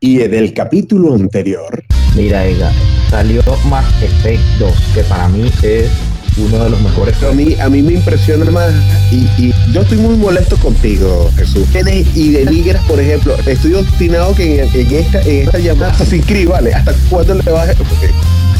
Y 0.00 0.20
en 0.20 0.32
el 0.32 0.54
capítulo 0.54 1.12
anterior. 1.12 1.82
Mira, 2.14 2.46
Ega, 2.46 2.70
salió 3.10 3.42
Mass 3.68 3.84
Effect 4.00 4.40
2, 4.60 4.72
que 4.94 5.02
para 5.02 5.28
mí 5.28 5.50
es 5.62 5.90
uno 6.36 6.62
de 6.62 6.70
los 6.70 6.80
mejores. 6.82 7.20
A 7.24 7.32
mí, 7.32 7.56
a 7.60 7.68
mí 7.68 7.82
me 7.82 7.94
impresiona 7.94 8.48
más 8.52 8.72
y, 9.10 9.52
yo 9.72 9.80
estoy 9.80 9.98
muy 9.98 10.16
molesto 10.16 10.56
contigo, 10.58 11.28
Jesús. 11.36 11.66
Y 12.14 12.30
denigras, 12.30 12.84
por 12.84 13.00
ejemplo, 13.00 13.34
estoy 13.44 13.74
obstinado 13.74 14.36
que 14.36 14.62
en, 14.62 14.94
esta, 14.94 15.20
en 15.22 15.46
esta 15.46 15.58
llamada 15.58 15.94
se 15.94 16.18
inscribe, 16.18 16.52
¿vale? 16.52 16.74
¿Hasta 16.74 16.94
cuándo 17.10 17.34
le 17.34 17.50
vas 17.50 17.68
a 17.68 17.74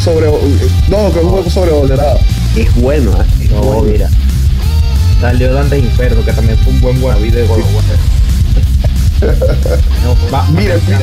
sobre 0.02 0.26
no, 0.26 1.12
que 1.12 1.18
es 1.18 1.24
un 1.24 1.30
juego 1.30 1.50
sobrevalorado? 1.50 2.18
Es 2.56 2.74
bueno, 2.74 3.12
¿eh? 3.12 3.48
no, 3.52 3.82
mira. 3.82 4.10
Salió 5.20 5.52
Dante 5.52 5.78
Inferno, 5.78 6.24
que 6.24 6.32
también 6.32 6.58
fue 6.58 6.72
un 6.72 6.80
buen 6.80 7.00
buen 7.00 7.22
video 7.22 7.42
de 7.42 7.46
God 7.46 7.62
va, 9.20 10.46
mira, 10.54 10.76
mira. 10.86 11.00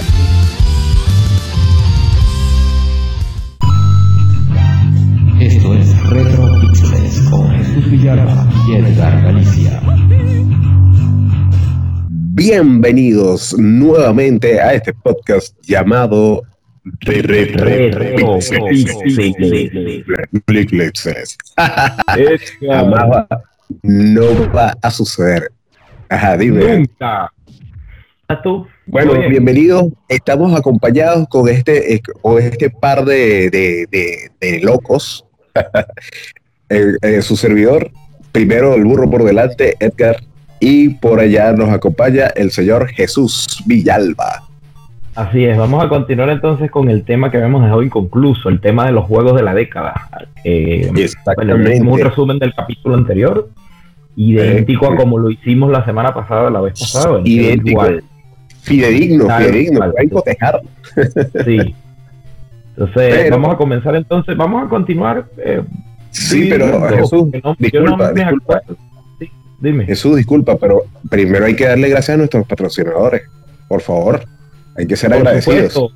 Esto 5.41 5.73
es 5.73 6.09
Retro 6.09 6.49
Pixels 6.61 7.29
con 7.29 7.51
Jesús 7.51 7.91
Villalba 7.91 8.47
y 8.67 8.75
Edgar 8.75 9.21
Galicia. 9.21 9.81
Bienvenidos 12.09 13.53
nuevamente 13.57 14.61
a 14.61 14.73
este 14.73 14.93
podcast 14.93 15.53
llamado 15.63 16.43
Retro 17.01 17.65
Pixels. 18.69 19.27
No 23.83 24.51
va 24.53 24.73
a 24.81 24.91
suceder. 24.91 25.51
Ajá, 26.07 26.37
dime. 26.37 26.77
Nunca. 26.77 27.34
¿A 28.27 28.41
tú? 28.41 28.65
Bueno, 28.87 29.13
bienvenidos. 29.29 29.85
Estamos 30.09 30.57
acompañados 30.57 31.27
con 31.29 31.47
este, 31.47 32.01
con 32.23 32.41
este 32.41 32.71
par 32.71 33.05
de, 33.05 33.51
de, 33.51 34.31
de, 34.41 34.59
locos. 34.61 35.25
su 37.21 37.35
servidor, 37.35 37.91
primero 38.31 38.73
el 38.73 38.83
burro 38.83 39.07
por 39.11 39.23
delante, 39.23 39.75
Edgar, 39.79 40.17
y 40.59 40.89
por 40.89 41.19
allá 41.19 41.53
nos 41.53 41.69
acompaña 41.69 42.25
el 42.35 42.49
señor 42.49 42.87
Jesús 42.87 43.63
Villalba. 43.67 44.41
Así 45.13 45.45
es, 45.45 45.55
vamos 45.55 45.83
a 45.83 45.87
continuar 45.87 46.29
entonces 46.29 46.71
con 46.71 46.89
el 46.89 47.05
tema 47.05 47.29
que 47.29 47.37
habíamos 47.37 47.61
dejado 47.61 47.83
inconcluso, 47.83 48.49
el 48.49 48.59
tema 48.59 48.87
de 48.87 48.91
los 48.91 49.05
juegos 49.05 49.35
de 49.35 49.43
la 49.43 49.53
década. 49.53 50.09
Eh, 50.43 50.89
Exactamente. 50.95 51.79
un 51.79 51.99
resumen 51.99 52.39
del 52.39 52.55
capítulo 52.55 52.95
anterior, 52.95 53.49
idéntico 54.15 54.87
a 54.91 54.95
como 54.95 55.19
lo 55.19 55.29
hicimos 55.29 55.71
la 55.71 55.85
semana 55.85 56.11
pasada, 56.11 56.49
la 56.49 56.61
vez 56.61 56.79
pasada. 56.79 57.21
Idéntico. 57.23 57.69
Igual 57.69 58.03
Fidedigno, 58.65 59.27
fidedigno, 59.37 59.83
hay 59.97 60.07
que 60.07 60.13
cotejar. 60.13 60.61
Sí. 61.45 61.75
Entonces, 62.77 63.29
vamos 63.29 63.53
a 63.53 63.57
comenzar 63.57 63.95
entonces, 63.95 64.35
vamos 64.35 64.65
a 64.65 64.69
continuar. 64.69 65.25
Eh, 65.37 65.61
sí, 66.09 66.47
pero 66.49 66.89
Jesús, 66.89 67.31
disculpa, 67.59 68.11
dime. 69.59 69.85
Jesús, 69.85 70.17
disculpa, 70.17 70.57
pero 70.57 70.81
primero 71.09 71.45
hay 71.45 71.55
que 71.55 71.67
darle 71.67 71.89
gracias 71.89 72.15
a 72.15 72.17
nuestros 72.17 72.47
patrocinadores. 72.47 73.21
Por 73.67 73.81
favor, 73.81 74.25
hay 74.75 74.87
que 74.87 74.95
ser 74.95 75.13
agradecidos. 75.13 75.93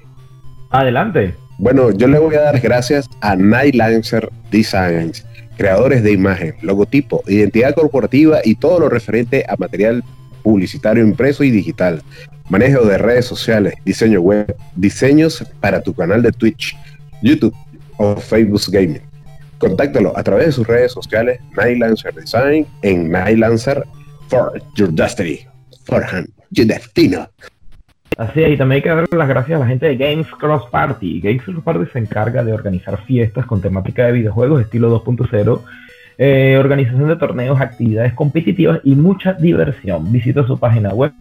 Adelante. 0.70 1.34
Bueno, 1.58 1.92
yo 1.92 2.08
le 2.08 2.20
voy 2.20 2.36
a 2.36 2.42
dar 2.42 2.60
gracias 2.60 3.10
a 3.22 3.36
Night 3.36 3.76
Lancer 3.76 4.30
Designs, 4.52 5.26
creadores 5.58 6.04
de 6.04 6.12
imagen, 6.12 6.54
logotipo, 6.62 7.24
identidad 7.28 7.74
corporativa 7.74 8.40
y 8.44 8.56
todo 8.56 8.80
lo 8.80 8.90
referente 8.90 9.44
a 9.50 9.56
material 9.58 10.04
publicitario 10.44 11.04
impreso 11.04 11.44
y 11.44 11.52
digital 11.52 12.02
manejo 12.50 12.84
de 12.86 12.98
redes 12.98 13.26
sociales, 13.26 13.76
diseño 13.86 14.22
web, 14.22 14.56
diseños 14.76 15.46
para 15.62 15.82
tu 15.82 15.94
canal 15.94 16.22
de 16.22 16.32
Twitch, 16.32 16.76
YouTube 17.22 17.56
o 17.98 18.16
Facebook 18.16 18.62
Gaming. 18.70 19.02
Contáctalo 19.60 20.18
a 20.18 20.24
través 20.24 20.48
de 20.48 20.52
sus 20.54 20.68
redes 20.68 20.92
sociales, 20.92 21.40
Nightlancer 21.56 22.14
Design, 22.14 22.66
en 22.82 23.12
Nightlancer 23.12 23.84
for 24.28 24.62
Your 24.76 24.90
Destiny, 24.92 25.46
for 25.86 26.04
Your 26.52 26.68
Destino. 26.68 27.30
Así 28.18 28.44
es, 28.44 28.52
y 28.52 28.58
también 28.58 28.78
hay 28.78 28.82
que 28.82 28.90
darle 28.90 29.08
las 29.12 29.30
gracias 29.30 29.58
a 29.58 29.64
la 29.64 29.68
gente 29.68 29.86
de 29.86 29.96
Games 29.96 30.28
Cross 30.28 30.64
Party. 30.72 31.22
Games 31.22 31.44
Cross 31.44 31.64
Party 31.64 31.86
se 31.92 32.00
encarga 32.00 32.44
de 32.44 32.52
organizar 32.52 33.02
fiestas 33.06 33.46
con 33.46 33.62
temática 33.62 34.06
de 34.06 34.14
videojuegos 34.14 34.62
estilo 34.62 35.04
2.0, 35.04 35.62
eh, 36.18 36.58
organización 36.60 37.08
de 37.08 37.16
torneos, 37.16 37.62
actividades 37.62 38.14
competitivas 38.14 38.82
y 38.84 38.96
mucha 38.96 39.34
diversión. 39.34 40.12
Visita 40.12 40.46
su 40.46 40.60
página 40.60 40.90
web 40.94 41.14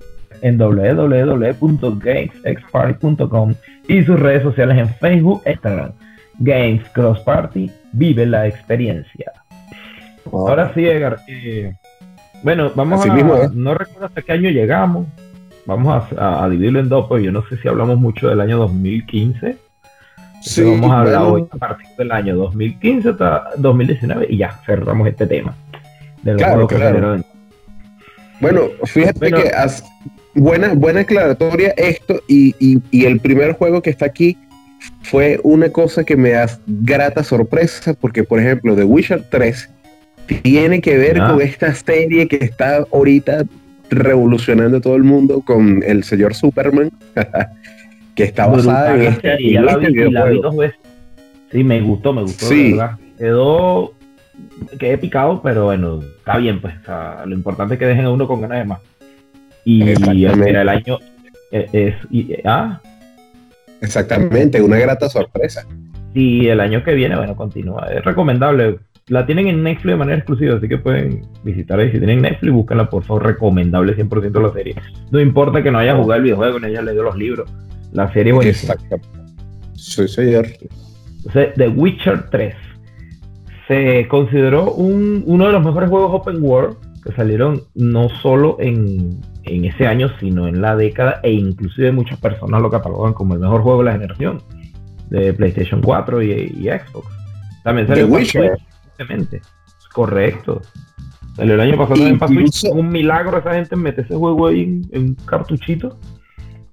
en 0.43 0.59
www.gamesexparty.com 0.59 3.55
y 3.89 4.05
sus 4.05 4.19
redes 4.19 4.43
sociales 4.43 4.79
en 4.79 4.89
Facebook 4.89 5.43
e 5.45 5.53
Instagram. 5.53 5.93
Games 6.39 6.89
Cross 6.91 7.21
Party, 7.21 7.71
vive 7.93 8.27
la 8.27 8.47
experiencia. 8.47 9.33
Ahora 10.33 10.73
sí, 10.75 10.87
Edgar. 10.87 11.19
Eh, 11.27 11.75
bueno, 12.43 12.71
vamos 12.75 13.05
a. 13.05 13.15
No 13.53 13.75
recuerdo 13.75 14.07
hasta 14.07 14.23
qué 14.23 14.33
año 14.33 14.51
llegamos. 14.51 15.07
Vamos 15.67 16.05
a, 16.17 16.49
dividirlo 16.49 16.81
en 16.81 16.89
dos, 16.89 17.07
pues 17.09 17.23
yo 17.23 17.31
no 17.31 17.47
sé 17.47 17.59
si 17.59 17.69
hablamos 17.69 17.99
mucho 17.99 18.29
del 18.29 18.41
año 18.41 18.57
2015. 18.59 19.59
Sí, 20.41 20.63
vamos 20.63 20.91
a 20.91 21.01
hablar 21.01 21.23
hoy 21.25 21.47
a 21.51 21.57
partir 21.57 21.89
del 21.99 22.11
año 22.11 22.37
2015 22.37 23.11
hasta 23.11 23.51
2019 23.59 24.29
y 24.31 24.39
ya 24.39 24.53
cerramos 24.65 25.07
este 25.09 25.27
tema. 25.27 25.55
claro, 26.23 26.67
claro. 26.67 27.23
Bueno, 28.41 28.63
fíjate 28.85 29.31
que 29.31 29.51
buena, 30.39 30.75
buena 30.75 31.01
aclaratoria 31.01 31.75
esto 31.77 32.21
y, 32.29 32.55
y, 32.59 33.05
el 33.05 33.21
primer 33.21 33.53
juego 33.53 33.83
que 33.83 33.91
está 33.91 34.07
aquí 34.07 34.37
fue 35.03 35.41
una 35.43 35.71
cosa 35.71 36.05
que 36.05 36.17
me 36.17 36.31
da 36.31 36.49
grata 36.67 37.25
sorpresa 37.25 37.95
porque, 37.95 38.25
por 38.25 38.41
ejemplo, 38.41 38.77
The 38.77 38.85
Witcher 38.85 39.25
3 39.31 39.71
tiene 40.43 40.81
que 40.81 40.97
ver 40.97 41.19
con 41.19 41.41
esta 41.41 41.75
serie 41.75 42.29
que 42.29 42.37
está 42.37 42.85
ahorita 42.93 43.45
revolucionando 43.91 44.81
todo 44.81 44.97
el 44.97 45.05
mundo 45.05 45.41
con 45.41 45.83
el 45.83 46.05
señor 46.05 46.35
Superman, 46.35 46.91
que 48.15 48.25
está 48.25 48.47
basada 48.47 48.95
en 48.95 49.13
este, 49.13 49.37
y 49.41 49.53
ya 49.55 49.63
la 49.63 49.77
vi 49.77 50.41
dos 50.41 50.57
veces. 50.57 50.79
Sí, 51.51 51.65
me 51.65 51.81
gustó, 51.81 52.13
me 52.13 52.23
gustó, 52.23 52.47
sí. 52.47 52.73
verdad. 52.73 52.99
Quedó, 53.17 53.95
quedé 54.79 54.99
picado, 54.99 55.41
pero 55.43 55.65
bueno, 55.65 56.01
está 56.19 56.37
bien, 56.37 56.61
pues. 56.61 56.75
lo 57.25 57.35
importante 57.35 57.75
es 57.75 57.81
que 57.81 57.87
dejen 57.87 58.05
a 58.05 58.11
uno 58.11 58.29
con 58.29 58.43
ganas 58.43 58.59
de 58.59 58.65
más. 58.65 58.81
Y 59.65 59.83
mira, 59.83 60.63
el 60.63 60.69
año 60.69 60.99
eh, 61.51 61.95
es, 62.11 62.41
ah. 62.45 62.81
Exactamente, 63.81 64.61
una 64.61 64.79
grata 64.79 65.09
sorpresa. 65.09 65.67
Y 66.15 66.49
el 66.49 66.61
año 66.61 66.83
que 66.83 66.95
viene, 66.95 67.17
bueno, 67.17 67.37
continúa. 67.37 67.87
Es 67.93 68.05
recomendable. 68.05 68.79
La 69.09 69.25
tienen 69.25 69.47
en 69.47 69.63
Netflix 69.63 69.93
de 69.93 69.97
manera 69.97 70.19
exclusiva, 70.19 70.57
así 70.57 70.69
que 70.69 70.79
pueden 70.79 71.23
visitar 71.45 71.79
ahí. 71.79 71.91
Si 71.91 71.99
tienen 71.99 72.23
Netflix, 72.23 72.53
búsquenla, 72.53 72.91
por 72.91 73.05
favor. 73.05 73.27
Recomendable 73.27 73.97
100% 73.97 74.43
la 74.43 74.53
serie. 74.53 74.75
No 75.11 75.21
importa 75.21 75.63
que 75.63 75.71
no 75.71 75.79
haya 75.79 75.95
jugado 75.95 76.19
el 76.19 76.25
videojuego, 76.25 76.61
ni 76.61 76.67
haya 76.67 76.83
leído 76.83 77.03
los 77.05 77.17
libros. 77.17 77.51
La 77.93 78.13
serie 78.13 78.33
es 78.33 78.37
buenísima. 78.37 78.75
Sí, 79.75 80.09
señor. 80.09 80.47
Entonces, 81.19 81.55
The 81.57 81.69
Witcher 81.69 82.29
3 82.31 82.55
se 83.69 84.09
consideró 84.09 84.73
un, 84.73 85.23
uno 85.27 85.47
de 85.47 85.53
los 85.53 85.65
mejores 85.65 85.91
juegos 85.91 86.11
open 86.13 86.43
world 86.43 86.77
que 87.05 87.13
salieron 87.13 87.63
no 87.75 88.09
solo 88.09 88.57
en 88.61 89.21
en 89.49 89.65
ese 89.65 89.87
año, 89.87 90.11
sino 90.21 90.47
en 90.47 90.61
la 90.61 90.77
década, 90.77 91.21
e 91.23 91.33
inclusive 91.33 91.93
muchas 91.93 92.19
personas 92.19 92.61
lo 92.61 92.71
catalogan 92.71 93.13
como 93.13 93.35
el 93.35 93.41
mejor 93.41 93.63
juego 93.63 93.79
de 93.79 93.85
la 93.87 93.93
generación 93.93 94.43
de 95.11 95.33
PlayStation 95.33 95.81
4 95.83 96.23
y, 96.23 96.69
Xbox. 96.69 97.07
También 97.65 97.87
salió 97.87 98.07
Witcher. 98.07 98.59
Correcto. 99.93 100.61
Salió 101.37 101.55
el 101.55 101.61
año 101.61 101.77
pasado 101.77 102.07
en 102.07 102.19
pasó 102.19 102.73
un 102.73 102.89
milagro 102.89 103.39
esa 103.39 103.55
gente 103.55 103.77
mete 103.77 104.03
ese 104.03 104.15
juego 104.15 104.49
ahí 104.49 104.83
en, 104.93 105.03
un 105.03 105.15
cartuchito. 105.15 105.99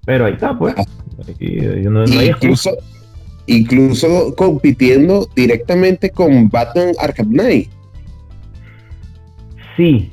Pero 0.04 0.26
ahí 0.26 0.34
está, 0.34 0.56
pues. 0.56 0.74
incluso, 1.38 2.70
incluso 3.46 4.34
compitiendo 4.36 5.28
directamente 5.34 6.10
con 6.10 6.48
Batman 6.48 6.92
Arkham 7.00 7.28
Knight. 7.30 7.70
Sí, 9.76 10.12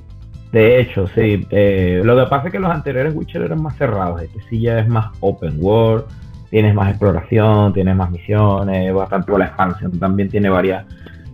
de 0.53 0.79
hecho, 0.79 1.07
sí. 1.07 1.47
Eh, 1.49 2.01
lo 2.03 2.15
que 2.15 2.29
pasa 2.29 2.45
es 2.45 2.51
que 2.51 2.59
los 2.59 2.69
anteriores 2.69 3.15
Witcher 3.15 3.41
eran 3.41 3.63
más 3.63 3.75
cerrados. 3.75 4.21
Este 4.21 4.39
sí 4.49 4.61
ya 4.61 4.79
es 4.79 4.87
más 4.87 5.07
open 5.19 5.57
world. 5.59 6.05
Tienes 6.51 6.75
más 6.75 6.89
exploración, 6.89 7.73
tienes 7.73 7.95
más 7.95 8.11
misiones, 8.11 8.93
bastante 8.93 9.35
la 9.35 9.45
expansión 9.45 9.99
también 9.99 10.29
tiene 10.29 10.49
varias, 10.49 10.85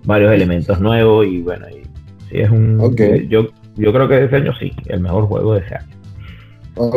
varios 0.06 0.32
elementos 0.32 0.80
nuevos 0.80 1.28
y 1.28 1.42
bueno, 1.42 1.68
y, 1.68 1.84
sí 2.30 2.40
es 2.40 2.50
un... 2.50 2.96
Yo, 3.28 3.50
yo 3.76 3.92
creo 3.92 4.08
que 4.08 4.24
ese 4.24 4.38
año 4.38 4.54
sí, 4.58 4.72
el 4.86 5.02
mejor 5.02 5.26
juego 5.26 5.56
de 5.56 5.66
ese 5.66 5.76
año. 5.76 5.96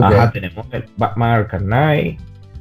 Ajá, 0.00 0.30
tenemos 0.30 0.64
el 0.70 0.84
Batman 0.96 1.30
Arkham 1.30 1.64
Knight, 1.64 2.20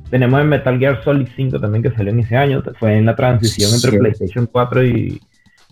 tenemos 0.09 0.41
el 0.41 0.47
Metal 0.47 0.79
Gear 0.79 1.03
Solid 1.03 1.27
5 1.35 1.59
también 1.59 1.83
que 1.83 1.91
salió 1.91 2.11
en 2.11 2.21
ese 2.21 2.35
año, 2.35 2.63
fue 2.79 2.97
en 2.97 3.05
la 3.05 3.15
transición 3.15 3.71
entre 3.71 3.99
PlayStation 3.99 4.47
4 4.51 4.83
y, 4.83 5.21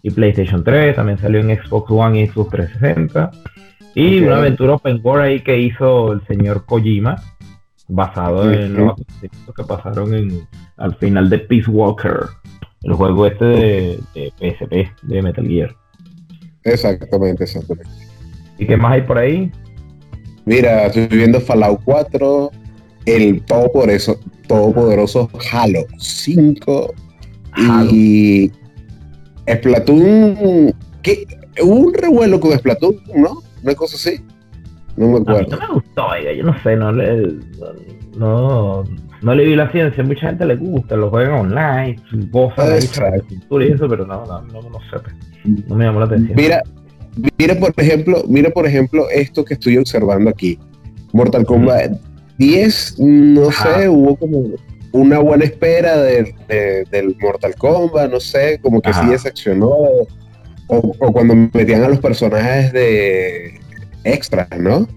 y, 0.03 0.11
PlayStation 0.11 0.63
3, 0.63 0.95
también 0.95 1.17
salió 1.17 1.39
en 1.39 1.57
Xbox 1.59 1.89
One 1.89 2.21
y 2.21 2.27
Xbox 2.27 2.51
360. 2.51 3.31
Y 3.99 4.21
una 4.21 4.37
aventura 4.37 4.75
open 4.75 5.01
world 5.03 5.23
ahí 5.23 5.39
que 5.41 5.59
hizo 5.59 6.13
el 6.13 6.25
señor 6.25 6.65
Kojima 6.65 7.21
basado 7.89 8.49
en 8.49 8.73
los 8.73 8.93
acontecimientos 8.93 9.55
que 9.55 9.63
pasaron 9.63 10.13
en, 10.13 10.47
al 10.77 10.95
final 10.95 11.29
de 11.29 11.39
Peace 11.39 11.69
Walker, 11.69 12.27
el 12.83 12.93
juego 12.93 13.25
este 13.25 13.43
de, 13.43 13.99
de 14.13 14.31
PSP, 14.37 15.03
de 15.03 15.21
Metal 15.21 15.45
Gear. 15.45 15.75
Exactamente, 16.63 17.43
exactamente. 17.43 17.91
¿Y 18.57 18.65
qué 18.65 18.77
más 18.77 18.93
hay 18.93 19.01
por 19.01 19.17
ahí? 19.17 19.51
Mira, 20.45 20.85
estoy 20.85 21.07
viendo 21.07 21.41
Fallout 21.41 21.81
4, 21.83 22.51
el 23.05 23.41
todopoderoso, 23.41 24.17
todopoderoso 24.47 25.29
Halo 25.51 25.85
5 25.97 26.93
Halo. 27.51 27.89
y 27.91 28.49
Splatoon. 29.45 30.73
¿qué? 31.01 31.25
Hubo 31.61 31.75
un 31.75 31.93
revuelo 31.93 32.39
con 32.39 32.57
Splatoon, 32.57 32.95
¿no? 33.15 33.48
Una 33.63 33.75
cosa 33.75 33.95
así. 33.95 34.21
No 34.97 35.07
me 35.07 35.15
A 35.15 35.19
mí 35.19 35.25
acuerdo. 35.27 35.55
no 35.55 35.67
me 35.67 35.73
gustó, 35.75 36.07
oiga, 36.07 36.33
yo 36.33 36.43
no 36.43 36.61
sé, 36.63 36.75
no 36.75 36.91
le, 36.91 37.37
no, 38.17 38.83
no 39.21 39.35
le 39.35 39.45
vi 39.45 39.55
la 39.55 39.71
ciencia, 39.71 40.03
mucha 40.03 40.27
gente 40.27 40.45
le 40.45 40.55
gusta, 40.57 40.95
lo 40.97 41.09
juegan 41.09 41.33
online, 41.51 41.95
gozan 42.31 42.73
Exacto. 42.73 43.17
la 43.17 43.23
pintura 43.23 43.65
y 43.65 43.71
eso, 43.71 43.87
pero 43.87 44.05
no, 44.05 44.25
no, 44.25 44.41
no, 44.41 44.61
no 44.69 44.79
sé, 44.89 44.99
pues, 45.01 45.15
no 45.67 45.75
me 45.75 45.85
llamó 45.85 45.99
la 45.99 46.05
atención. 46.07 46.35
Mira, 46.35 46.61
mira 47.37 47.55
por 47.55 47.73
ejemplo, 47.77 48.23
mira 48.27 48.49
por 48.49 48.65
ejemplo 48.65 49.09
esto 49.09 49.45
que 49.45 49.53
estoy 49.53 49.77
observando 49.77 50.29
aquí. 50.29 50.59
Mortal 51.13 51.45
Kombat 51.45 51.91
10, 52.37 52.99
no 52.99 53.49
Ajá. 53.49 53.79
sé, 53.79 53.89
hubo 53.89 54.15
como 54.17 54.43
una 54.91 55.19
buena 55.19 55.45
espera 55.45 55.97
de- 55.97 56.35
de- 56.47 56.83
del 56.91 57.15
Mortal 57.21 57.55
Kombat, 57.55 58.11
no 58.11 58.19
sé, 58.19 58.59
como 58.61 58.81
que 58.81 58.89
Ajá. 58.89 59.03
sí 59.03 59.09
decepcionó. 59.11 59.69
O, 60.69 60.93
o 60.99 61.11
cuando 61.11 61.35
metían 61.53 61.83
a 61.83 61.89
los 61.89 61.99
personajes 61.99 62.71
de 62.71 63.59
extras, 64.03 64.47
¿no? 64.59 64.87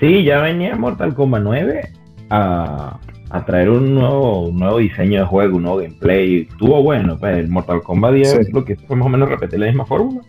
Sí, 0.00 0.24
ya 0.24 0.40
venía 0.42 0.76
Mortal 0.76 1.14
Kombat 1.14 1.42
9 1.42 1.88
a, 2.30 2.98
a 3.30 3.44
traer 3.46 3.70
un 3.70 3.94
nuevo, 3.94 4.48
un 4.48 4.58
nuevo 4.58 4.78
diseño 4.78 5.20
de 5.20 5.26
juego, 5.26 5.56
un 5.56 5.62
nuevo 5.62 5.78
gameplay. 5.78 6.48
Estuvo 6.50 6.82
bueno, 6.82 7.16
pues 7.18 7.38
el 7.38 7.48
Mortal 7.48 7.82
Kombat 7.82 8.14
10 8.14 8.28
Sí. 8.30 8.52
lo 8.52 8.64
que 8.64 8.76
fue 8.76 8.96
más 8.96 9.06
o 9.06 9.10
menos 9.10 9.28
repetir 9.28 9.58
la 9.60 9.66
misma 9.66 9.86
fórmula. 9.86 10.20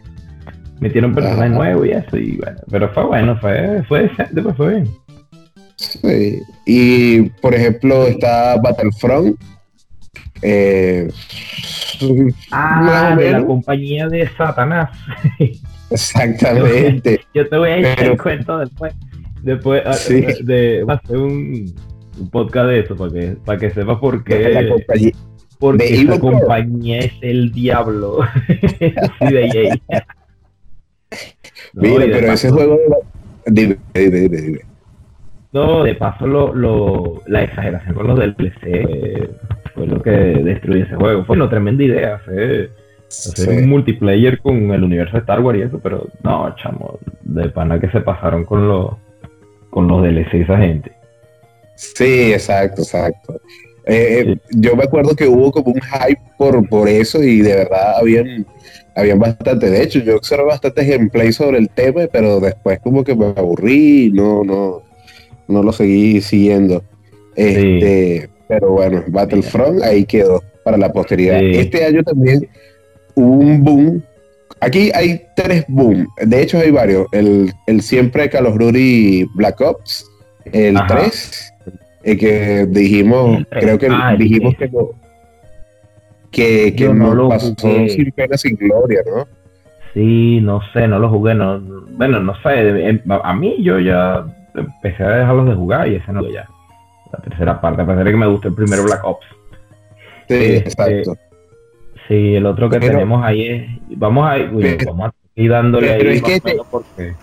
Metieron 0.80 1.14
personajes 1.14 1.52
nuevos 1.52 1.88
y 1.88 1.90
eso, 1.90 2.18
y 2.18 2.38
bueno, 2.38 2.60
pero 2.70 2.90
fue 2.94 3.04
bueno, 3.06 3.36
fue, 3.40 3.84
fue 3.88 4.04
decente, 4.04 4.42
pues 4.44 4.56
fue 4.56 4.76
bien. 4.76 4.88
Sí. 5.76 6.40
Y 6.68 7.22
por 7.42 7.56
ejemplo 7.56 8.06
está 8.06 8.58
Battlefront. 8.62 9.36
Eh, 10.44 11.10
Ah, 12.52 13.16
de 13.18 13.32
la 13.32 13.46
compañía 13.46 14.08
de 14.08 14.28
Satanás. 14.38 14.90
Exactamente. 15.90 17.22
Yo 17.34 17.48
te 17.48 17.58
voy 17.58 17.70
a 17.70 17.78
echar 17.78 18.04
el 18.06 18.18
cuento 18.22 18.58
después. 18.60 18.94
Después 19.42 19.84
ah, 19.86 19.94
Sí. 19.94 20.22
de, 20.22 20.38
de- 20.44 20.86
hacer 20.88 21.18
un, 21.18 21.74
un 22.20 22.30
podcast 22.30 22.68
de 22.70 22.80
eso 22.80 22.96
para 22.96 23.12
que, 23.12 23.38
para 23.46 23.60
que 23.60 23.70
sepas 23.72 23.98
por 23.98 24.18
La 24.18 24.24
qué. 24.24 24.70
compañía- 24.70 25.12
Porque 25.60 25.86
esa 25.86 25.96
Evil 25.96 26.20
compañía 26.20 27.00
es 27.00 27.14
el 27.22 27.52
diablo. 27.52 28.20
sí, 28.80 29.34
de. 29.34 29.82
No, 31.74 31.82
Mira, 31.82 32.06
pero 32.12 32.32
ese 32.34 32.50
juego. 32.50 32.78
Dime, 33.46 33.78
dime, 33.94 34.20
dime, 34.20 34.38
dime. 34.42 34.60
No, 35.54 35.84
de 35.84 35.96
paso 35.96 36.28
lo, 36.28 36.54
lo- 36.54 37.24
la 37.28 37.44
exageración 37.44 37.96
con 37.96 38.08
los 38.08 38.20
DLC 38.20 38.58
eh, 38.64 39.30
fue 39.78 39.88
lo 39.88 40.02
que 40.02 40.10
destruyó 40.12 40.84
ese 40.84 40.96
juego. 40.96 41.24
Fue 41.26 41.36
una 41.36 41.50
tremenda 41.50 41.84
idea 41.84 42.16
hacer, 42.16 42.72
hacer 43.08 43.46
Sí. 43.56 43.64
un 43.64 43.70
multiplayer 43.70 44.40
con 44.40 44.72
el 44.72 44.84
universo 44.84 45.14
de 45.14 45.20
Star 45.20 45.40
Wars 45.40 45.60
y 45.60 45.62
eso, 45.62 45.80
pero 45.80 46.08
no, 46.24 46.54
chamo, 46.56 47.00
de 47.22 47.48
pana 47.50 47.80
que 47.80 47.90
se 47.92 48.02
pasaron 48.02 48.44
con 48.44 48.68
los 48.68 48.92
con 49.70 49.88
los 49.88 50.02
DLC 50.02 50.42
esa 50.42 50.58
gente. 50.58 50.92
Sí, 51.76 52.32
exacto, 52.34 52.82
exacto. 52.82 53.40
Eh, 53.86 54.26
eh, 54.28 54.38
Yo 54.50 54.76
me 54.76 54.84
acuerdo 54.84 55.16
que 55.16 55.28
hubo 55.28 55.52
como 55.52 55.68
un 55.72 55.80
hype 55.80 56.20
por, 56.38 56.68
por 56.68 56.90
eso 56.90 57.22
y 57.24 57.42
de 57.42 57.56
verdad 57.56 57.98
habían, 58.00 58.46
habían 58.96 59.20
bastante. 59.20 59.70
De 59.70 59.84
hecho, 59.84 60.00
yo 60.00 60.16
observé 60.18 60.46
bastante 60.46 60.84
gameplay 60.86 61.32
sobre 61.32 61.60
el 61.60 61.70
tema, 61.70 62.02
pero 62.12 62.40
después 62.40 62.80
como 62.80 63.04
que 63.04 63.16
me 63.16 63.28
aburrí 63.28 64.08
y 64.08 64.12
no, 64.12 64.44
no, 64.44 64.82
no 65.48 65.64
lo 65.64 65.72
seguí 65.72 66.22
siguiendo. 66.22 66.84
Este, 67.36 68.30
Pero 68.48 68.72
bueno, 68.72 69.04
Battlefront 69.08 69.82
ahí 69.84 70.06
quedó 70.06 70.42
para 70.64 70.78
la 70.78 70.92
posteridad. 70.92 71.40
Sí. 71.40 71.52
Este 71.54 71.86
año 71.86 72.04
también 72.04 72.48
hubo 73.16 73.34
un 73.38 73.64
boom. 73.64 74.04
Aquí 74.62 74.90
hay 74.94 75.22
tres 75.36 75.66
boom. 75.68 76.08
De 76.22 76.42
hecho, 76.42 76.58
hay 76.60 76.72
varios. 76.72 77.08
El, 77.12 77.52
el 77.68 77.82
siempre 77.82 78.30
Call 78.30 78.48
of 78.48 78.58
Duty 78.58 79.26
Black 79.36 79.60
Ops, 79.62 80.06
el 80.52 80.78
Ajá. 80.78 80.88
3, 80.88 81.54
el 82.04 82.18
que 82.18 82.66
dijimos, 82.68 83.40
El 83.52 83.60
creo 83.60 83.78
que 83.78 83.88
Ah, 83.92 84.16
dijimos 84.18 84.56
que 84.56 84.68
no, 84.70 84.90
que, 86.32 86.74
que 86.76 86.90
no 86.90 87.14
lo 87.14 87.30
pasó 87.30 87.54
jugué. 87.60 87.90
sin 87.90 88.12
pena, 88.12 88.38
sin 88.38 88.56
gloria, 88.56 89.02
¿no? 89.06 89.28
Sí, 89.94 90.40
no 90.42 90.62
sé, 90.74 90.88
no 90.88 91.00
lo 91.00 91.10
jugué, 91.10 91.34
no, 91.34 91.60
bueno, 91.92 92.20
no 92.20 92.34
sé, 92.44 92.88
em- 92.88 93.02
a 93.10 93.34
mí 93.34 93.56
yo 93.64 93.80
ya 93.80 94.26
empecé 94.54 95.04
a 95.04 95.10
dejarlos 95.18 95.48
de 95.50 95.56
jugar 95.56 95.88
y 95.88 95.96
ese 95.96 96.12
no 96.12 96.28
ya. 96.30 96.48
La 97.12 97.20
tercera 97.20 97.62
parte, 97.62 97.82
a 97.82 97.86
pesar 97.86 98.04
de 98.04 98.12
que 98.12 98.18
me 98.18 98.28
gustó 98.28 98.48
el 98.50 98.54
primero 98.54 98.84
Black 98.84 99.04
Ops. 99.04 99.26
Sí, 100.28 100.34
Este, 100.34 100.58
exacto. 100.58 101.18
Sí, 102.08 102.36
el 102.36 102.46
otro 102.46 102.70
que 102.70 102.80
Pero- 102.80 102.94
tenemos 102.94 103.24
ahí 103.24 103.48
es, 103.48 103.64
vamos 103.98 104.30
a, 104.30 104.36
uy, 104.54 104.62
Pero- 104.78 104.92
vamos 104.92 105.10
a 105.10 105.14
ir 105.42 105.52
dándole 105.52 105.88
pero 105.98 106.10
ahí 106.10 106.16
es 106.18 106.24
que 106.24 106.58
porque 106.72 107.14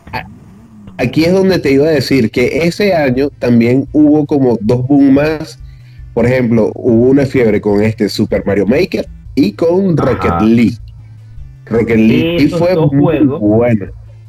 Aquí 0.96 1.24
es 1.24 1.32
donde 1.32 1.58
te 1.58 1.72
iba 1.72 1.86
a 1.86 1.90
decir 1.90 2.30
que 2.30 2.66
ese 2.68 2.94
año 2.94 3.28
también 3.38 3.88
hubo 3.92 4.26
como 4.26 4.56
dos 4.60 4.86
boom 4.86 5.14
más. 5.14 5.58
Por 6.14 6.24
ejemplo, 6.26 6.70
hubo 6.76 7.08
una 7.10 7.26
fiebre 7.26 7.60
con 7.60 7.82
este 7.82 8.08
Super 8.08 8.46
Mario 8.46 8.64
Maker 8.66 9.04
y 9.34 9.52
con 9.54 9.98
Ajá. 9.98 10.12
Rocket 10.12 10.40
League. 10.48 10.76
Rocket 11.66 11.96
League 11.96 12.36
y 12.38 12.44
Esos 12.44 12.60
fue 12.60 12.74
dos 12.74 12.92
muy 12.92 13.02
juegos. 13.18 13.40
bueno. 13.40 13.86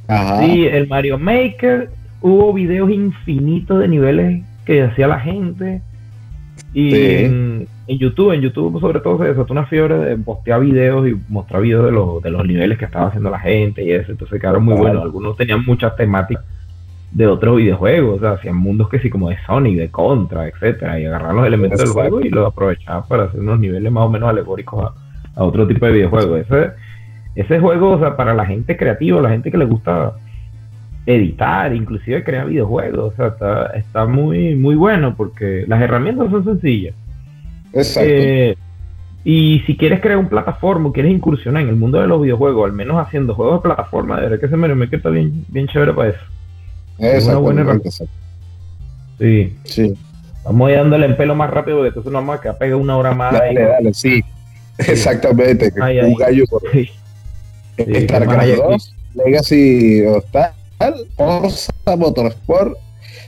Ajá. 0.08 0.44
Sí, 0.44 0.66
el 0.66 0.88
Mario 0.88 1.20
Maker, 1.20 1.92
hubo 2.22 2.52
videos 2.54 2.90
infinitos 2.90 3.80
de 3.82 3.88
niveles 3.88 4.44
que 4.66 4.84
hacía 4.84 5.08
la 5.08 5.20
gente. 5.20 5.82
Y 6.74 6.92
Sí. 6.92 7.06
en, 7.26 7.68
en 7.88 7.98
YouTube, 8.00 8.32
en 8.34 8.42
YouTube 8.42 8.80
sobre 8.80 9.00
todo 9.00 9.18
se 9.20 9.26
desató 9.26 9.54
una 9.54 9.66
fiebre 9.66 9.98
de 9.98 10.18
postear 10.18 10.62
videos 10.62 11.08
y 11.08 11.16
mostrar 11.30 11.62
videos 11.62 11.86
de 11.86 11.92
los, 11.92 12.22
de 12.24 12.32
los 12.32 12.46
niveles 12.46 12.78
que 12.78 12.86
estaba 12.86 13.08
haciendo 13.08 13.30
la 13.30 13.40
gente 13.40 13.84
y 13.84 13.92
eso. 13.92 14.12
Entonces 14.12 14.40
quedaron 14.40 14.64
muy 14.64 14.74
Claro. 14.74 14.84
buenos. 14.84 15.04
Algunos 15.04 15.38
tenían 15.38 15.64
muchas 15.66 15.96
temáticas 15.96 16.44
de 17.12 17.28
otros 17.28 17.58
videojuegos. 17.58 18.18
O 18.18 18.20
sea, 18.20 18.32
hacían 18.32 18.56
mundos 18.58 18.90
que 18.90 19.00
sí 19.00 19.10
como 19.10 19.30
de 19.30 19.38
Sonic, 19.46 19.78
de 19.78 19.90
Contra, 19.92 20.48
etcétera. 20.48 21.00
Y 21.00 21.06
agarraban 21.06 21.38
los 21.38 21.48
elementos 21.48 21.80
del 21.80 21.90
juego 21.90 22.22
y 22.22 22.30
los 22.30 22.48
aprovechaban 22.48 23.04
para 23.08 23.24
hacer 23.26 23.40
unos 23.40 23.60
niveles 23.60 23.92
más 23.92 24.04
o 24.06 24.10
menos 24.10 24.30
alegóricos 24.30 24.86
a, 24.86 25.40
a 25.40 25.44
otro 25.44 25.68
tipo 25.68 25.86
de 25.86 25.92
videojuegos. 25.94 26.42
Ese, 26.42 26.72
ese 27.36 27.60
juego, 27.60 27.92
o 27.92 28.00
sea, 28.00 28.16
para 28.18 28.34
la 28.34 28.46
gente 28.46 28.76
creativa, 28.78 29.22
la 29.22 29.30
gente 29.30 29.52
que 29.52 29.58
le 29.58 29.66
gusta 29.66 30.14
editar, 31.06 31.74
inclusive 31.76 32.24
crear 32.24 32.48
videojuegos, 32.48 33.14
o 33.14 33.16
sea, 33.16 33.28
está, 33.28 33.66
está 33.78 34.06
muy, 34.06 34.56
muy 34.56 34.76
bueno 34.76 35.16
porque 35.16 35.66
las 35.68 35.82
herramientas 35.82 36.30
son 36.32 36.44
sencillas. 36.44 36.96
Exacto. 37.74 38.10
Eh, 38.12 38.58
y 39.24 39.62
si 39.66 39.76
quieres 39.76 40.02
crear 40.02 40.18
un 40.18 40.30
plataforma, 40.30 40.92
quieres 40.94 41.12
incursionar 41.12 41.64
en 41.64 41.70
el 41.70 41.76
mundo 41.76 42.00
de 42.00 42.08
los 42.08 42.22
videojuegos, 42.22 42.66
al 42.66 42.74
menos 42.74 42.98
haciendo 42.98 43.34
juegos 43.36 43.60
de 43.60 43.62
plataforma, 43.70 44.18
de 44.22 44.30
verdad 44.30 44.50
que 44.50 44.56
Mario 44.56 44.76
Maker 44.76 44.98
está 44.98 45.10
bien, 45.10 45.46
bien 45.50 45.68
chévere 45.68 45.94
para 45.94 46.10
eso. 46.10 46.20
es 47.00 47.26
una 47.26 47.38
buena 47.38 47.62
exacto. 47.62 48.14
Sí, 49.20 49.56
Sí. 49.64 49.94
vamos 50.44 50.68
a 50.68 50.72
ir 50.72 50.78
dándole 50.78 51.06
en 51.08 51.18
pelo 51.18 51.36
más 51.36 51.50
rápido, 51.50 51.78
porque 51.78 51.88
entonces 51.90 52.12
no 52.12 52.20
vamos 52.20 52.38
a 52.38 52.42
quedar 52.42 52.58
pega 52.58 52.76
una 52.76 52.98
hora 52.98 53.14
más. 53.16 53.34
ahí. 53.34 53.56
Dale, 53.56 53.68
dale, 53.70 53.94
sí. 53.94 54.24
Exactamente. 54.78 55.72
Ay, 55.82 56.00
un 56.00 56.06
ay. 56.06 56.16
gallo 56.20 56.44
por 56.50 56.62
Sí, 56.72 56.90
¿qué 57.78 57.86
más 57.86 58.04
StarCraft 58.04 58.40
hay 58.42 58.52
aquí? 58.52 58.62
2, 58.62 58.96
Legacy 59.26 60.02
Hostal, 60.06 60.52
Forza 61.16 61.72
Motorsport, 61.98 62.78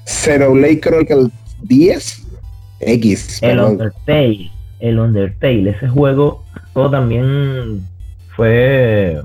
Zero 0.06 0.56
Lake 0.56 0.82
Chronicle 0.82 1.30
10, 1.64 2.28
X, 2.80 3.40
El 3.42 3.50
perdón. 3.50 3.72
Undertale, 3.74 4.52
el 4.80 5.00
Undertale, 5.00 5.70
ese 5.72 5.88
juego 5.88 6.44
todo 6.74 6.92
también 6.92 7.82
fue 8.36 9.22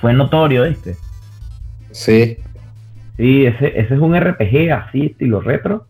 fue 0.00 0.12
notorio, 0.12 0.64
¿viste? 0.64 0.96
Sí, 1.92 2.36
Sí, 3.16 3.46
ese, 3.46 3.78
ese 3.78 3.94
es 3.94 4.00
un 4.00 4.18
RPG 4.18 4.72
así, 4.72 5.06
estilo 5.06 5.40
retro, 5.40 5.86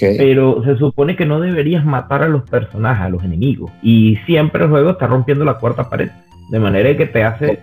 pero 0.00 0.62
se 0.64 0.76
supone 0.76 1.14
que 1.14 1.26
no 1.26 1.40
deberías 1.40 1.84
matar 1.84 2.22
a 2.22 2.28
los 2.28 2.48
personajes, 2.48 3.04
a 3.04 3.08
los 3.08 3.22
enemigos. 3.22 3.70
Y 3.82 4.16
siempre 4.26 4.64
el 4.64 4.70
juego 4.70 4.90
está 4.90 5.06
rompiendo 5.06 5.44
la 5.44 5.58
cuarta 5.58 5.90
pared, 5.90 6.10
de 6.50 6.58
manera 6.58 6.96
que 6.96 7.06
te 7.06 7.22
hace 7.22 7.60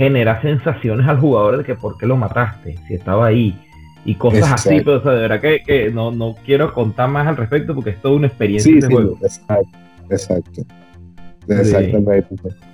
generar 0.00 0.40
sensaciones 0.40 1.06
al 1.06 1.18
jugador 1.20 1.58
de 1.58 1.64
que 1.64 1.74
por 1.74 1.98
qué 1.98 2.06
lo 2.06 2.16
mataste, 2.16 2.74
si 2.88 2.94
estaba 2.94 3.26
ahí. 3.26 3.54
Y 4.06 4.14
cosas 4.14 4.50
así, 4.50 4.80
pero 4.80 4.96
o 4.96 5.02
sea, 5.02 5.12
de 5.12 5.20
verdad 5.20 5.40
que, 5.42 5.62
que 5.62 5.90
no, 5.90 6.10
no 6.10 6.34
quiero 6.46 6.72
contar 6.72 7.10
más 7.10 7.26
al 7.26 7.36
respecto 7.36 7.74
porque 7.74 7.90
es 7.90 8.00
toda 8.00 8.16
una 8.16 8.28
experiencia 8.28 8.72
Sí, 8.72 8.78
ese 8.78 8.86
sí, 8.86 8.92
juego. 8.94 9.18
exacto, 9.22 9.78
exacto. 10.08 10.62
Exactamente. 11.48 12.26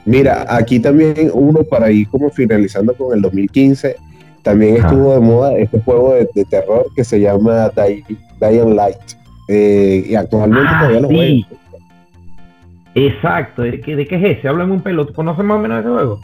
Mira, 0.05 0.45
aquí 0.49 0.79
también 0.79 1.31
uno 1.35 1.65
para 1.65 1.91
ir 1.91 2.09
como 2.09 2.31
finalizando 2.31 2.95
con 2.95 3.13
el 3.17 3.23
2015, 3.23 3.97
También 4.43 4.77
Ajá. 4.79 4.87
estuvo 4.87 5.15
de 5.15 5.21
moda 5.21 5.59
este 5.59 5.81
juego 5.81 6.15
de, 6.15 6.29
de 6.33 6.45
terror 6.45 6.87
que 6.95 7.03
se 7.03 7.19
llama 7.21 7.71
Dying 8.41 8.77
Light. 8.77 8.97
Eh, 9.49 10.05
y 10.09 10.15
actualmente 10.15 10.65
Ah, 10.69 10.79
todavía 10.79 11.01
lo 11.01 11.09
juego. 11.09 11.47
Exacto, 12.95 13.63
¿de 13.63 13.81
qué, 13.81 13.97
¿de 13.97 14.07
qué 14.07 14.15
es 14.17 14.39
ese? 14.39 14.49
Háblame 14.49 14.73
un 14.75 14.81
pelo, 14.81 15.05
¿tú 15.07 15.13
conoces 15.13 15.45
más 15.45 15.59
o 15.59 15.61
menos 15.61 15.81
ese 15.81 15.89
juego? 15.89 16.21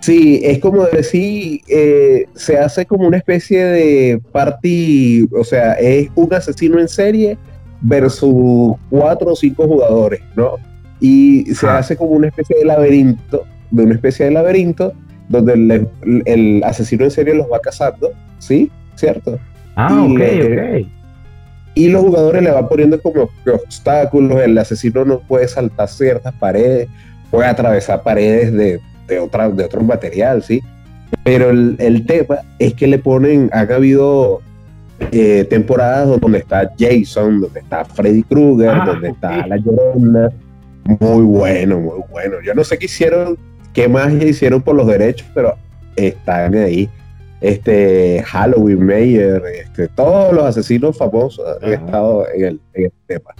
Sí, 0.00 0.40
es 0.42 0.58
como 0.58 0.84
decir, 0.84 1.60
eh, 1.68 2.26
se 2.34 2.58
hace 2.58 2.84
como 2.84 3.06
una 3.06 3.16
especie 3.16 3.64
de 3.64 4.20
party, 4.32 5.26
o 5.32 5.44
sea, 5.44 5.72
es 5.74 6.08
un 6.14 6.32
asesino 6.34 6.78
en 6.78 6.88
serie 6.88 7.38
versus 7.80 8.74
cuatro 8.90 9.32
o 9.32 9.36
cinco 9.36 9.66
jugadores, 9.66 10.20
¿no? 10.36 10.56
Y 11.00 11.46
se 11.54 11.66
Ah. 11.66 11.78
hace 11.78 11.96
como 11.96 12.10
una 12.12 12.28
especie 12.28 12.58
de 12.58 12.64
laberinto, 12.64 13.44
de 13.70 13.82
una 13.84 13.94
especie 13.94 14.26
de 14.26 14.32
laberinto, 14.32 14.92
donde 15.28 15.54
el, 15.54 16.22
el 16.26 16.64
asesino 16.64 17.04
en 17.04 17.10
serie 17.10 17.34
los 17.34 17.46
va 17.50 17.60
cazando, 17.60 18.10
¿sí? 18.38 18.70
¿Cierto? 18.96 19.38
Ah, 19.76 20.04
Y 20.06 20.12
ok, 20.12 20.18
le- 20.18 20.80
ok. 20.82 20.86
Y 21.76 21.88
los 21.88 22.02
jugadores 22.02 22.42
le 22.42 22.50
van 22.52 22.68
poniendo 22.68 23.00
como 23.02 23.28
obstáculos, 23.52 24.40
el 24.42 24.56
asesino 24.58 25.04
no 25.04 25.20
puede 25.20 25.48
saltar 25.48 25.88
ciertas 25.88 26.32
paredes, 26.34 26.88
puede 27.30 27.48
atravesar 27.48 28.02
paredes 28.02 28.52
de, 28.52 28.80
de, 29.06 29.18
otra, 29.18 29.48
de 29.50 29.64
otro 29.64 29.82
material, 29.82 30.42
¿sí? 30.42 30.62
Pero 31.22 31.50
el, 31.50 31.76
el 31.78 32.06
tema 32.06 32.38
es 32.58 32.74
que 32.74 32.86
le 32.86 32.98
ponen, 32.98 33.48
han 33.52 33.70
habido 33.72 34.40
eh, 35.12 35.46
temporadas 35.48 36.20
donde 36.20 36.38
está 36.38 36.70
Jason, 36.78 37.40
donde 37.40 37.60
está 37.60 37.84
Freddy 37.84 38.22
Krueger, 38.22 38.68
Ah, 38.70 38.84
donde 38.86 39.08
está 39.10 39.46
La 39.46 39.56
Llorona. 39.56 40.30
Muy 41.00 41.22
bueno, 41.22 41.80
muy 41.80 42.00
bueno. 42.10 42.36
Yo 42.44 42.54
no 42.54 42.62
sé 42.64 42.78
qué 42.78 42.86
hicieron, 42.86 43.38
qué 43.72 43.88
más 43.88 44.12
hicieron 44.12 44.60
por 44.62 44.74
los 44.74 44.86
derechos, 44.86 45.26
pero 45.34 45.54
están 45.96 46.54
ahí. 46.56 46.88
Este 47.40 48.22
Halloween 48.26 48.84
Mayer, 48.86 49.42
este, 49.62 49.88
todos 49.88 50.32
los 50.32 50.44
asesinos 50.44 50.96
famosos 50.96 51.44
han 51.62 51.74
Ajá. 51.74 51.84
estado 51.84 52.26
en 52.34 52.44
el, 52.44 52.60
en 52.74 52.84
el 52.84 52.92
tema. 53.06 53.30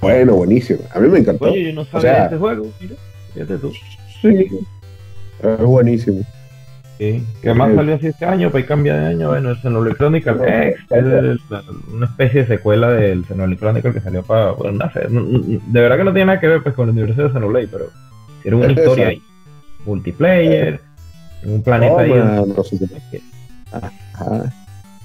Bueno, 0.00 0.36
buenísimo. 0.36 0.80
A 0.94 1.00
mí 1.00 1.08
me 1.08 1.18
encantó. 1.18 1.46
Oye, 1.46 1.64
yo 1.64 1.72
no 1.74 1.84
sabía 1.84 2.00
sea- 2.00 2.18
de 2.20 2.24
este 2.24 2.36
juego, 2.38 2.66
mira, 2.80 2.94
fíjate 3.34 3.56
tú. 3.58 3.72
Sí. 4.20 4.48
Es 5.42 5.58
buenísimo. 5.60 6.22
Sí. 6.98 7.26
¿Qué 7.42 7.54
más 7.54 7.70
Sí. 7.70 7.76
salió 7.76 7.94
así 7.96 8.06
este 8.06 8.24
año? 8.26 8.50
Para 8.50 8.60
ir 8.60 8.66
cambiar 8.66 9.00
de 9.00 9.06
año, 9.06 9.28
bueno, 9.28 9.50
el 9.50 9.56
Xenoblade 9.56 9.96
Chronicle 9.96 10.32
X, 10.32 10.80
es 10.90 10.98
el- 11.04 11.40
una 11.92 12.06
especie 12.06 12.42
de 12.42 12.46
secuela 12.46 12.90
del 12.90 13.24
Xenoblade 13.24 13.58
Chronicle 13.58 13.92
que 13.92 14.00
salió 14.00 14.22
para, 14.22 14.52
bueno, 14.52 14.84
no 14.84 14.92
sé, 14.92 15.08
no- 15.08 15.22
no- 15.22 15.40
de 15.40 15.80
verdad 15.80 15.96
que 15.96 16.04
no 16.04 16.12
tiene 16.12 16.26
nada 16.26 16.40
que 16.40 16.46
ver 16.48 16.62
pues 16.62 16.74
con 16.74 16.88
el 16.88 16.94
universo 16.94 17.22
de 17.24 17.28
Xenoblade, 17.30 17.68
pero 17.68 17.86
hicieron 18.38 18.60
una 18.60 18.72
historia 18.72 19.08
ahí, 19.08 19.22
multiplayer, 19.84 20.80
un 21.44 21.62
planeta 21.62 22.00
ahí, 22.02 22.10
Toma, 22.10 22.42
no 22.56 22.62
sé 22.64 22.78
qué. 22.78 22.86
que, 23.10 23.22
Ajá. 23.72 24.52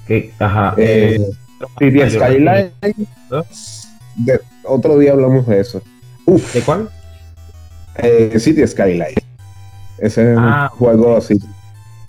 que- 0.06 0.32
ajá, 0.38 0.74
Eh, 0.76 1.18
eh, 1.80 2.10
Skyline. 2.10 2.70
¿No? 3.30 3.44
de- 4.16 4.40
otro 4.64 4.98
día 4.98 5.12
hablamos 5.12 5.46
de 5.48 5.58
eso. 5.60 5.82
Uf, 6.26 6.54
¿de 6.54 6.60
cuál? 6.60 6.88
eh, 7.96 8.38
City 8.38 8.64
Skyline. 8.64 9.14
Ese 10.00 10.32
es 10.32 10.38
Ah, 10.38 10.68
un 10.72 10.78
juego 10.78 11.16
así. 11.16 11.34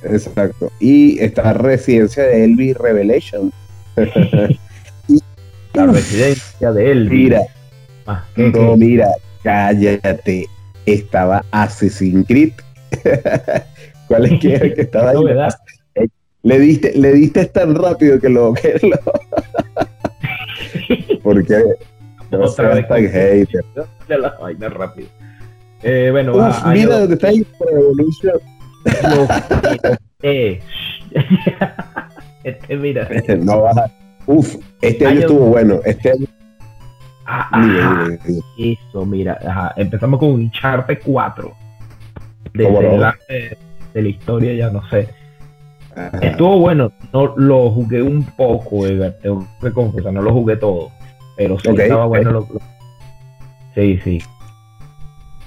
Exacto. 0.03 0.71
Y 0.79 1.19
está 1.21 1.53
Residencia 1.53 2.23
de 2.23 2.43
Elvis 2.45 2.77
Revelation. 2.77 3.51
La 5.73 5.85
residencia 5.85 6.71
de 6.71 6.91
él. 6.91 7.09
Mira, 7.09 7.41
Ah, 8.07 8.23
¿qué- 8.35 8.49
no, 8.49 8.71
qué? 8.71 8.77
mira, 8.77 9.07
cállate. 9.43 10.47
Estaba 10.85 11.43
Assassin's 11.51 12.25
Creed. 12.27 12.53
¿Cuál 14.07 14.25
es 14.25 14.39
que, 14.39 14.55
el 14.55 14.73
que 14.73 14.81
estaba 14.81 15.09
ahí? 15.11 15.15
Novedad. 15.17 15.53
Le 16.41 16.57
diste, 16.59 16.93
le 16.97 17.11
diste 17.13 17.45
tan 17.45 17.75
rápido 17.75 18.19
que 18.19 18.29
lo 18.29 18.53
que 18.53 18.79
lo. 18.81 18.97
Porque 21.21 21.61
no 22.31 22.39
Otra 22.45 22.49
seas 22.49 22.75
vez 22.75 22.87
tan 22.87 23.01
hater. 23.07 23.65
de 24.07 24.17
la 24.17 24.29
vaina 24.39 24.69
rápido. 24.69 25.09
Eh, 25.83 26.09
bueno, 26.11 26.33
Uf, 26.33 26.39
va, 26.65 26.73
mira 26.73 26.97
año 26.97 27.07
Pro 27.57 27.69
Evolution. 27.69 28.33
dos- 29.03 29.29
eh, 30.23 30.59
este, 32.43 32.77
mira. 32.77 33.07
No 33.39 33.61
baja. 33.61 33.85
Uf, 34.25 34.55
este 34.81 35.05
año 35.05 35.11
Año- 35.17 35.19
estuvo 35.21 35.45
bueno. 35.47 35.79
Este 35.85 36.11
año. 36.11 36.25
Ah, 37.25 37.47
Mira, 37.59 37.89
mira, 38.07 38.19
mira. 38.27 38.43
Eso, 38.89 39.05
mira, 39.05 39.39
ajá, 39.45 39.73
empezamos 39.77 40.19
con 40.19 40.29
Uncharted 40.31 40.97
4. 41.05 41.53
Desde 42.53 42.67
¿Cómo 42.73 42.81
no? 42.81 43.13
de, 43.29 43.57
de 43.93 44.01
la 44.01 44.09
historia, 44.09 44.53
ya 44.53 44.69
no 44.71 44.81
sé. 44.89 45.07
Ajá. 45.95 46.17
Estuvo 46.21 46.59
bueno, 46.59 46.91
no 47.13 47.35
lo 47.37 47.69
jugué 47.71 48.01
un 48.01 48.23
poco, 48.23 48.85
Edgar, 48.87 49.17
tengo 49.21 49.45
que 49.61 49.71
confesar, 49.71 50.11
no 50.13 50.21
lo 50.23 50.33
jugué 50.33 50.55
todo. 50.57 50.89
Pero 51.37 51.59
sí 51.59 51.69
Ok, 51.69 51.79
estaba 51.79 52.05
bueno. 52.07 52.31
Lo, 52.31 52.39
lo- 52.39 52.61
Sí, 53.75 53.99
sí. 54.03 54.19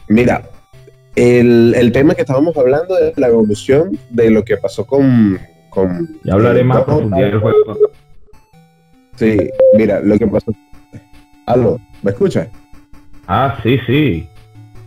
Mira, 0.08 0.42
el, 1.16 1.74
el 1.76 1.92
tema 1.92 2.14
que 2.14 2.22
estábamos 2.22 2.56
hablando 2.56 2.98
es 2.98 3.16
la 3.18 3.28
evolución 3.28 3.98
de 4.10 4.30
lo 4.30 4.44
que 4.44 4.56
pasó 4.56 4.86
con. 4.86 5.38
con 5.70 6.08
Ya 6.24 6.34
hablaré 6.34 6.64
más 6.64 6.82
profundidad 6.84 7.30
del 7.30 7.40
juego. 7.40 7.76
Sí, 9.16 9.36
mira, 9.76 10.00
lo 10.00 10.18
que 10.18 10.26
pasó. 10.26 10.52
Aló, 11.46 11.78
¿me 12.02 12.12
escuchas? 12.12 12.48
Ah, 13.26 13.58
sí, 13.62 13.78
sí. 13.86 14.28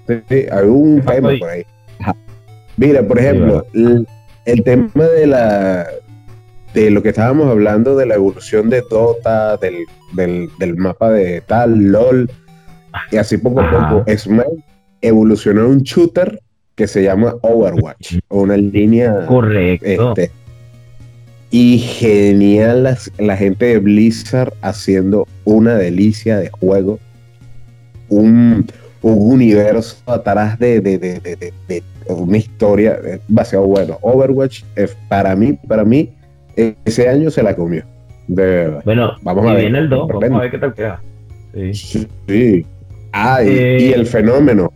Sí, 0.07 0.15
sí, 0.29 0.45
hay 0.51 0.65
un 0.67 0.97
¿Qué 0.97 1.03
pasó 1.03 1.15
tema 1.15 1.29
ahí? 1.29 1.39
por 1.39 1.49
ahí. 1.49 1.65
Ajá. 1.99 2.15
Mira, 2.77 3.03
por 3.03 3.19
ejemplo, 3.19 3.65
el, 3.73 4.07
el 4.45 4.63
tema 4.63 5.05
de 5.05 5.27
la 5.27 5.87
de 6.73 6.91
lo 6.91 7.01
que 7.01 7.09
estábamos 7.09 7.47
hablando 7.47 7.95
de 7.95 8.05
la 8.05 8.15
evolución 8.15 8.69
de 8.69 8.83
Dota, 8.89 9.55
del, 9.57 9.85
del, 10.13 10.49
del 10.59 10.75
mapa 10.75 11.09
de 11.09 11.39
tal, 11.39 11.73
LOL, 11.85 12.29
y 13.11 13.17
así 13.17 13.37
poco 13.37 13.61
a 13.61 13.89
poco, 13.89 14.05
Smite 14.17 14.61
evolucionó 15.07 15.61
a 15.61 15.67
un 15.67 15.81
shooter 15.83 16.41
que 16.75 16.87
se 16.87 17.03
llama 17.03 17.35
Overwatch, 17.41 18.17
o 18.27 18.41
una 18.41 18.57
línea 18.57 19.25
Correcto. 19.27 20.09
este, 20.15 20.31
y 21.51 21.77
genial 21.79 22.83
las- 22.83 23.11
la 23.17 23.37
gente 23.37 23.65
de 23.67 23.77
Blizzard 23.79 24.53
haciendo 24.61 25.25
una 25.45 25.75
delicia 25.75 26.37
de 26.37 26.49
juego. 26.49 26.99
Un, 28.09 28.65
un 29.01 29.31
universo 29.31 29.97
atrás 30.05 30.59
de, 30.59 30.79
de- 30.81 30.97
de- 30.99 31.19
de- 31.19 31.35
de- 31.37 31.53
de 31.67 31.83
una 32.13 32.37
historia 32.37 32.99
eh, 33.03 33.19
demasiado 33.27 33.65
bueno. 33.65 33.97
Overwatch, 34.01 34.63
eh, 34.75 34.87
para 35.09 35.35
mí, 35.35 35.53
para 35.67 35.83
mí, 35.85 36.09
eh, 36.55 36.75
ese 36.85 37.07
año 37.09 37.31
se 37.31 37.41
la 37.41 37.55
comió. 37.55 37.83
De 38.27 38.43
verdad. 38.45 38.81
Bueno, 38.85 39.11
Vamos 39.21 39.45
a 39.47 39.53
ver. 39.53 39.61
viene 39.61 39.79
el 39.79 39.89
2, 39.89 39.99
Sorprende. 39.99 40.27
vamos 40.27 40.39
a 40.39 40.41
ver 40.43 40.51
qué 40.51 40.57
tal 40.59 40.73
queda. 40.73 41.01
Sí. 41.73 42.07
Sí. 42.27 42.65
Ah, 43.13 43.41
y, 43.43 43.47
Eh, 43.49 43.77
y 43.81 43.93
el 43.93 44.05
fenómeno. 44.07 44.71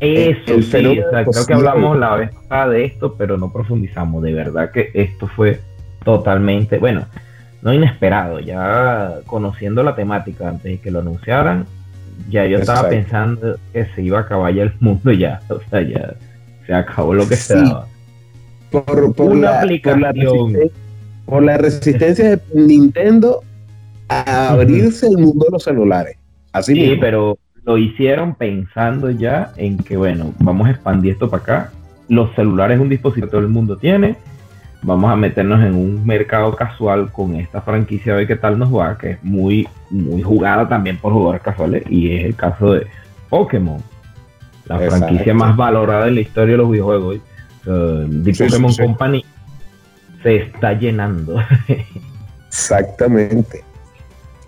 Eso 0.00 0.54
el 0.54 0.64
sí, 0.64 0.70
fenómeno 0.70 1.06
o 1.06 1.10
sea, 1.10 1.24
creo 1.24 1.46
que 1.46 1.54
hablamos 1.54 1.98
la 1.98 2.16
vez 2.16 2.30
pasada 2.34 2.68
de 2.68 2.84
esto, 2.84 3.14
pero 3.16 3.38
no 3.38 3.52
profundizamos. 3.52 4.22
De 4.22 4.32
verdad 4.34 4.70
que 4.70 4.90
esto 4.94 5.26
fue 5.28 5.60
totalmente, 6.04 6.78
bueno, 6.78 7.06
no 7.62 7.72
inesperado. 7.72 8.40
Ya 8.40 9.14
conociendo 9.26 9.82
la 9.82 9.94
temática 9.96 10.48
antes 10.48 10.64
de 10.64 10.78
que 10.78 10.90
lo 10.90 11.00
anunciaran, 11.00 11.66
ya 12.28 12.46
yo 12.46 12.58
estaba 12.58 12.88
pensando 12.88 13.56
que 13.72 13.86
se 13.94 14.02
iba 14.02 14.18
a 14.18 14.22
acabar 14.22 14.52
ya 14.54 14.64
el 14.64 14.72
mundo 14.80 15.12
ya. 15.12 15.40
O 15.48 15.60
sea, 15.70 15.82
ya 15.82 16.14
se 16.66 16.74
acabó 16.74 17.14
lo 17.14 17.26
que 17.28 17.36
se 17.36 17.54
Sí. 17.58 17.64
daba. 17.64 17.86
Por, 18.70 19.14
por 19.14 19.30
Una 19.30 19.50
la, 19.50 19.60
por, 19.82 19.98
la 20.00 20.08
aplicación. 20.10 20.52
resisten- 20.52 20.70
por 21.24 21.42
la 21.42 21.56
resistencia 21.58 22.30
de 22.36 22.40
Nintendo 22.54 23.42
a 24.08 24.50
abrirse 24.50 25.06
el 25.08 25.18
mundo 25.18 25.46
de 25.46 25.50
los 25.52 25.62
celulares. 25.64 26.16
Así 26.52 26.72
Sí, 26.74 26.80
mismo. 26.80 26.96
pero 27.00 27.38
lo 27.66 27.76
hicieron 27.76 28.34
pensando 28.36 29.10
ya 29.10 29.50
en 29.56 29.76
que, 29.76 29.96
bueno, 29.96 30.32
vamos 30.38 30.68
a 30.68 30.70
expandir 30.70 31.12
esto 31.12 31.28
para 31.28 31.42
acá. 31.42 31.72
Los 32.08 32.32
celulares 32.36 32.76
es 32.76 32.80
un 32.82 32.88
dispositivo 32.88 33.26
que 33.26 33.30
todo 33.32 33.40
el 33.40 33.48
mundo 33.48 33.76
tiene. 33.76 34.16
Vamos 34.82 35.10
a 35.10 35.16
meternos 35.16 35.60
en 35.64 35.74
un 35.74 36.06
mercado 36.06 36.54
casual 36.54 37.10
con 37.10 37.34
esta 37.34 37.60
franquicia 37.60 38.12
a 38.12 38.16
ver 38.16 38.28
qué 38.28 38.36
tal 38.36 38.56
nos 38.56 38.72
va, 38.72 38.96
que 38.96 39.12
es 39.12 39.24
muy, 39.24 39.68
muy 39.90 40.22
jugada 40.22 40.68
también 40.68 40.96
por 40.98 41.12
jugadores 41.12 41.42
casuales, 41.42 41.82
y 41.90 42.12
es 42.12 42.24
el 42.26 42.36
caso 42.36 42.74
de 42.74 42.86
Pokémon, 43.28 43.82
la 44.66 44.76
Exacto. 44.76 45.06
franquicia 45.06 45.34
más 45.34 45.56
valorada 45.56 46.06
en 46.06 46.14
la 46.14 46.20
historia 46.20 46.52
de 46.52 46.58
los 46.58 46.70
videojuegos. 46.70 47.16
Uh, 47.66 48.22
The 48.22 48.32
Sí, 48.32 48.44
Pokémon 48.44 48.70
sí, 48.70 48.76
sí. 48.76 48.82
Company 48.82 49.24
se 50.22 50.36
está 50.36 50.72
llenando. 50.74 51.42
Exactamente. 52.46 53.64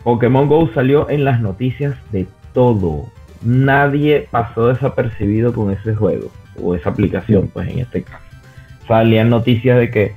Pokémon 0.04 0.46
Go 0.46 0.70
salió 0.72 1.10
en 1.10 1.24
las 1.24 1.40
noticias 1.40 1.96
de 2.12 2.28
todo. 2.58 3.04
Nadie 3.42 4.26
pasó 4.32 4.66
desapercibido 4.66 5.52
con 5.52 5.70
ese 5.70 5.94
juego 5.94 6.28
o 6.60 6.74
esa 6.74 6.90
aplicación, 6.90 7.48
pues 7.52 7.68
en 7.68 7.78
este 7.78 8.02
caso. 8.02 8.24
Salían 8.88 9.30
noticias 9.30 9.78
de 9.78 9.90
que 9.90 10.12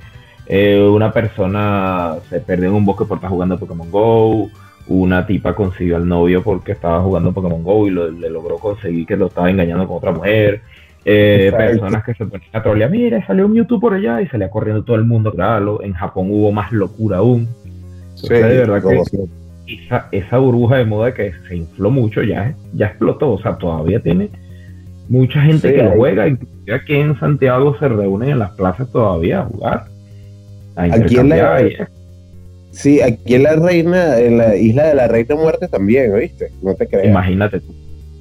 eh, 0.46 0.82
una 0.92 1.12
persona 1.12 2.16
se 2.28 2.40
perdió 2.40 2.70
en 2.70 2.74
un 2.74 2.84
bosque 2.84 3.04
por 3.04 3.18
estar 3.18 3.30
jugando 3.30 3.58
Pokémon 3.60 3.88
Go. 3.92 4.48
Una 4.88 5.24
tipa 5.24 5.54
consiguió 5.54 5.94
al 5.96 6.08
novio 6.08 6.42
porque 6.42 6.72
estaba 6.72 7.00
jugando 7.00 7.32
Pokémon 7.32 7.62
Go 7.62 7.86
y 7.86 7.90
lo- 7.90 8.10
le 8.10 8.28
logró 8.28 8.56
conseguir 8.58 9.06
que 9.06 9.16
lo 9.16 9.26
estaba 9.28 9.48
engañando 9.48 9.86
con 9.86 9.98
otra 9.98 10.10
mujer. 10.10 10.60
Eh, 11.04 11.50
personas 11.56 12.04
que 12.04 12.14
se 12.14 12.26
ponían 12.26 12.50
a 12.52 12.62
trolear, 12.62 12.90
mira, 12.90 13.24
salió 13.24 13.46
un 13.46 13.54
YouTube 13.54 13.80
por 13.80 13.94
allá 13.94 14.20
y 14.20 14.26
salía 14.26 14.50
corriendo 14.50 14.82
todo 14.82 14.96
el 14.96 15.04
mundo 15.04 15.30
grabarlo. 15.30 15.80
En 15.82 15.92
Japón 15.92 16.26
hubo 16.30 16.50
más 16.50 16.72
locura 16.72 17.18
aún. 17.18 17.46
Sí, 18.16 18.26
de 18.34 18.40
verdad 18.66 18.82
que-. 18.82 18.96
Esa, 19.86 20.08
esa 20.12 20.38
burbuja 20.38 20.76
de 20.76 20.84
moda 20.84 21.14
que 21.14 21.32
se 21.48 21.56
infló 21.56 21.90
mucho 21.90 22.22
ya, 22.22 22.54
ya 22.74 22.86
explotó. 22.86 23.32
O 23.32 23.42
sea, 23.42 23.56
todavía 23.58 24.00
tiene 24.00 24.30
mucha 25.08 25.40
gente 25.42 25.68
Sí, 25.70 25.74
que 25.74 25.82
lo 25.82 25.90
juega. 25.92 26.28
Inclusive 26.28 26.74
aquí 26.74 26.94
en 26.94 27.18
Santiago 27.18 27.76
se 27.78 27.88
reúnen 27.88 28.30
en 28.30 28.38
las 28.38 28.50
plazas 28.52 28.90
todavía 28.90 29.40
a 29.40 29.44
jugar. 29.46 29.84
A 30.76 30.82
Aquí 30.84 31.16
en 31.16 31.28
la-. 31.28 31.88
Sí, 32.70 33.00
aquí 33.02 33.34
en 33.34 33.42
la 33.42 33.56
reina, 33.56 34.18
en 34.18 34.38
la 34.38 34.56
isla 34.56 34.86
de 34.86 34.94
la 34.94 35.06
Reina 35.06 35.34
Muerte 35.34 35.68
también, 35.68 36.12
¿oíste? 36.14 36.50
No 36.62 36.74
te 36.74 36.86
creas. 36.86 37.06
Imagínate 37.06 37.60
tú. 37.60 37.74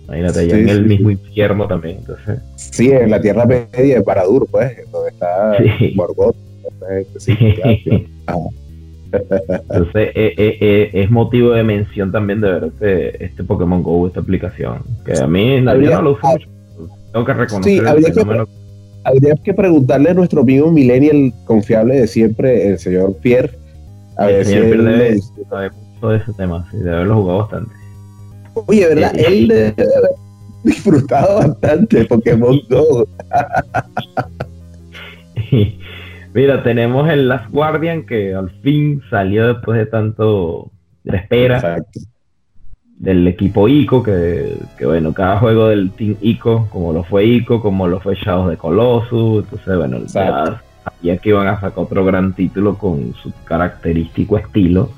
Imagínate, 0.07 0.39
allá 0.39 0.55
Sí, 0.55 0.61
en 0.61 0.69
el 0.69 0.77
sí, 0.83 0.89
mismo 0.89 1.11
infierno 1.11 1.67
también. 1.67 1.97
Entonces, 1.99 2.39
Sí, 2.57 2.91
en 2.91 3.11
la 3.11 3.21
Tierra 3.21 3.45
Media 3.45 3.95
de 3.95 4.01
Paradur, 4.01 4.45
pues, 4.51 4.73
donde 4.91 5.11
está 5.11 5.55
Sí. 5.57 5.93
Morgoth. 5.95 6.35
gente, 6.89 7.19
Sí, 7.19 7.35
claro. 8.25 8.49
Entonces 9.11 10.09
eh, 10.15 10.33
eh, 10.37 10.57
eh, 10.61 10.89
es 10.93 11.11
motivo 11.11 11.51
de 11.51 11.63
mención 11.63 12.11
también 12.11 12.41
de 12.41 12.51
ver 12.51 12.63
este, 12.65 13.25
este 13.25 13.43
Pokémon 13.43 13.83
Go, 13.83 14.07
esta 14.07 14.19
aplicación. 14.21 14.83
Que 15.05 15.13
a 15.19 15.27
mí 15.27 15.61
nadie 15.61 15.79
Habría- 15.85 15.95
no 15.97 16.01
lo 16.03 16.11
usa 16.13 16.29
mucho. 16.31 16.47
Tengo 17.11 17.25
que 17.25 17.33
reconocer 17.33 17.73
Sí, 17.73 17.79
habría 17.85 18.11
que-. 18.11 18.45
Habría 19.03 19.33
que 19.43 19.53
preguntarle 19.53 20.11
a 20.11 20.13
nuestro 20.13 20.41
amigo 20.41 20.71
Millennial 20.71 21.33
confiable 21.45 21.99
de 22.01 22.07
siempre, 22.07 22.67
el 22.67 22.77
señor 22.79 23.15
Pierre, 23.21 23.49
a 24.17 24.29
El 24.29 24.35
ver 24.37 24.45
si 24.45 24.53
él 24.53 24.85
le- 24.85 24.91
debe 24.91 25.19
saber 25.49 25.71
mucho 25.71 26.09
de 26.09 26.17
ese 26.17 26.33
tema, 26.33 26.67
sí, 26.71 26.77
de 26.77 26.91
haberlo 26.93 27.15
jugado 27.15 27.39
bastante. 27.39 27.71
Oye, 28.53 28.87
¿verdad? 28.87 29.11
Él 29.17 29.47
debe 29.47 29.67
haber 29.71 30.11
disfrutado 30.63 31.37
bastante 31.39 31.97
de 31.99 32.05
Pokémon 32.05 32.59
Go. 32.69 33.07
Mira, 36.33 36.63
tenemos 36.63 37.09
el 37.09 37.27
Last 37.27 37.51
Guardian 37.51 38.05
que 38.05 38.33
al 38.33 38.49
fin 38.61 39.01
salió 39.09 39.53
después 39.53 39.77
de 39.77 39.85
tanto 39.85 40.71
de 41.03 41.17
espera 41.17 41.55
Exacto. 41.55 41.99
del 42.97 43.27
equipo 43.27 43.67
ICO, 43.67 44.01
que, 44.01 44.55
que 44.77 44.85
bueno, 44.85 45.13
cada 45.13 45.39
juego 45.39 45.67
del 45.67 45.91
Team 45.91 46.15
ICO, 46.21 46.69
como 46.71 46.93
lo 46.93 47.03
fue 47.03 47.25
ICO, 47.25 47.61
como 47.61 47.87
lo 47.87 47.99
fue 47.99 48.15
Shadows 48.15 48.49
de 48.49 48.57
Colossus, 48.57 49.43
entonces 49.43 49.77
bueno, 49.77 49.97
ya 50.05 50.61
sabía 50.83 51.17
que 51.17 51.29
iban 51.29 51.47
a 51.47 51.59
sacar 51.59 51.83
otro 51.83 52.05
gran 52.05 52.33
título 52.33 52.77
con 52.77 53.13
su 53.15 53.33
característico 53.43 54.37
estilo, 54.37 54.89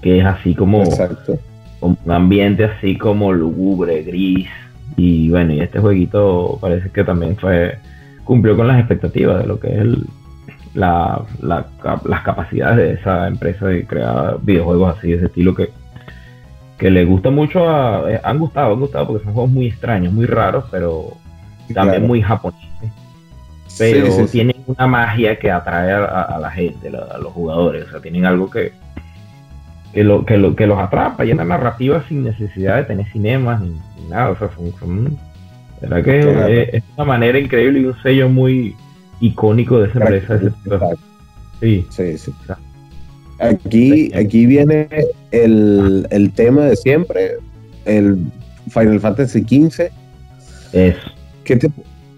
que 0.00 0.20
es 0.20 0.24
así 0.24 0.54
como, 0.54 0.82
Exacto. 0.82 1.38
como 1.78 1.98
un 2.04 2.10
ambiente 2.12 2.64
así 2.64 2.96
como 2.96 3.34
lúgubre, 3.34 4.02
gris, 4.02 4.48
y 4.96 5.28
bueno, 5.28 5.52
y 5.52 5.60
este 5.60 5.78
jueguito 5.78 6.56
parece 6.58 6.90
que 6.90 7.04
también 7.04 7.36
fue 7.36 7.76
cumplió 8.24 8.56
con 8.56 8.66
las 8.66 8.78
expectativas 8.78 9.40
de 9.40 9.46
lo 9.46 9.58
que 9.58 9.68
es 9.68 9.78
el, 9.78 10.04
la, 10.74 11.22
las 11.42 12.22
capacidades 12.22 12.76
de 12.76 12.92
esa 13.00 13.26
empresa 13.28 13.66
de 13.66 13.86
crear 13.86 14.38
videojuegos 14.42 14.96
así 14.98 15.08
de 15.10 15.16
ese 15.16 15.26
estilo 15.26 15.54
que, 15.54 15.70
que 16.78 16.90
le 16.90 17.04
gusta 17.04 17.30
mucho 17.30 17.68
a, 17.68 18.10
eh, 18.12 18.20
han 18.22 18.38
gustado, 18.38 18.74
han 18.74 18.80
gustado 18.80 19.06
porque 19.08 19.24
son 19.24 19.34
juegos 19.34 19.50
muy 19.50 19.66
extraños, 19.66 20.12
muy 20.12 20.26
raros, 20.26 20.64
pero 20.70 21.12
también 21.74 21.96
Claro. 22.00 22.06
muy 22.06 22.22
japoneses. 22.22 22.68
Pero 23.78 24.06
Sí, 24.06 24.12
sí, 24.12 24.22
sí. 24.26 24.32
tienen 24.32 24.56
una 24.66 24.86
magia 24.86 25.38
que 25.38 25.50
atrae 25.50 25.92
a, 25.92 26.38
la 26.40 26.50
gente, 26.50 26.90
la- 26.90 27.06
a 27.14 27.18
los 27.18 27.32
jugadores, 27.32 27.86
o 27.86 27.90
sea, 27.90 28.00
tienen 28.00 28.24
algo 28.26 28.50
que 28.50 28.72
que, 29.92 30.04
lo, 30.04 30.24
que, 30.26 30.36
lo, 30.36 30.54
que 30.54 30.66
los 30.66 30.78
atrapa 30.78 31.24
y 31.24 31.30
en 31.30 31.38
la 31.38 31.44
narrativa 31.44 32.04
sin 32.08 32.22
necesidad 32.22 32.76
de 32.76 32.84
tener 32.84 33.06
cinemas 33.10 33.60
ni, 33.62 33.70
ni 33.70 34.08
nada, 34.10 34.30
o 34.30 34.36
sea, 34.38 34.50
son, 34.54 34.70
son- 34.78 35.16
la 35.80 35.88
verdad 35.96 36.04
que 36.04 36.20
Claro. 36.20 36.46
es, 36.48 36.74
es 36.74 36.82
una 36.96 37.04
manera 37.06 37.38
increíble 37.38 37.80
y 37.80 37.84
un 37.86 38.02
sello 38.02 38.28
muy 38.28 38.76
icónico 39.20 39.80
de 39.80 39.88
esa 39.88 39.98
empresa. 40.00 40.40
Sí, 41.60 41.86
Sí, 41.90 42.18
sí. 42.18 42.32
Aquí, 43.40 44.12
aquí 44.14 44.46
viene 44.46 44.88
el, 45.30 46.06
el 46.10 46.32
tema 46.32 46.62
de 46.66 46.76
siempre, 46.76 47.36
el 47.84 48.18
Final 48.70 49.00
Fantasy 49.00 49.40
XV. 49.42 49.90
eso. 50.72 50.98
¿Qué 51.44 51.56
te, 51.56 51.70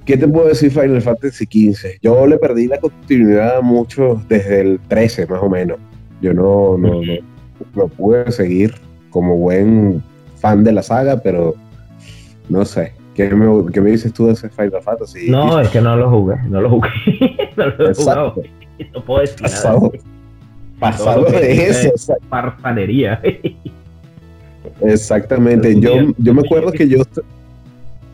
qué 0.06 0.16
te 0.16 0.26
puedo 0.26 0.48
decir 0.48 0.70
Final 0.70 1.02
Fantasy 1.02 1.44
XV? 1.44 2.00
Yo 2.02 2.26
le 2.26 2.38
perdí 2.38 2.66
la 2.66 2.78
continuidad 2.78 3.58
a 3.58 3.60
muchos 3.60 4.26
desde 4.28 4.60
el 4.62 4.80
13 4.88 5.26
más 5.26 5.42
o 5.42 5.48
menos. 5.48 5.78
Yo 6.22 6.34
no, 6.34 6.76
no, 6.78 7.02
no, 7.02 7.12
no 7.74 7.88
pude 7.88 8.30
seguir 8.32 8.74
como 9.10 9.36
buen 9.36 10.02
fan 10.36 10.64
de 10.64 10.72
la 10.72 10.82
saga, 10.82 11.20
pero 11.20 11.54
no 12.48 12.64
sé. 12.64 12.92
¿Qué 13.28 13.34
me, 13.34 13.72
qué 13.72 13.80
me 13.82 13.90
dices 13.90 14.12
tú 14.14 14.26
de 14.26 14.32
ese 14.32 14.48
Final 14.48 14.80
Fantasy? 14.82 15.30
No, 15.30 15.60
es 15.60 15.68
que 15.68 15.80
no 15.80 15.94
lo 15.94 16.08
jugué, 16.08 16.36
no 16.48 16.60
lo 16.62 16.70
jugué, 16.70 16.88
no 17.56 17.66
lo 17.66 17.90
he 17.90 17.94
jugado. 17.94 18.34
No 18.94 19.04
puedo 19.04 19.20
decir 19.20 19.42
nada. 19.42 19.52
Pasado, 19.54 19.92
pasado 20.78 21.20
lo 21.22 21.26
que 21.26 21.38
de 21.40 21.68
eso. 21.68 22.14
Parfanería. 22.30 23.20
Exactamente. 24.80 25.78
Yo, 25.78 25.92
yo 26.16 26.34
me 26.34 26.40
acuerdo 26.40 26.72
que 26.72 26.88
yo 26.88 27.02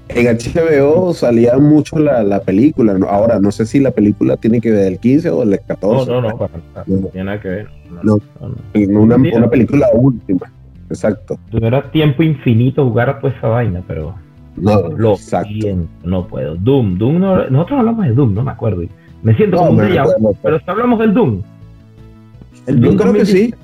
en 0.08 0.26
HBO 0.36 1.12
salía 1.14 1.56
mucho 1.58 1.98
la, 1.98 2.22
la 2.24 2.40
película. 2.40 2.96
Ahora, 3.08 3.38
no 3.38 3.52
sé 3.52 3.64
si 3.66 3.78
la 3.78 3.90
película 3.92 4.36
tiene 4.36 4.60
que 4.60 4.70
ver 4.72 4.84
del 4.84 4.98
15 4.98 5.30
o 5.30 5.40
del 5.40 5.50
No, 5.50 5.56
14. 5.68 6.10
no, 6.10 6.20
no, 6.20 6.28
nada, 6.28 6.48
No. 6.86 6.96
no 7.00 7.06
tiene 7.08 7.24
nada 7.26 7.40
que 7.40 7.48
ver. 7.48 7.68
No, 8.02 8.18
No. 8.18 8.20
no, 8.74 9.00
una, 9.00 9.48
película 9.48 9.88
última. 9.94 10.52
Exacto. 10.88 11.38
Tuviera 11.50 11.90
tiempo 11.90 12.22
infinito 12.22 12.84
jugar 12.84 13.20
toda 13.20 13.32
esa 13.32 13.48
vaina, 13.48 13.82
pero 13.86 14.14
No, 14.56 14.88
lo 14.88 15.12
exacto. 15.14 15.48
siento, 15.52 15.88
no 16.04 16.26
puedo. 16.26 16.54
Doom, 16.56 16.96
Doom, 16.98 17.18
no- 17.20 17.48
nosotros 17.50 17.78
hablamos 17.80 18.06
de 18.06 18.12
Doom, 18.12 18.34
no 18.34 18.42
me 18.42 18.50
acuerdo. 18.52 18.82
Me 19.22 19.34
siento 19.36 19.56
No, 19.56 19.66
como 19.66 19.78
un 19.80 19.88
recuerdo, 19.88 20.34
pero 20.42 20.58
si 20.58 20.64
hablamos 20.70 20.98
del 20.98 21.12
Doom. 21.14 21.42
El 22.66 22.80
Doom 22.80 22.96
creo 22.96 23.12
que 23.12 23.18
2010. 23.20 23.28
sí. 23.50 23.54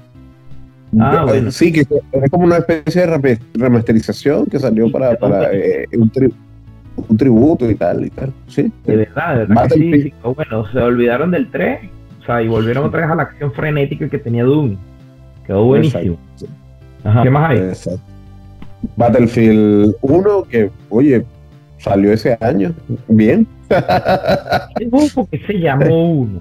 Ah, 1.00 1.24
bueno. 1.26 1.50
Sí, 1.50 1.72
que 1.72 1.81
es 1.81 2.31
como 2.31 2.44
una 2.44 2.59
especie 2.59 3.07
de 3.07 3.38
remasterización 3.55 4.44
que 4.46 4.59
salió 4.59 4.87
Sí, 4.87 4.92
para, 4.92 5.16
para 5.16 5.38
no- 5.38 5.48
eh, 5.52 5.87
un, 5.96 6.11
tri- 6.12 6.33
un 7.09 7.16
tributo 7.16 7.70
y 7.70 7.74
tal 7.74 8.05
y 8.05 8.11
tal. 8.11 8.31
Sí. 8.48 8.70
De 8.85 8.96
verdad, 8.96 9.33
de 9.33 9.38
verdad 9.40 9.48
que 9.48 9.55
Battlefield. 9.55 10.02
sí, 10.02 10.09
sí. 10.11 10.14
Oh, 10.22 10.35
Bueno, 10.35 10.66
se 10.70 10.78
olvidaron 10.78 11.31
del 11.31 11.50
3, 11.50 11.88
o 12.20 12.24
sea, 12.26 12.42
y 12.42 12.48
volvieron 12.48 12.85
otra 12.85 13.00
vez 13.00 13.11
a 13.11 13.14
la 13.14 13.22
acción 13.22 13.52
frenética 13.52 14.09
que 14.09 14.18
tenía 14.18 14.44
Doom. 14.44 14.76
Quedó 15.46 15.64
buenísimo. 15.64 16.18
Exacto. 16.35 16.55
Ajá. 17.05 17.22
¿Qué 17.22 17.31
más 17.31 17.50
hay? 17.50 17.59
Exacto. 17.59 18.00
Battlefield 18.97 19.95
1, 20.03 20.42
que, 20.45 20.71
oye, 20.90 21.25
salió 21.79 22.12
ese 22.12 22.37
año. 22.40 22.73
Bien. 23.09 23.47
¿Qué 23.68 24.87
grupo 24.87 25.27
que 25.31 25.38
se 25.47 25.55
llamó 25.55 26.11
uno? 26.12 26.40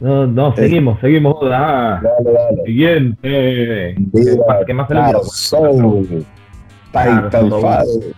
No, 0.00 0.26
no, 0.26 0.54
seguimos, 0.54 1.00
seguimos. 1.00 1.36
Ah, 1.42 2.00
Dale, 2.02 2.32
dale. 2.32 2.64
siguiente. 2.64 3.96
Mira, 4.12 4.60
¿Qué 4.66 4.74
más? 4.74 4.88
Soul, 5.32 6.24
Titanfall. 6.92 8.14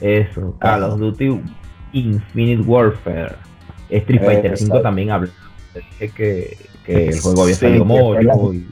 Eso, 0.00 0.56
Call 0.58 0.82
of 0.84 0.98
Duty 0.98 1.40
Infinite 1.92 2.62
Warfare. 2.62 3.34
Street 3.90 4.20
Fighter 4.24 4.46
Exacto. 4.52 4.74
5 4.74 4.80
también 4.82 5.10
habla. 5.10 5.30
Dije 5.74 6.08
que, 6.14 6.56
que 6.86 7.08
el 7.08 7.20
juego 7.20 7.42
había 7.42 7.54
Sí, 7.54 7.60
salido 7.60 7.84
mucho 7.84 8.20
la- 8.22 8.34
y 8.54 8.66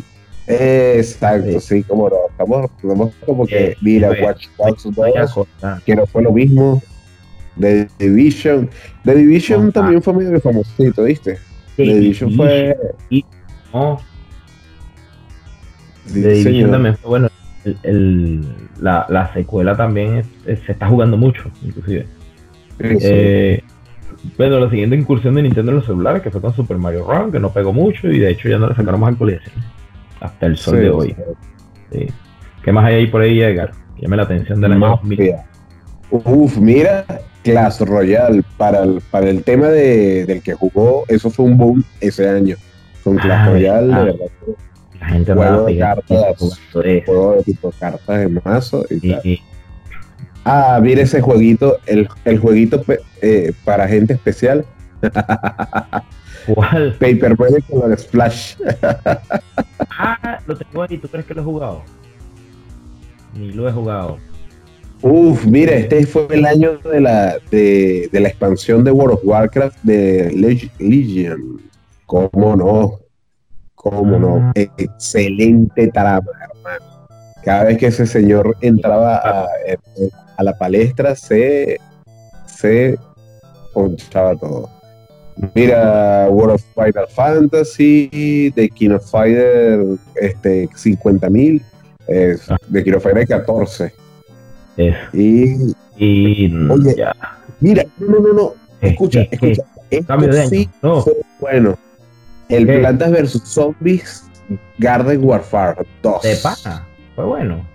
Exacto, 0.61 1.61
Sí. 1.61 1.83
como 1.83 2.09
no. 2.09 2.17
Estamos, 2.31 2.71
estamos 2.83 3.15
como 3.27 3.47
que, 3.47 3.73
Sí, 3.73 3.77
mira, 3.83 4.13
sí, 4.15 4.23
Watch 4.23 4.47
Dogs 4.59 4.83
2, 4.85 4.97
vaya 4.97 5.27
cosa. 5.27 5.83
que 5.85 5.97
no 5.97 6.07
fue 6.07 6.23
lo 6.23 6.33
mismo. 6.33 6.83
The 7.61 7.89
Division. 7.99 8.71
The 9.05 9.15
Division 9.15 9.73
también 9.73 10.03
fue 10.03 10.15
medio 10.15 10.41
famosito, 10.41 11.05
¿viste? 11.05 11.39
The 11.77 11.85
The 11.85 11.95
Division 11.95 12.33
fue. 12.35 12.77
No, 13.73 13.99
sí, 16.07 16.13
The 16.15 16.29
Division 16.29 16.45
señor. 16.55 16.71
también 16.71 16.97
fue 16.97 17.09
bueno. 17.11 17.29
El, 17.65 17.79
el- 17.85 18.47
la, 18.81 19.07
la 19.09 19.33
secuela 19.33 19.77
también 19.77 20.17
es- 20.17 20.27
es- 20.47 20.61
se 20.67 20.73
está 20.73 20.89
jugando 20.89 21.17
mucho, 21.17 21.45
inclusive. 21.63 22.07
Sí. 22.81 22.97
Eh, 23.03 23.63
bueno, 24.37 24.59
la 24.59 24.69
siguiente 24.71 24.97
incursión 24.97 25.35
de 25.37 25.43
Nintendo 25.43 25.71
en 25.73 25.77
los 25.77 25.87
celulares, 25.87 26.23
que 26.23 26.31
fue 26.31 26.41
con 26.41 26.55
Super 26.55 26.77
Mario 26.79 27.05
Run, 27.09 27.31
que 27.31 27.39
no 27.39 27.53
pegó 27.53 27.73
mucho 27.73 28.09
y 28.11 28.19
de 28.19 28.31
hecho 28.31 28.49
ya 28.49 28.59
no 28.59 28.69
le 28.69 28.75
sacaron 28.75 28.99
más 29.01 29.13
actualizaciones. 29.13 29.65
Hasta 30.23 30.47
el 30.47 30.57
sol 30.57 30.77
Sí, 30.77 30.81
de 30.83 30.91
hoy. 30.91 31.17
Sí. 31.93 32.07
¿Qué 32.65 32.73
más 32.73 32.85
hay 32.87 32.95
ahí 32.95 33.07
por 33.09 33.23
ahí, 33.23 33.41
Edgar? 33.43 33.73
Llame 34.01 34.17
la 34.17 34.23
atención 34.23 34.61
año 34.65 34.79
2000. 34.79 35.19
Mafia. 35.19 35.45
Uf, 36.11 36.57
mira, 36.59 37.05
Clash 37.43 37.81
Royale, 37.81 38.43
para 38.57 38.83
el, 38.85 39.01
para 39.11 39.29
el 39.31 39.43
tema 39.43 39.67
de, 39.69 40.25
del 40.27 40.43
que 40.43 40.55
jugó, 40.55 41.05
eso 41.09 41.29
fue 41.31 41.45
un 41.47 41.57
boom 41.59 41.85
ese 42.01 42.29
año. 42.29 42.57
Con 43.03 43.17
Clash 43.17 43.41
Ah, 43.41 43.51
Royale, 43.51 43.93
ah. 43.95 43.99
de 43.99 44.05
verdad, 44.05 44.27
La 45.01 45.07
gente 45.09 45.33
Juego 45.35 45.65
de 45.67 45.79
cartas. 45.79 46.61
juego 46.73 47.33
de 47.37 47.43
tipo 47.43 47.73
cartas 47.79 48.19
de 48.21 48.29
mazo 48.29 48.87
y 48.91 48.95
Y- 49.09 49.13
tal. 49.13 49.21
y- 49.27 49.43
Ah, 50.45 50.81
mira 50.83 51.03
ese 51.03 51.21
jueguito, 51.21 51.79
el, 51.87 52.09
el 52.25 52.39
jueguito 52.41 52.83
eh, 53.21 53.53
para 53.65 53.87
gente 53.89 54.13
especial, 54.15 54.65
¿Cuál? 56.47 56.95
Paper 56.99 57.39
Mario 57.39 57.59
con 57.71 57.97
Splash. 57.97 58.57
Ah, 59.91 60.39
lo 60.47 60.57
tengo 60.57 60.83
ahí. 60.83 60.99
¿Tú 60.99 61.09
crees 61.09 61.27
que 61.27 61.35
lo 61.35 61.43
he 61.43 61.45
jugado? 61.45 61.83
Ni 63.35 63.53
lo 63.53 63.69
he 63.69 63.73
jugado. 63.73 64.19
Uf, 65.01 65.45
mira, 65.47 65.73
este 65.75 66.07
fue 66.07 66.27
el 66.31 66.47
año 66.47 66.79
de 66.79 67.01
la, 67.01 67.37
de, 67.51 68.09
de 68.13 68.21
la 68.21 68.29
expansión 68.29 68.85
de 68.85 68.93
World 68.93 69.15
of 69.15 69.21
Warcraft 69.25 69.79
de 69.83 70.31
Leg- 70.33 70.71
Legion. 70.79 71.61
¿Cómo 72.07 72.57
no? 72.57 72.99
¿Cómo 73.75 74.19
no? 74.19 74.37
Ah. 74.37 74.53
Excelente 74.77 75.89
trama, 75.89 76.31
hermano. 76.41 77.07
Cada 77.45 77.65
vez 77.65 77.79
que 77.79 77.87
ese 77.87 78.07
señor 78.07 78.57
entraba 78.61 79.17
a, 79.17 79.47
a 80.37 80.43
la 80.45 80.57
palestra, 80.57 81.17
se, 81.17 81.81
se 82.47 82.97
ponchaba 83.75 84.37
todo. 84.37 84.71
Mira, 85.55 86.29
World 86.31 86.55
of 86.55 86.63
Final 86.75 87.09
Fantasy, 87.09 88.53
The 88.55 88.69
King 88.69 88.91
of 88.93 89.05
Fighter 89.11 89.85
este, 90.21 90.69
50.000, 90.69 91.63
eh, 92.09 92.37
Ah. 92.49 92.57
The 92.71 92.85
King 92.85 92.95
of 92.95 93.03
Fighter 93.03 93.45
14. 93.45 93.93
Eso. 94.77 94.97
Y 95.13 95.75
Y 95.97 96.49
mm, 96.49 96.71
Oye, 96.71 96.95
ya. 96.97 97.13
mira, 97.61 97.85
no, 97.99 98.07
no, 98.09 98.19
no, 98.21 98.33
no, 98.33 98.55
escucha, 98.81 99.21
Eh, 99.21 99.25
eh, 99.25 99.29
escucha. 99.33 99.63
Esto 99.91 100.07
Cambio 100.07 100.29
de 100.33 100.41
año. 100.41 100.49
sí 100.49 100.71
No. 100.81 101.03
fue 101.03 101.13
bueno. 101.41 101.79
El 102.49 102.67
¿Qué? 102.67 102.79
Plantas 102.79 103.11
vs 103.11 103.43
Zombies 103.45 104.25
Garden 104.79 105.23
Warfare 105.25 105.83
2. 106.03 106.23
De 106.23 106.37
pana. 106.37 106.87
Fue 107.15 107.25
bueno. 107.27 107.67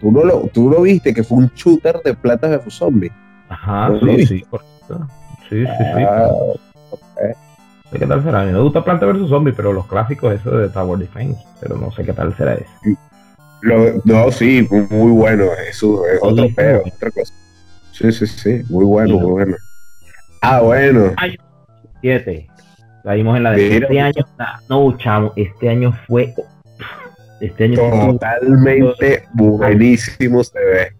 ¿Tú 0.00 0.10
no, 0.12 0.24
lo, 0.24 0.40
tú 0.52 0.68
lo 0.70 0.82
viste 0.82 1.12
que 1.14 1.22
fue 1.24 1.38
un 1.38 1.50
shooter 1.54 2.00
de 2.04 2.14
Plantas 2.14 2.64
vs 2.64 2.74
Zombies. 2.74 3.12
Ajá, 3.48 3.88
¿Lo 3.88 4.00
sí, 4.16 4.26
sí, 4.26 4.40
correcto. 4.42 5.08
Sí, 5.48 5.64
sí, 5.64 5.66
sí. 5.66 6.02
Ah, 6.08 6.28
No 6.30 6.54
sé 7.90 7.98
qué 7.98 8.06
tal 8.06 8.22
será. 8.22 8.40
A 8.42 8.44
mí 8.44 8.52
me 8.52 8.60
gusta 8.60 8.84
Planta 8.84 9.06
vs 9.06 9.28
Zombie, 9.28 9.52
pero 9.52 9.72
los 9.72 9.86
clásicos, 9.86 10.34
eso 10.34 10.50
de 10.56 10.68
Tower 10.68 10.98
Defense. 10.98 11.40
Pero 11.60 11.76
no 11.76 11.90
sé 11.92 12.04
qué 12.04 12.12
tal 12.12 12.36
será 12.36 12.54
ese. 12.54 12.66
lo- 13.62 14.00
no, 14.04 14.30
sí, 14.32 14.66
muy, 14.90 15.10
bueno. 15.12 15.44
Eso 15.68 16.06
es 16.08 16.18
otro 16.20 16.46
peo, 16.54 16.82
otra 16.94 17.10
cosa. 17.10 17.32
Sí, 17.92 18.10
sí, 18.10 18.26
sí, 18.26 18.62
muy 18.70 18.84
bueno, 18.84 19.18
muy 19.18 19.30
bueno. 19.30 19.56
Ah, 20.40 20.60
bueno. 20.60 21.12
Siete. 22.00 22.48
Caímos 23.04 23.36
en 23.36 23.42
la 23.44 23.50
de 23.52 23.68
Mira. 23.68 23.86
este 23.86 24.00
año. 24.00 24.24
nah, 24.38 24.58
No, 24.68 24.96
chamo, 24.98 25.32
este 25.36 25.68
año 25.68 25.92
fue. 26.06 26.34
Este 27.40 27.64
año 27.64 27.76
fue 27.76 28.12
Totalmente 28.12 29.24
buenísimo 29.34 30.42
se 30.44 30.58
ve. 30.58 30.92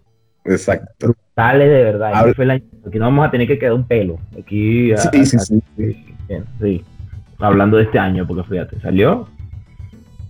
Exacto. 0.45 1.13
Dale 1.35 1.67
de 1.67 1.83
verdad. 1.83 2.09
este 2.09 2.19
Habla- 2.19 2.33
fue 2.33 2.43
el 2.45 2.51
año- 2.51 2.63
Aquí 2.87 2.99
no 2.99 3.05
vamos 3.05 3.27
a 3.27 3.31
tener 3.31 3.47
que 3.47 3.57
quedar 3.57 3.73
un 3.73 3.87
pelo. 3.87 4.17
Aquí. 4.37 4.91
a- 4.93 4.97
Sí, 4.97 5.25
sí, 5.25 5.37
a- 5.37 5.39
sí. 5.39 5.63
Bien, 6.27 6.45
sí. 6.61 6.83
Hablando 7.39 7.77
de 7.77 7.83
este 7.83 7.99
año, 7.99 8.25
porque 8.25 8.43
fíjate, 8.43 8.79
salió 8.79 9.27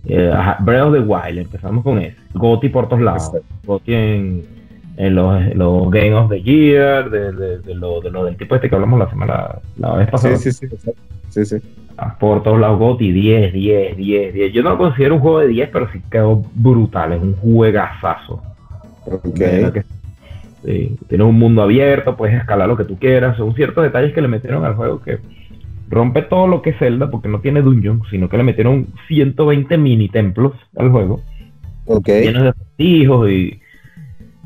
eh, 0.06 0.30
ajá, 0.32 0.58
Breath 0.60 0.86
of 0.86 0.92
the 0.94 1.00
Wild, 1.00 1.38
empezamos 1.38 1.82
con 1.82 1.98
ese. 1.98 2.16
Goti 2.34 2.68
por 2.68 2.88
todos 2.88 3.02
lados. 3.02 3.30
Goti 3.64 3.94
en, 3.94 4.42
en 4.96 5.14
los, 5.14 5.54
los 5.54 5.90
Game 5.90 6.14
of 6.14 6.28
the 6.28 6.42
Year, 6.42 7.08
de, 7.10 7.32
de, 7.32 7.58
de 7.60 7.74
lo, 7.74 8.00
de 8.00 8.10
lo 8.10 8.24
del 8.24 8.36
tipo 8.36 8.54
este 8.54 8.68
que 8.68 8.74
hablamos 8.74 8.98
la 8.98 9.08
semana, 9.08 9.58
la 9.78 9.94
vez 9.94 10.10
pasada. 10.10 10.36
Sí, 10.36 10.52
sí, 10.52 10.66
sí. 10.68 10.90
Sí, 11.30 11.44
sí. 11.44 11.56
Ah, 11.96 12.16
Por 12.18 12.42
todos 12.42 12.60
lados, 12.60 12.78
Goti 12.78 13.12
10, 13.12 13.52
10, 13.52 13.96
10, 13.96 14.34
10. 14.34 14.52
Yo 14.52 14.62
no 14.62 14.70
lo 14.70 14.78
considero 14.78 15.14
un 15.14 15.20
juego 15.20 15.40
de 15.40 15.48
10, 15.48 15.70
pero 15.72 15.90
sí 15.90 16.02
quedó 16.10 16.42
brutal, 16.54 17.12
es 17.12 17.22
un 17.22 17.34
juegazazo. 17.36 18.42
Ok. 19.06 19.24
De 19.24 19.46
verdad 19.46 19.72
que 19.72 19.82
sí. 20.64 20.96
Tienes 21.08 21.26
un 21.26 21.38
mundo 21.38 21.62
abierto, 21.62 22.16
puedes 22.16 22.36
escalar 22.36 22.68
lo 22.68 22.76
que 22.76 22.84
tú 22.84 22.98
quieras. 22.98 23.36
Son 23.36 23.54
ciertos 23.54 23.84
detalles 23.84 24.12
que 24.12 24.20
le 24.20 24.28
metieron 24.28 24.64
al 24.64 24.74
juego 24.74 25.00
que 25.00 25.18
rompe 25.94 26.22
todo 26.22 26.46
lo 26.46 26.60
que 26.62 26.70
es 26.70 26.78
Zelda, 26.78 27.10
porque 27.10 27.28
no 27.28 27.40
tiene 27.40 27.62
dungeon, 27.62 28.02
sino 28.10 28.28
que 28.28 28.36
le 28.36 28.42
metieron 28.44 28.88
120 29.08 29.78
mini 29.78 30.08
templos 30.08 30.52
al 30.76 30.90
juego, 30.90 31.20
llenos 32.26 32.42
de 32.42 32.48
acertijos 32.50 33.30
y, 33.30 33.60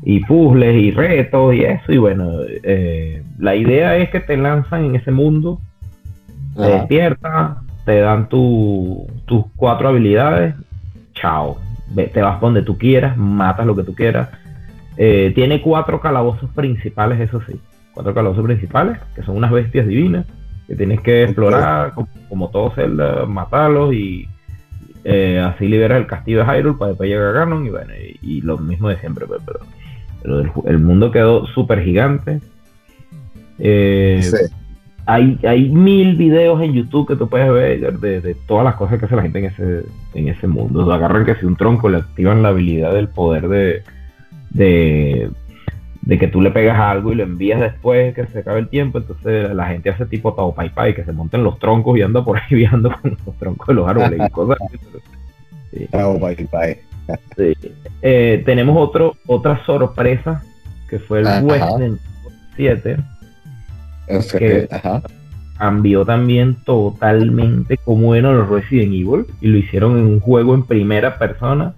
y 0.03 0.19
puzzles 0.25 0.75
y 0.81 0.91
retos 0.91 1.53
y 1.55 1.63
eso. 1.63 1.91
Y 1.91 1.97
bueno, 1.97 2.29
eh, 2.63 3.23
la 3.39 3.55
idea 3.55 3.97
es 3.97 4.09
que 4.09 4.19
te 4.19 4.37
lanzan 4.37 4.85
en 4.85 4.95
ese 4.95 5.11
mundo, 5.11 5.59
te 6.55 6.61
despiertas, 6.79 7.57
te 7.85 7.99
dan 7.99 8.29
tu- 8.29 9.07
tus 9.25 9.45
cuatro 9.55 9.89
habilidades, 9.89 10.55
chao. 11.13 11.57
Te 12.13 12.21
vas 12.21 12.39
donde 12.39 12.61
tú 12.61 12.77
quieras, 12.77 13.17
matas 13.17 13.65
lo 13.65 13.75
que 13.75 13.83
tú 13.83 13.95
quieras. 13.95 14.29
Eh, 14.97 15.31
tiene 15.33 15.61
cuatro 15.61 15.99
calabozos 16.01 16.49
principales, 16.51 17.19
eso 17.19 17.41
sí. 17.47 17.59
Cuatro 17.93 18.13
calabozos 18.13 18.43
principales, 18.45 18.97
que 19.15 19.23
son 19.23 19.37
unas 19.37 19.51
bestias 19.51 19.87
divinas, 19.87 20.25
que 20.69 20.75
tienes 20.75 21.01
que 21.01 21.23
explorar, 21.23 21.93
como, 21.93 22.07
como 22.29 22.49
todo 22.49 22.69
Zelda, 22.75 23.25
matarlos 23.25 23.91
y 23.93 24.27
eh, 25.03 25.39
así 25.39 25.67
liberas 25.67 25.97
el 25.97 26.05
castillo 26.05 26.45
de 26.45 26.45
Hyrule 26.45 26.77
para 26.77 26.89
después 26.89 27.09
llegar 27.09 27.29
a 27.29 27.39
Ganon 27.39 27.65
y 27.65 27.69
bueno, 27.69 27.91
y, 27.95 28.19
y 28.21 28.41
lo 28.41 28.57
mismo 28.59 28.87
de 28.87 28.97
siempre, 28.97 29.25
pues, 29.25 29.41
pero, 29.43 29.59
pero 30.21 30.67
el, 30.67 30.79
mundo 30.79 31.09
quedó 31.11 31.47
súper 31.47 31.83
gigante. 31.83 32.39
Eh, 33.57 34.21
Sí. 34.21 34.37
hay, 35.07 35.39
hay 35.43 35.69
mil 35.69 36.15
videos 36.15 36.61
en 36.61 36.73
YouTube 36.73 37.07
que 37.07 37.15
tú 37.15 37.27
puedes 37.27 37.51
ver 37.51 37.99
de, 37.99 38.21
de 38.21 38.35
todas 38.35 38.63
las 38.63 38.75
cosas 38.75 38.99
que 38.99 39.05
hace 39.05 39.15
la 39.15 39.23
gente 39.23 39.39
en 39.39 39.45
ese, 39.45 39.85
en 40.13 40.27
ese 40.27 40.45
mundo. 40.45 40.85
O 40.85 40.91
agarran 40.91 41.25
que 41.25 41.33
si 41.35 41.47
un 41.47 41.55
tronco 41.55 41.89
le 41.89 41.97
activan 41.97 42.43
la 42.43 42.49
habilidad 42.49 42.93
del 42.93 43.07
poder 43.07 43.47
de, 43.47 43.81
de, 44.51 45.31
de 46.01 46.17
que 46.17 46.27
tú 46.27 46.41
le 46.41 46.51
pegas 46.51 46.79
algo 46.79 47.11
y 47.11 47.15
lo 47.15 47.23
envías 47.23 47.59
después 47.59 48.15
que 48.15 48.25
se 48.27 48.39
acabe 48.39 48.59
el 48.59 48.69
tiempo. 48.69 48.97
Entonces 48.99 49.53
la 49.53 49.67
gente 49.67 49.89
hace 49.89 50.05
tipo 50.05 50.33
Tao 50.33 50.53
Pai 50.55 50.69
Pai, 50.69 50.95
que 50.95 51.03
se 51.03 51.11
monten 51.11 51.43
los 51.43 51.59
troncos 51.59 51.97
y 51.97 52.01
anda 52.01 52.23
por 52.23 52.37
ahí 52.37 52.43
viajando 52.55 52.91
con 53.01 53.17
los 53.25 53.35
troncos 53.37 53.67
de 53.67 53.73
los 53.73 53.87
árboles 53.87 54.19
y 54.27 54.29
cosas 54.31 54.57
así. 54.67 54.77
sí. 55.71 55.87
Chao, 55.91 56.17
bye, 56.19 56.47
bye. 56.51 56.79
Sí. 57.35 57.53
Eh, 58.01 58.43
tenemos 58.45 58.77
otro, 58.77 59.15
otra 59.27 59.63
sorpresa 59.65 60.43
que 60.89 60.99
fue 60.99 61.19
el 61.21 61.27
Ajá. 61.27 61.41
Resident 61.41 61.99
7 62.55 62.97
O 64.09 64.21
sea, 64.21 64.39
Que- 64.39 64.67
ajá. 64.71 65.01
cambió 65.57 66.05
también 66.05 66.55
totalmente 66.65 67.77
cómo 67.77 68.13
eran 68.15 68.37
los 68.37 68.47
Resident 68.49 68.93
Evil 68.93 69.25
y 69.41 69.47
lo 69.47 69.57
hicieron 69.57 69.97
en 69.97 70.05
un 70.05 70.19
juego 70.19 70.53
en 70.55 70.63
primera 70.63 71.17
persona 71.17 71.73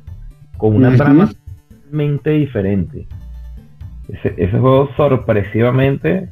con 0.58 0.76
una 0.76 0.96
trama 0.96 1.30
totalmente 1.70 2.30
diferente. 2.32 3.08
Ese, 4.12 4.34
ese 4.38 4.52
juego 4.60 4.90
sorpresivamente 4.98 6.30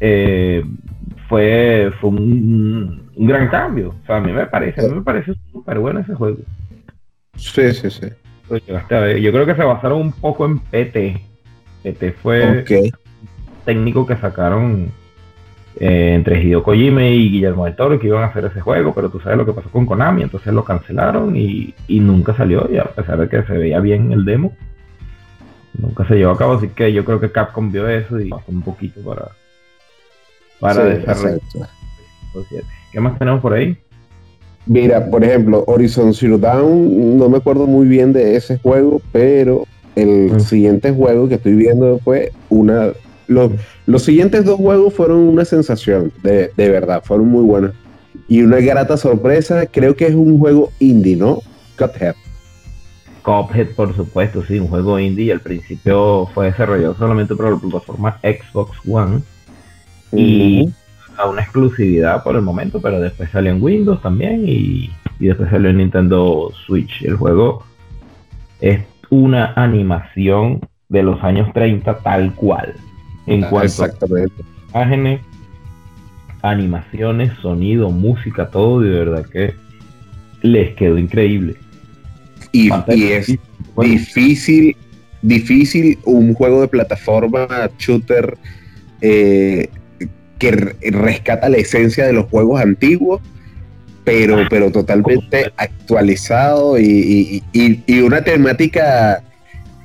eh, 0.00 0.64
fue, 1.28 1.90
fue 2.00 2.10
un, 2.10 3.10
un 3.14 3.26
gran 3.26 3.48
cambio. 3.48 3.94
O 4.02 4.06
sea, 4.06 4.16
a 4.16 4.20
mí 4.20 4.32
me 4.32 4.46
parece, 4.46 4.80
a 4.84 4.88
mí 4.88 4.94
me 4.96 5.02
parece 5.02 5.34
súper 5.52 5.78
bueno 5.78 6.00
ese 6.00 6.14
juego. 6.14 6.38
Sí, 7.36 7.72
sí, 7.72 7.90
sí. 7.90 8.06
Yo 8.50 9.32
creo 9.32 9.46
que 9.46 9.54
se 9.54 9.62
basaron 9.64 10.00
un 10.00 10.12
poco 10.12 10.46
en 10.46 10.58
PT. 10.58 11.20
PT 11.82 12.12
fue 12.12 12.60
Ok. 12.62 12.94
técnico 13.64 14.06
que 14.06 14.16
sacaron 14.16 14.90
eh, 15.78 16.14
entre 16.14 16.42
Hideo 16.42 16.62
Kojima 16.62 17.04
y 17.04 17.30
Guillermo 17.30 17.66
del 17.66 17.76
Toro 17.76 17.98
que 18.00 18.06
iban 18.08 18.22
a 18.24 18.26
hacer 18.28 18.46
ese 18.46 18.60
juego, 18.60 18.94
pero 18.94 19.10
tú 19.10 19.20
sabes 19.20 19.38
lo 19.38 19.44
que 19.46 19.52
pasó 19.52 19.68
con 19.68 19.86
Konami, 19.86 20.22
entonces 20.22 20.52
lo 20.52 20.64
cancelaron 20.64 21.36
y, 21.36 21.74
y 21.86 22.00
nunca 22.00 22.34
salió, 22.34 22.68
y 22.72 22.78
a 22.78 22.84
pesar 22.86 23.18
de 23.20 23.28
que 23.28 23.42
se 23.44 23.52
veía 23.52 23.78
bien 23.80 24.10
el 24.10 24.24
demo, 24.24 24.56
nunca 25.78 26.06
se 26.06 26.14
llevó 26.16 26.32
a 26.32 26.38
cabo, 26.38 26.52
así 26.54 26.68
que 26.68 26.92
yo 26.92 27.04
creo 27.04 27.18
que 27.20 27.30
Capcom 27.32 27.70
vio 27.72 27.88
eso 27.88 28.20
y 28.20 28.28
pasó 28.28 28.44
un 28.48 28.62
poquito 28.62 29.00
para, 29.00 29.28
para 30.60 30.74
Sí, 30.84 30.98
desarrollar. 30.98 31.34
exacto. 31.38 31.68
¿Qué 32.92 33.00
más 33.00 33.18
tenemos 33.18 33.40
por 33.40 33.54
ahí? 33.54 33.76
Mira, 34.66 35.06
por 35.10 35.24
ejemplo, 35.24 35.64
Horizon 35.66 36.12
Zero 36.12 36.36
Dawn, 36.38 37.16
no 37.16 37.28
me 37.28 37.38
acuerdo 37.38 37.66
muy 37.66 37.86
bien 37.86 38.12
de 38.12 38.36
ese 38.36 38.58
juego, 38.58 39.00
pero 39.12 39.64
el 39.96 40.32
Mm. 40.34 40.40
siguiente 40.40 40.92
juego 40.92 41.28
que 41.28 41.36
estoy 41.36 41.54
viendo 41.54 41.98
fue 42.00 42.32
una... 42.50 42.90
Los, 43.26 43.52
los 43.86 44.02
siguientes 44.02 44.44
dos 44.44 44.56
juegos 44.56 44.94
fueron 44.94 45.18
una 45.20 45.44
sensación, 45.44 46.12
de, 46.22 46.50
de 46.56 46.68
verdad, 46.70 47.02
fueron 47.04 47.28
muy 47.28 47.44
buenos. 47.44 47.72
Y 48.26 48.42
una 48.42 48.58
grata 48.58 48.96
sorpresa, 48.96 49.66
creo 49.66 49.96
que 49.96 50.06
es 50.06 50.14
un 50.14 50.38
juego 50.38 50.70
indie, 50.80 51.16
¿no? 51.16 51.40
Cuphead. 51.78 52.14
Cuphead, 53.28 53.74
por 53.76 53.94
supuesto, 53.94 54.42
sí, 54.44 54.58
un 54.58 54.68
juego 54.68 54.98
indie, 54.98 55.30
al 55.32 55.40
principio 55.40 56.26
fue 56.32 56.46
desarrollado 56.46 56.94
solamente 56.94 57.36
para 57.36 57.50
la 57.50 57.56
plataforma 57.58 58.18
Xbox 58.22 58.78
One, 58.88 59.20
Y- 60.12 60.66
a 61.18 61.28
una 61.28 61.42
exclusividad 61.42 62.22
por 62.22 62.36
el 62.36 62.42
momento, 62.42 62.80
pero 62.80 63.00
después 63.00 63.28
salió 63.30 63.50
en 63.52 63.62
Windows 63.62 64.00
también 64.00 64.44
y, 64.48 64.90
y 65.20 65.26
después 65.26 65.50
salió 65.50 65.68
en 65.68 65.76
Nintendo 65.78 66.50
Switch. 66.64 67.02
El 67.02 67.16
juego 67.16 67.64
es 68.60 68.80
una 69.10 69.52
animación 69.56 70.60
de 70.88 71.02
los 71.02 71.22
años 71.22 71.52
30 71.52 71.98
tal 71.98 72.34
cual. 72.34 72.72
En 73.26 73.44
Ah, 73.44 73.48
cuanto 73.50 73.66
Exactamente. 73.84 74.42
a 74.72 74.78
imágenes, 74.84 75.20
animaciones, 76.42 77.32
sonido, 77.42 77.90
música, 77.90 78.48
todo, 78.48 78.80
de 78.80 78.90
verdad 78.90 79.26
que 79.26 79.54
les 80.42 80.74
quedó 80.76 80.96
increíble. 80.98 81.56
Y, 82.52 82.70
es 83.12 83.36
Bueno, 83.74 83.92
difícil, 83.92 84.76
difícil 85.22 85.98
un 86.04 86.34
juego 86.34 86.60
de 86.62 86.68
plataforma 86.68 87.46
shooter 87.78 88.36
eh, 89.00 89.68
que 90.38 90.50
re- 90.52 90.76
rescata 90.90 91.48
la 91.48 91.56
esencia 91.58 92.06
de 92.06 92.12
los 92.12 92.26
juegos 92.26 92.60
antiguos, 92.60 93.20
pero, 94.04 94.38
Ah, 94.38 94.46
pero 94.48 94.70
totalmente 94.72 95.52
actualizado 95.56 96.78
y, 96.78 96.84
y- 96.84 97.42
y- 97.52 97.82
y 97.86 98.00
una 98.00 98.22
temática 98.22 99.22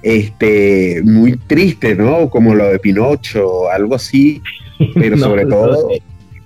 este, 0.01 1.01
muy 1.03 1.37
triste, 1.37 1.95
¿no? 1.95 2.29
Como 2.29 2.53
lo 2.55 2.67
de 2.69 2.79
Pinocho, 2.79 3.69
algo 3.69 3.95
así, 3.95 4.41
pero 4.95 5.15
No, 5.17 5.23
sobre 5.25 5.43
no, 5.45 5.49
todo, 5.49 5.89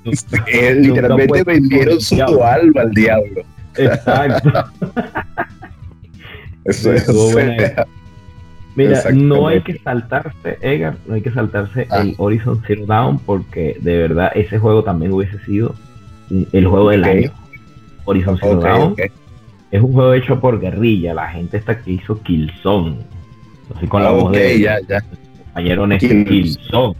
no. 0.05 0.11
eh, 0.47 0.73
literalmente 0.75 1.43
vendieron 1.43 1.99
su 1.99 2.43
alma 2.43 2.81
al 2.81 2.91
diablo. 2.91 3.43
Exacto. 3.75 4.51
Eso 6.67 6.93
es. 6.93 7.07
Mira, 8.75 9.01
no 9.11 9.47
hay 9.47 9.61
que 9.61 9.79
saltarse, 9.79 10.59
Edgar, 10.61 10.97
no 11.07 11.15
hay 11.15 11.21
que 11.21 11.31
saltarse 11.31 11.87
Ah. 11.89 12.01
el 12.01 12.13
Horizon 12.19 12.61
Zero 12.67 12.85
Dawn 12.85 13.17
porque 13.17 13.75
de 13.81 13.97
verdad 13.97 14.31
ese 14.35 14.59
juego 14.59 14.83
también 14.83 15.11
hubiese 15.13 15.39
sido 15.45 15.73
el 16.29 16.67
juego 16.67 16.91
del 16.91 17.01
Ok. 17.01 17.07
año. 17.07 17.31
Horizon 18.05 18.37
Zero 18.37 18.57
Ok, 18.59 18.63
Dawn 18.63 18.95
es 19.71 19.81
un 19.81 19.93
juego 19.93 20.13
hecho 20.13 20.39
por 20.39 20.59
guerrilla, 20.59 21.15
la 21.15 21.27
gente 21.29 21.57
esta 21.57 21.79
que 21.81 21.91
hizo 21.93 22.21
Killzone. 22.21 22.97
Así 23.75 23.87
con 23.87 24.03
la 24.03 24.09
Ah, 24.09 24.13
voz 24.13 24.25
ok, 24.25 24.31
de 24.33 24.59
ya, 24.59 24.77
ya. 24.87 25.01
compañero 25.45 25.87
Néstor 25.87 26.23
Killzone. 26.25 26.95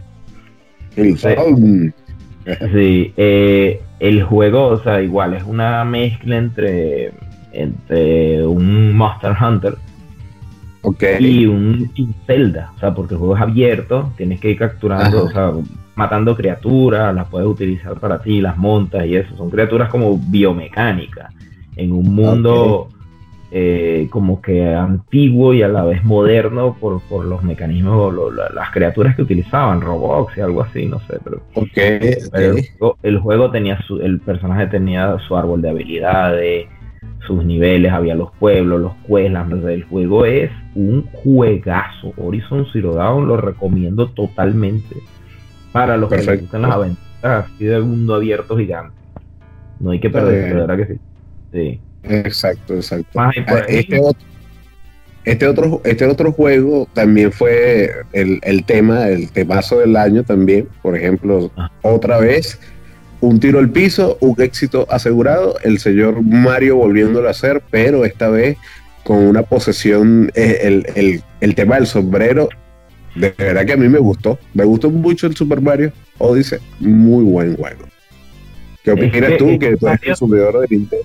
Killzone. 0.96 1.36
Killzone. 1.36 1.92
Sí, 2.72 3.12
eh, 3.16 3.80
el 4.00 4.22
juego, 4.24 4.66
o 4.68 4.82
sea, 4.82 5.00
igual, 5.00 5.34
es 5.34 5.44
una 5.44 5.84
mezcla 5.84 6.38
entre, 6.38 7.12
entre 7.52 8.46
un 8.46 8.94
Monster 8.96 9.34
Hunter 9.40 9.74
y 11.20 11.46
un 11.46 11.90
y 11.94 12.08
Zelda, 12.26 12.70
o 12.76 12.78
sea, 12.78 12.94
porque 12.94 13.14
el 13.14 13.18
juego 13.18 13.36
es 13.36 13.42
abierto, 13.42 14.12
tienes 14.16 14.40
que 14.40 14.50
ir 14.50 14.58
capturando, 14.58 15.24
o 15.26 15.30
sea, 15.30 15.52
matando 15.96 16.36
criaturas, 16.36 17.14
las 17.14 17.28
puedes 17.28 17.48
utilizar 17.48 17.98
para 17.98 18.20
ti, 18.22 18.40
las 18.40 18.56
montas 18.56 19.04
y 19.06 19.16
eso, 19.16 19.36
son 19.36 19.50
criaturas 19.50 19.88
como 19.90 20.16
biomecánicas, 20.18 21.32
en 21.76 21.92
un 21.92 22.14
mundo 22.14 22.88
eh, 23.50 24.06
como 24.10 24.40
que 24.42 24.74
antiguo 24.74 25.54
y 25.54 25.62
a 25.62 25.68
la 25.68 25.82
vez 25.82 26.04
moderno 26.04 26.76
por, 26.78 27.00
por 27.02 27.24
los 27.24 27.42
mecanismos, 27.42 28.12
lo- 28.12 28.30
la- 28.30 28.50
las 28.50 28.70
criaturas 28.70 29.16
que 29.16 29.22
utilizaban, 29.22 29.80
robots 29.80 30.36
y 30.36 30.40
algo 30.40 30.62
así, 30.62 30.86
no 30.86 31.00
sé, 31.00 31.18
pero 31.24 31.38
Ok, 31.54 31.68
pero 32.32 32.52
ok. 32.52 32.58
el, 32.58 32.68
juego, 32.78 32.98
el 33.02 33.18
juego 33.18 33.50
tenía 33.50 33.80
su, 33.82 34.00
el 34.00 34.20
personaje 34.20 34.66
tenía 34.66 35.18
su 35.26 35.36
árbol 35.36 35.62
de 35.62 35.70
habilidades, 35.70 36.66
sus 37.26 37.44
niveles, 37.44 37.92
había 37.92 38.14
los 38.14 38.30
pueblos, 38.38 38.80
los 38.80 38.92
sé, 39.60 39.74
el 39.74 39.84
juego 39.84 40.24
es 40.24 40.50
un 40.74 41.02
juegazo. 41.12 42.12
Horizon 42.16 42.66
Zero 42.72 42.94
Dawn 42.94 43.26
lo 43.28 43.36
recomiendo 43.36 44.08
totalmente 44.10 44.96
para 45.72 45.96
los 45.96 46.08
que 46.08 46.22
les 46.22 46.40
gustan 46.40 46.62
las 46.62 46.70
aventuras 46.72 47.06
así 47.22 47.64
de 47.64 47.80
mundo 47.80 48.14
abierto 48.14 48.56
gigante. 48.56 48.94
No 49.80 49.90
hay 49.90 50.00
que 50.00 50.08
bien. 50.08 50.48
de 50.48 50.54
verdad 50.54 50.76
que 50.76 50.86
sí. 50.86 51.00
Sí. 51.52 51.80
Exacto, 52.04 52.74
exacto. 52.74 53.06
Ah. 53.16 53.30
Este 53.68 54.00
otro, 54.00 54.22
este 55.24 55.46
otro, 55.46 55.80
este 55.84 56.06
otro 56.06 56.32
juego 56.32 56.88
también 56.94 57.32
fue 57.32 57.90
el, 58.12 58.38
el 58.42 58.64
tema, 58.64 59.08
el 59.08 59.30
temazo 59.30 59.78
del 59.78 59.96
año 59.96 60.22
también. 60.22 60.68
Por 60.82 60.96
ejemplo, 60.96 61.50
Ah. 61.56 61.70
otra 61.82 62.18
vez, 62.18 62.58
un 63.20 63.40
tiro 63.40 63.58
al 63.58 63.70
piso, 63.70 64.16
un 64.20 64.40
éxito 64.40 64.86
asegurado. 64.90 65.56
El 65.64 65.78
señor 65.78 66.22
Mario 66.22 66.76
volviéndolo 66.76 67.28
a 67.28 67.32
hacer, 67.32 67.62
pero 67.70 68.04
esta 68.04 68.28
vez 68.28 68.56
con 69.04 69.18
una 69.18 69.42
posesión, 69.42 70.30
eh, 70.34 70.58
el, 70.62 70.86
el- 70.94 71.22
el 71.40 71.54
tema 71.54 71.76
del 71.76 71.86
sombrero. 71.86 72.48
De 73.14 73.34
verdad 73.36 73.64
que 73.64 73.72
a 73.72 73.76
mí 73.76 73.88
me 73.88 73.98
gustó. 73.98 74.38
Me 74.54 74.64
gustó 74.64 74.90
mucho 74.90 75.26
el 75.26 75.34
Super 75.34 75.60
Mario 75.60 75.92
Odyssey. 76.18 76.58
Muy 76.80 77.24
buen 77.24 77.56
juego. 77.56 77.84
¿Qué 78.84 78.92
Es 78.92 78.96
opinas 78.96 79.30
que- 79.30 79.36
tú, 79.38 79.48
es 79.48 79.58
que 79.58 79.70
que 79.70 79.76
tú 79.76 79.86
eres 79.86 79.98
Mario- 80.00 80.10
consumidor 80.10 80.60
de 80.60 80.76
Nintendo? 80.76 81.04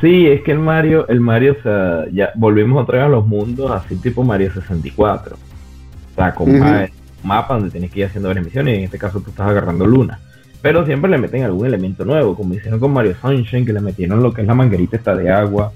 Sí, 0.00 0.26
es 0.26 0.42
que 0.42 0.50
el 0.52 0.58
Mario, 0.58 1.06
el 1.08 1.20
Mario, 1.20 1.56
o 1.58 1.62
sea, 1.62 2.04
ya 2.12 2.30
volvimos 2.34 2.82
otra 2.82 2.98
vez 2.98 3.06
a 3.06 3.08
los 3.08 3.24
mundos 3.26 3.70
así 3.70 3.94
tipo 3.96 4.24
Mario 4.24 4.52
64. 4.52 5.36
O 5.36 6.14
sea, 6.16 6.34
con 6.34 6.58
ma- 6.58 6.88
mapa 7.22 7.54
donde 7.54 7.70
tienes 7.70 7.90
que 7.92 8.00
ir 8.00 8.06
haciendo 8.06 8.28
varias 8.28 8.44
misiones 8.44 8.74
y 8.74 8.78
en 8.78 8.84
este 8.84 8.98
caso 8.98 9.20
tú 9.20 9.30
estás 9.30 9.48
agarrando 9.48 9.86
luna. 9.86 10.18
Pero 10.62 10.84
siempre 10.84 11.10
le 11.10 11.18
meten 11.18 11.42
algún 11.44 11.66
elemento 11.66 12.04
nuevo, 12.04 12.34
como 12.36 12.54
hicieron 12.54 12.78
con 12.80 12.92
Mario 12.92 13.14
Sunshine, 13.20 13.64
que 13.64 13.72
le 13.72 13.80
metieron 13.80 14.22
lo 14.22 14.32
que 14.34 14.42
es 14.42 14.46
la 14.46 14.54
manguerita 14.54 14.96
esta 14.96 15.16
de 15.16 15.30
agua. 15.30 15.72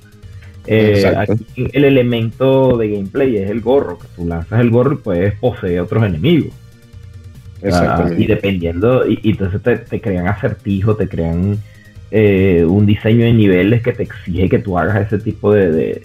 Eh, 0.66 1.02
aquí 1.16 1.68
el 1.72 1.84
elemento 1.84 2.76
de 2.78 2.88
gameplay 2.90 3.36
es 3.36 3.50
el 3.50 3.60
gorro, 3.60 3.98
que 3.98 4.06
tú 4.16 4.26
lanzas 4.26 4.60
el 4.60 4.70
gorro 4.70 4.92
y 4.94 4.96
puedes 4.96 5.34
poseer 5.34 5.80
otros 5.80 6.04
enemigos. 6.04 6.52
Exactamente. 7.62 8.22
y 8.22 8.26
dependiendo, 8.26 9.08
y, 9.08 9.18
y 9.22 9.30
entonces 9.30 9.62
te, 9.62 9.76
te 9.78 10.00
crean 10.00 10.28
acertijos, 10.28 10.98
te 10.98 11.08
crean 11.08 11.58
eh, 12.10 12.62
un 12.68 12.84
diseño 12.84 13.24
de 13.24 13.32
niveles 13.32 13.82
que 13.82 13.92
te 13.92 14.02
exige 14.02 14.50
que 14.50 14.58
tú 14.58 14.78
hagas 14.78 15.06
ese 15.06 15.18
tipo 15.18 15.50
de, 15.52 15.72
de, 15.72 16.02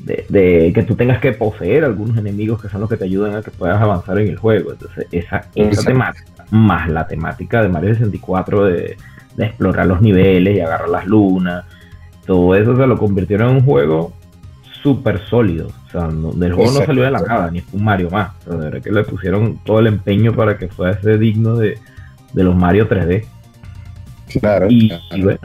de- 0.00 0.26
de- 0.28 0.72
que 0.74 0.82
tú 0.82 0.94
tengas 0.94 1.20
que 1.20 1.32
poseer 1.32 1.84
algunos 1.84 2.18
enemigos 2.18 2.60
que 2.60 2.68
son 2.68 2.82
los 2.82 2.90
que 2.90 2.98
te 2.98 3.04
ayudan 3.04 3.34
a 3.36 3.42
que 3.42 3.50
puedas 3.50 3.80
avanzar 3.80 4.18
en 4.18 4.28
el 4.28 4.36
juego. 4.36 4.72
Entonces, 4.72 5.06
esa, 5.10 5.48
esa 5.54 5.82
temática, 5.84 6.24
más 6.54 6.88
la 6.88 7.06
temática 7.06 7.62
de 7.62 7.68
Mario 7.68 7.94
64 7.94 8.64
de, 8.64 8.96
de 9.36 9.44
explorar 9.44 9.86
los 9.86 10.00
niveles 10.00 10.56
y 10.56 10.60
agarrar 10.60 10.88
las 10.88 11.06
lunas, 11.06 11.64
todo 12.26 12.54
eso 12.54 12.76
se 12.76 12.86
lo 12.86 12.96
convirtieron 12.96 13.50
en 13.50 13.56
un 13.56 13.64
juego 13.64 14.12
súper 14.82 15.20
sólido. 15.28 15.68
O 15.86 15.90
sea, 15.90 16.06
no- 16.08 16.32
del 16.32 16.52
juego 16.52 16.72
no 16.72 16.84
salió 16.86 17.02
de 17.04 17.10
la 17.10 17.20
nada, 17.20 17.50
ni 17.50 17.60
fue 17.60 17.78
un 17.78 17.84
Mario 17.84 18.10
más. 18.10 18.30
De 18.46 18.56
verdad 18.56 18.80
que 18.82 18.90
le 18.92 19.04
pusieron 19.04 19.58
todo 19.64 19.80
el 19.80 19.86
empeño 19.88 20.32
para 20.34 20.56
que 20.58 20.68
fuese 20.68 21.18
digno 21.18 21.56
de, 21.56 21.78
de 22.32 22.44
los 22.44 22.54
Mario 22.54 22.88
3D. 22.88 23.24
Claro. 24.40 24.66
Y, 24.70 24.88
claro. 24.88 25.02
y 25.12 25.22
bueno, 25.22 25.40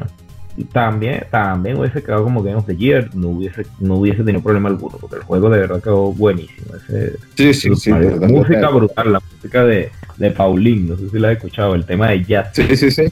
también, 0.65 1.23
también 1.31 1.77
hubiese 1.77 2.01
quedado 2.03 2.23
como 2.23 2.41
Game 2.43 2.57
of 2.57 2.65
the 2.65 2.75
Year, 2.75 3.09
no 3.15 3.29
hubiese, 3.29 3.65
no 3.79 3.95
hubiese 3.95 4.23
tenido 4.23 4.41
problema 4.43 4.69
alguno, 4.69 4.97
porque 4.99 5.17
el 5.17 5.23
juego 5.23 5.49
de 5.49 5.59
verdad 5.59 5.81
quedó 5.81 6.11
buenísimo. 6.11 6.75
Ese, 6.75 7.13
Sí, 7.35 7.53
sí, 7.53 7.75
sí. 7.75 7.91
Total, 7.91 8.29
música 8.29 8.69
brutal, 8.69 9.13
la 9.13 9.19
música 9.35 9.63
de, 9.65 9.91
de 10.17 10.31
Pauline, 10.31 10.89
no 10.89 10.97
sé 10.97 11.09
si 11.09 11.19
la 11.19 11.29
has 11.29 11.35
escuchado, 11.37 11.75
el 11.75 11.85
tema 11.85 12.09
de 12.09 12.23
jazz. 12.25 12.49
Sí, 12.53 12.75
sí, 12.75 12.91
sí. 12.91 13.03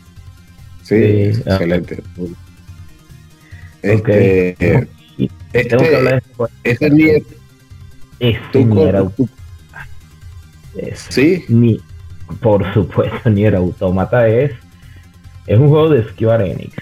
Sí, 0.83 1.31
ah. 1.45 1.51
excelente. 1.51 2.03
Este, 3.81 4.87
Y 5.17 5.29
tengo 5.51 5.83
que 5.83 5.95
hablar 5.95 6.23
de 6.23 6.71
este 6.71 7.23
este 8.19 8.57
Automata, 8.59 9.09
tú- 9.15 9.29
ese. 10.75 11.11
sí, 11.11 11.45
Ni, 11.49 11.79
por 12.41 12.71
supuesto, 12.73 13.29
Nier 13.29 13.55
Automata 13.55 14.27
es, 14.27 14.51
es 15.45 15.59
un 15.59 15.69
juego 15.69 15.89
de 15.89 16.03
Square 16.09 16.51
Enix. 16.51 16.73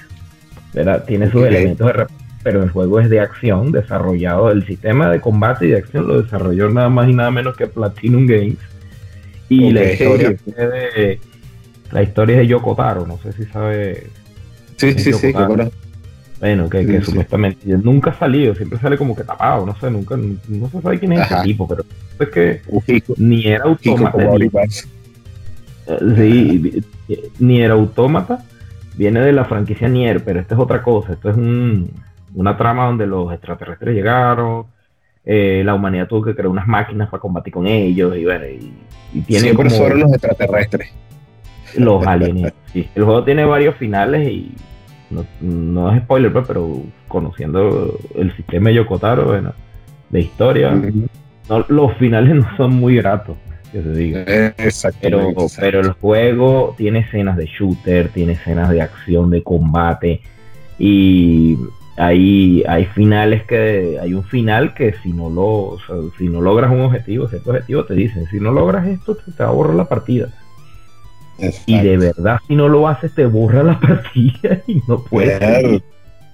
¿Verdad? 0.76 1.04
Tiene 1.06 1.32
sus 1.32 1.44
elementos 1.46 1.88
de 1.88 1.94
rep- 1.94 2.10
pero 2.44 2.62
el 2.62 2.70
juego 2.70 3.00
es 3.00 3.10
de 3.10 3.20
acción, 3.22 3.72
desarrollado, 3.72 4.52
el 4.52 4.64
sistema 4.68 5.10
de 5.10 5.20
combate 5.20 5.66
y 5.66 5.70
de 5.72 5.78
acción 5.78 6.06
lo 6.08 6.22
desarrolló 6.22 6.70
nada 6.70 6.90
más 6.90 7.10
y 7.10 7.14
nada 7.14 7.32
menos 7.32 7.58
que 7.58 7.66
Platinum 7.66 8.28
Games. 8.28 8.58
Y 9.50 9.72
la 9.72 9.92
historia 9.92 10.30
es 10.30 10.46
de 10.56 11.20
la 11.92 12.04
historia 12.04 12.36
es 12.36 12.40
de 12.42 12.48
Yoko 12.48 12.76
Taro, 12.76 13.08
no 13.08 13.18
sé 13.18 13.32
si 13.34 13.46
sabe, 13.46 14.08
sí, 14.78 14.92
sí, 14.94 15.12
sí, 15.12 15.12
Yoko 15.12 15.32
Taro. 15.40 15.54
claro. 15.56 15.72
bueno, 16.40 16.70
que, 16.70 16.82
Sí, 16.82 16.88
que 16.88 17.00
sí. 17.00 17.06
supuestamente 17.06 17.68
nunca 17.78 18.12
ha 18.12 18.20
salido, 18.20 18.54
siempre 18.54 18.78
sale 18.80 18.98
como 18.98 19.16
que 19.16 19.24
tapado, 19.24 19.66
no 19.66 19.76
sé, 19.80 19.90
nunca, 19.90 20.16
no 20.18 20.70
se 20.70 20.82
sabe 20.82 21.00
quién 21.00 21.14
es 21.14 21.22
Ajá. 21.22 21.38
ese 21.38 21.44
tipo, 21.46 21.68
pero 21.68 21.84
es 22.20 22.30
que 22.30 22.62
ni 23.18 23.48
era 23.48 23.64
ni-. 23.66 24.46
Eh, 25.88 25.98
Sí, 26.16 26.84
eh, 27.10 27.30
Nier 27.40 27.72
Automata 27.72 28.44
viene 28.98 29.22
de 29.22 29.32
la 29.34 29.46
franquicia 29.46 29.88
Nier, 29.88 30.24
pero 30.24 30.40
esto 30.40 30.56
es 30.56 30.62
otra 30.62 30.82
cosa. 30.82 31.14
Esto 31.14 31.30
es 31.30 31.38
un- 31.38 31.90
una 32.34 32.58
trama 32.58 32.86
donde 32.88 33.08
los 33.08 33.32
extraterrestres 33.32 33.96
llegaron, 33.96 34.66
eh, 35.24 35.62
la 35.66 35.74
humanidad 35.74 36.08
tuvo 36.08 36.24
que 36.24 36.34
crear 36.36 36.48
unas 36.50 36.68
máquinas 36.68 37.10
para 37.10 37.22
combatir 37.22 37.54
con 37.54 37.66
ellos 37.68 38.16
y 38.16 38.26
bueno, 38.26 38.46
y, 38.46 38.74
y 39.14 39.22
tiene 39.22 39.44
Siempre 39.46 39.68
como 39.70 39.78
fueron 39.78 40.00
los 40.02 40.12
extraterrestres. 40.14 40.94
los 41.78 42.06
aliens. 42.06 42.54
sí. 42.74 42.90
El 42.96 43.04
juego 43.06 43.24
tiene 43.24 43.46
varios 43.46 43.76
finales 43.76 44.28
y 44.30 44.54
no, 45.10 45.26
no 45.42 45.92
es 45.94 46.02
spoiler, 46.04 46.32
pues, 46.34 46.46
pero 46.48 46.82
conociendo 47.08 47.98
el 48.16 48.36
sistema 48.36 48.70
de 48.70 48.76
Yokotaro, 48.76 49.26
bueno, 49.26 49.54
de 50.10 50.20
historia, 50.22 50.72
no- 51.50 51.66
los 51.70 51.94
finales 51.98 52.36
no 52.36 52.58
son 52.58 52.74
muy 52.76 52.96
gratos, 52.98 53.38
que 53.84 53.90
diga. 53.90 54.26
Pero, 55.02 55.34
pero 55.60 55.80
el 55.82 55.92
juego 55.94 56.74
tiene 56.78 57.00
escenas 57.00 57.38
de 57.38 57.46
shooter, 57.46 58.10
tiene 58.10 58.34
escenas 58.34 58.70
de 58.70 58.82
acción, 58.82 59.30
de 59.30 59.44
combate 59.44 60.22
y 60.80 61.58
hay, 61.98 62.64
hay 62.68 62.86
finales 62.88 63.44
que 63.46 63.98
hay 64.02 64.14
un 64.14 64.24
final 64.26 64.74
que 64.74 64.94
si 65.02 65.14
no 65.14 65.30
lo 65.30 65.46
o 65.46 65.80
sea, 65.80 65.96
si 66.18 66.28
no 66.28 66.42
logras 66.42 66.72
un 66.72 66.82
objetivo, 66.82 67.28
cierto 67.28 67.52
objetivo 67.52 67.86
te 67.86 67.94
dicen, 67.94 68.26
si 68.30 68.40
no 68.40 68.52
logras 68.52 68.86
esto 68.88 69.16
te, 69.16 69.32
te 69.32 69.44
va 69.44 69.50
a 69.50 69.54
borrar 69.54 69.76
la 69.76 69.86
partida. 69.86 70.30
Y 71.66 71.80
de 71.82 71.98
verdad 71.98 72.38
si 72.48 72.56
no 72.56 72.70
lo 72.70 72.88
haces 72.88 73.14
te 73.14 73.26
borra 73.26 73.64
la 73.64 73.80
partida 73.82 74.62
y 74.68 74.82
no 74.88 75.04
puedes. 75.04 75.38
Claro. 75.38 75.82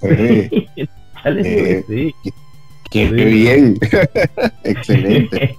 seguir. 0.02 0.50
Sí, 0.50 0.88
Chale, 1.24 1.42
Eh, 1.46 1.84
sí. 1.88 2.16
qué 2.90 3.06
bien. 3.12 3.78
Excelente. 4.64 5.56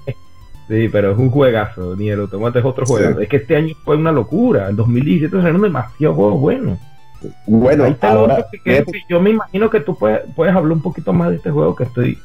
Sí, 0.68 0.88
pero 0.90 1.12
es 1.12 1.18
un 1.18 1.30
juegazo, 1.30 1.96
ni 1.96 2.08
el 2.08 2.20
Automata 2.20 2.58
es 2.58 2.64
otro 2.64 2.86
Sí. 2.86 2.92
juego. 2.92 3.20
Es 3.20 3.28
que 3.28 3.36
este 3.36 3.56
año 3.56 3.74
fue 3.84 3.96
una 3.96 4.12
locura. 4.12 4.68
El 4.68 4.76
2017 4.76 5.36
salieron 5.36 5.62
demasiados 5.62 6.16
juegos 6.16 6.40
buenos. 6.40 6.78
Bueno, 7.46 7.84
Ahí 7.84 7.92
está 7.92 8.12
ahora, 8.12 8.34
otro 8.34 8.46
que- 8.64 8.84
yo 9.08 9.20
me 9.20 9.30
imagino 9.30 9.70
que 9.70 9.80
tú 9.80 9.96
puedes, 9.96 10.22
puedes 10.34 10.54
hablar 10.54 10.72
un 10.72 10.82
poquito 10.82 11.12
más 11.12 11.30
de 11.30 11.36
este 11.36 11.50
juego 11.50 11.74
que 11.76 11.84
estoy 11.84 12.18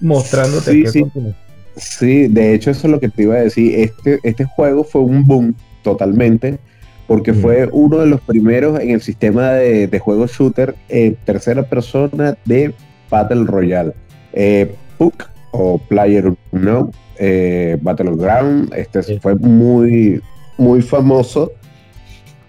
mostrándote 0.00 0.72
Sí, 0.72 0.80
aquí 0.82 0.90
sí. 0.90 1.34
Sí, 1.76 2.28
de 2.28 2.54
hecho 2.54 2.70
eso 2.70 2.86
es 2.86 2.90
lo 2.90 3.00
que 3.00 3.08
te 3.08 3.22
iba 3.24 3.34
a 3.34 3.38
decir. 3.40 3.78
Este, 3.78 4.18
este 4.22 4.44
juego 4.44 4.82
fue 4.84 5.02
un 5.02 5.26
boom 5.26 5.54
totalmente 5.82 6.58
porque 7.06 7.32
Mm. 7.32 7.36
fue 7.40 7.68
uno 7.72 7.98
de 7.98 8.06
los 8.06 8.20
primeros 8.22 8.80
en 8.80 8.90
el 8.90 9.00
sistema 9.02 9.52
de, 9.52 9.86
de 9.86 9.98
juego 9.98 10.26
shooter 10.26 10.74
en 10.88 11.14
tercera 11.24 11.62
persona 11.62 12.36
de 12.46 12.74
Battle 13.10 13.44
Royale. 13.44 13.92
Eh, 14.32 14.74
PUC 14.98 15.28
o 15.52 15.78
Player 15.78 16.32
No 16.52 16.90
eh, 17.18 17.78
Battleground, 17.80 18.72
este 18.74 19.02
Sí. 19.02 19.18
fue 19.20 19.34
muy, 19.36 20.20
muy 20.58 20.82
famoso. 20.82 21.52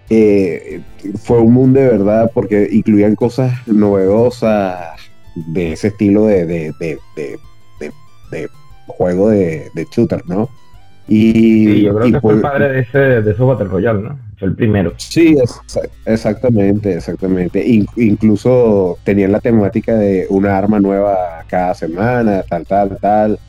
Eh, 0.09 0.79
fue 1.21 1.39
un 1.41 1.53
mundo 1.53 1.79
de 1.81 1.87
verdad 1.89 2.31
porque 2.33 2.69
incluían 2.71 3.15
cosas 3.15 3.51
novedosas 3.67 4.77
de 5.35 5.73
ese 5.73 5.89
estilo 5.89 6.25
de, 6.25 6.45
de, 6.45 6.73
de- 6.79 6.97
de- 8.31 8.47
juego 8.87 9.29
de, 9.29 9.69
shooter, 9.91 10.23
¿no? 10.27 10.49
Y, 11.09 11.31
Sí, 11.33 11.81
yo 11.83 11.95
creo 11.95 12.07
y 12.07 12.11
que 12.13 12.21
fue 12.21 12.33
el 12.35 12.41
padre 12.41 12.69
de, 12.69 12.79
ese, 12.81 12.97
de 12.97 13.31
esos 13.31 13.47
Battle 13.47 13.67
Royale, 13.67 14.01
¿no? 14.01 14.19
Fue 14.37 14.47
el 14.49 14.55
primero. 14.55 14.93
Sí, 14.97 15.35
exa- 15.35 15.89
exactamente, 16.05 16.93
exactamente. 16.93 17.65
In- 17.65 17.87
incluso 17.95 18.97
tenían 19.03 19.31
la 19.31 19.39
temática 19.39 19.95
de 19.95 20.25
una 20.29 20.57
arma 20.57 20.79
nueva 20.79 21.43
cada 21.47 21.73
semana, 21.75 22.43
tal, 22.49 22.65
tal, 22.65 22.97
tal. 23.01 23.39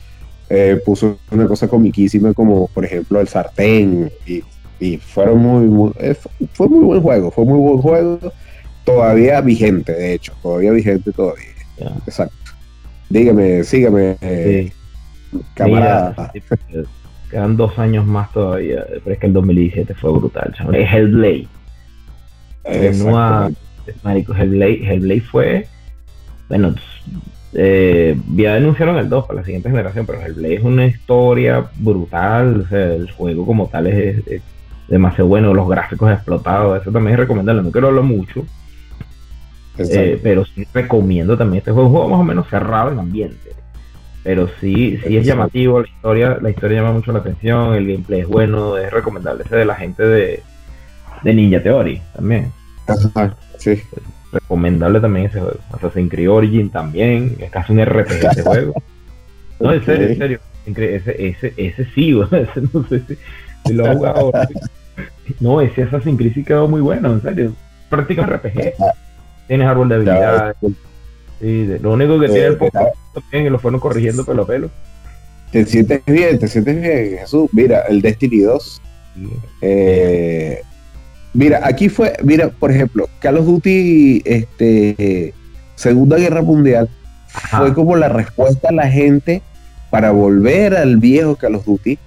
Eh, 0.49 0.81
puso 0.83 1.19
una 1.31 1.45
cosa 1.47 1.67
comiquísima 1.67 2.33
como, 2.33 2.67
por 2.69 2.83
ejemplo, 2.85 3.19
el 3.21 3.27
sartén. 3.27 4.11
Y, 4.25 4.41
y 4.79 4.97
fueron 4.97 5.39
muy, 5.39 5.65
muy- 5.67 5.91
eh, 5.99 6.15
fue- 6.53 6.67
muy 6.69 6.83
buen 6.85 7.01
juego, 7.01 7.31
fue 7.31 7.45
muy 7.45 7.59
buen 7.59 7.77
juego. 7.79 8.19
Todavía 8.83 9.41
vigente, 9.41 9.93
de 9.93 10.13
hecho, 10.13 10.33
todavía 10.41 10.71
vigente 10.71 11.11
todavía. 11.11 11.45
Exacto. 12.07 12.35
Dígame, 13.09 13.63
sígame, 13.63 14.17
eh, 14.21 14.71
Sí. 15.31 15.39
camarada. 15.53 16.31
Mira, 16.33 16.85
quedan 17.29 17.55
dos 17.57 17.77
años 17.77 18.05
más 18.07 18.31
todavía, 18.31 18.85
pero 19.03 19.13
es 19.13 19.19
que 19.19 19.27
el 19.27 19.33
2017 19.33 19.93
fue 19.93 20.11
brutal. 20.11 20.55
Es 20.73 20.91
Hellblade. 20.91 21.47
Marico, 24.03 24.33
Hellblade, 24.35 24.83
Hellblade 24.85 25.21
fue. 25.21 25.67
Bueno, 26.47 26.73
eh, 27.53 28.17
ya 28.35 28.55
denunciaron 28.55 28.97
el 28.97 29.09
2 29.09 29.25
para 29.25 29.39
la 29.39 29.45
siguiente 29.45 29.69
generación, 29.69 30.05
pero 30.05 30.21
Hellblade 30.21 30.55
es 30.55 30.63
una 30.63 30.85
historia 30.85 31.65
brutal. 31.75 32.61
O 32.61 32.67
sea, 32.67 32.93
el 32.93 33.11
juego 33.11 33.45
como 33.45 33.67
tal 33.67 33.87
es, 33.87 34.27
es 34.27 34.41
demasiado 34.87 35.27
bueno, 35.27 35.53
los 35.53 35.67
gráficos 35.67 36.11
explotados. 36.11 36.81
Eso 36.81 36.91
también 36.91 37.13
es 37.13 37.19
recomendable. 37.19 37.63
No 37.63 37.71
quiero 37.71 37.87
hablar 37.87 38.03
mucho, 38.03 38.45
eh, 39.77 40.19
pero 40.21 40.45
sí 40.45 40.67
recomiendo 40.73 41.37
también 41.37 41.59
este 41.59 41.71
juego. 41.71 41.87
Un 41.87 41.93
juego 41.93 42.09
más 42.09 42.19
o 42.19 42.23
menos 42.23 42.47
cerrado 42.49 42.91
en 42.91 42.99
ambiente. 42.99 43.49
Pero 44.23 44.49
sí, 44.59 44.99
sí 45.05 45.15
es 45.15 45.25
llamativo, 45.25 45.81
la 45.81 45.87
historia, 45.87 46.37
la 46.41 46.49
historia 46.49 46.81
llama 46.81 46.91
mucho 46.91 47.13
la 47.13 47.19
atención, 47.19 47.73
el 47.73 47.87
gameplay 47.87 48.19
es 48.19 48.27
bueno, 48.27 48.77
es 48.77 48.91
recomendable. 48.91 49.43
Ese 49.45 49.55
de 49.55 49.65
la 49.65 49.75
gente 49.75 50.03
de, 50.03 50.43
de 51.23 51.33
Ninja 51.33 51.63
Theory 51.63 52.01
también. 52.13 52.51
Ajá, 52.85 53.35
sí. 53.57 53.81
Recomendable 54.31 54.99
también 54.99 55.25
ese 55.27 55.39
juego. 55.39 55.57
Assassin's 55.71 56.09
Creed 56.11 56.29
Origin 56.29 56.69
también, 56.69 57.35
es 57.39 57.49
casi 57.49 57.73
un 57.73 57.83
RPG 57.83 58.25
ese 58.31 58.41
juego. 58.43 58.73
No, 59.59 59.73
en 59.73 59.83
serio, 59.85 60.07
en 60.07 60.17
serio. 60.17 60.39
Ese, 60.65 61.27
ese, 61.27 61.53
ese 61.57 61.85
sí, 61.95 62.19
ese 62.31 62.61
no 62.73 62.87
sé 62.87 63.01
si, 63.07 63.17
si 63.65 63.73
lo 63.73 63.85
ha 63.85 63.93
jugado. 63.93 64.31
No, 65.39 65.61
ese 65.61 65.83
Assassin's 65.83 66.17
Creed 66.17 66.33
sí 66.33 66.43
quedó 66.43 66.67
muy 66.67 66.81
bueno, 66.81 67.13
en 67.13 67.21
serio. 67.21 67.53
Práctica 67.89 68.25
RPG. 68.25 68.73
Tienes 69.47 69.67
árbol 69.67 69.87
de 69.87 69.95
habilidades. 69.95 70.55
Sí, 71.39 71.77
lo 71.81 71.93
único 71.93 72.19
que 72.19 72.27
tiene 72.27 72.47
el 72.47 72.53
eh, 72.53 72.57
poco 72.57 72.91
también 73.13 73.45
que 73.45 73.49
lo 73.49 73.59
fueron 73.59 73.79
corrigiendo 73.79 74.25
pelo 74.25 74.43
a 74.43 74.47
pelo. 74.47 74.69
Te 75.51 75.65
sientes 75.65 76.03
bien, 76.05 76.37
te 76.37 76.47
sientes 76.47 76.81
bien, 76.81 77.17
Jesús. 77.19 77.49
Mira, 77.53 77.81
el 77.89 78.01
Destiny 78.01 78.39
2. 78.39 78.81
eh, 79.61 80.61
mira, 81.33 81.61
aquí 81.63 81.89
fue, 81.89 82.13
mira, 82.23 82.49
por 82.49 82.71
ejemplo, 82.71 83.09
Call 83.19 83.37
of 83.37 83.45
Duty, 83.45 84.21
este, 84.25 85.33
Segunda 85.75 86.17
Guerra 86.17 86.41
Mundial, 86.41 86.89
Ajá. 87.33 87.59
fue 87.59 87.73
como 87.73 87.95
la 87.95 88.09
respuesta 88.09 88.69
a 88.69 88.73
la 88.73 88.89
gente 88.89 89.41
para 89.89 90.11
volver 90.11 90.75
al 90.75 90.97
viejo 90.97 91.35
Call 91.35 91.55
of 91.55 91.65
Duty, 91.65 91.97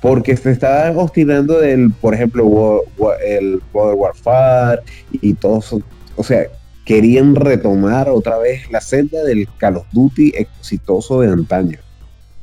porque 0.00 0.36
se 0.36 0.50
estaban 0.50 0.96
obstinando 0.96 1.60
del, 1.60 1.92
por 1.92 2.14
ejemplo, 2.14 2.82
el 3.24 3.62
Modern 3.72 3.98
Warfare 3.98 4.82
y 5.12 5.34
todo 5.34 5.60
eso. 5.60 5.80
O 6.16 6.24
sea, 6.24 6.46
querían 6.84 7.36
retomar 7.36 8.08
otra 8.08 8.38
vez 8.38 8.70
la 8.70 8.80
senda 8.80 9.22
del 9.22 9.48
Call 9.58 9.76
of 9.76 9.86
Duty 9.92 10.34
exitoso 10.36 11.20
de 11.20 11.28
antaño. 11.28 11.78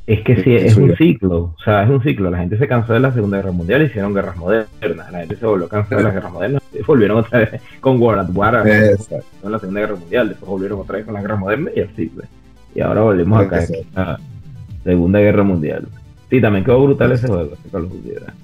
Es 0.06 0.22
que 0.22 0.42
sí, 0.42 0.56
es 0.56 0.76
un 0.76 0.96
ciclo, 0.96 1.54
o 1.56 1.56
sea, 1.64 1.84
es 1.84 1.90
un 1.90 2.02
ciclo. 2.02 2.30
La 2.30 2.38
gente 2.38 2.58
se 2.58 2.66
cansó 2.66 2.92
de 2.94 3.00
la 3.00 3.12
Segunda 3.12 3.36
Guerra 3.36 3.52
Mundial 3.52 3.82
y 3.82 3.84
hicieron 3.84 4.12
guerras 4.12 4.36
modernas. 4.36 5.12
La 5.12 5.18
gente 5.20 5.36
se 5.36 5.46
volvió 5.46 5.66
a 5.66 5.68
cansar 5.68 5.98
de 5.98 6.04
las 6.04 6.14
guerras 6.14 6.32
modernas 6.32 6.62
y 6.72 6.82
volvieron 6.82 7.18
otra 7.18 7.38
vez 7.40 7.62
con 7.80 8.00
World 8.00 8.20
at 8.22 8.34
War 8.34 8.66
Exacto. 8.66 9.24
en 9.44 9.52
la 9.52 9.58
Segunda 9.60 9.80
Guerra 9.80 9.96
Mundial. 9.96 10.28
Después 10.30 10.48
volvieron 10.50 10.80
otra 10.80 10.96
vez 10.96 11.04
con 11.04 11.14
la 11.14 11.20
guerra 11.20 11.36
moderna 11.36 11.70
y 11.76 11.80
así, 11.80 12.06
pues. 12.06 12.28
Y 12.74 12.80
ahora 12.80 13.02
volvemos 13.02 13.40
a 13.40 13.48
caer 13.48 13.62
Exacto. 13.62 14.00
en 14.00 14.04
la 14.04 14.20
Segunda 14.84 15.18
Guerra 15.20 15.42
Mundial. 15.44 15.88
Sí, 16.28 16.40
también 16.40 16.64
quedó 16.64 16.82
brutal 16.84 17.12
ese 17.12 17.26
juego, 17.28 17.50
¿verdad? 17.72 18.34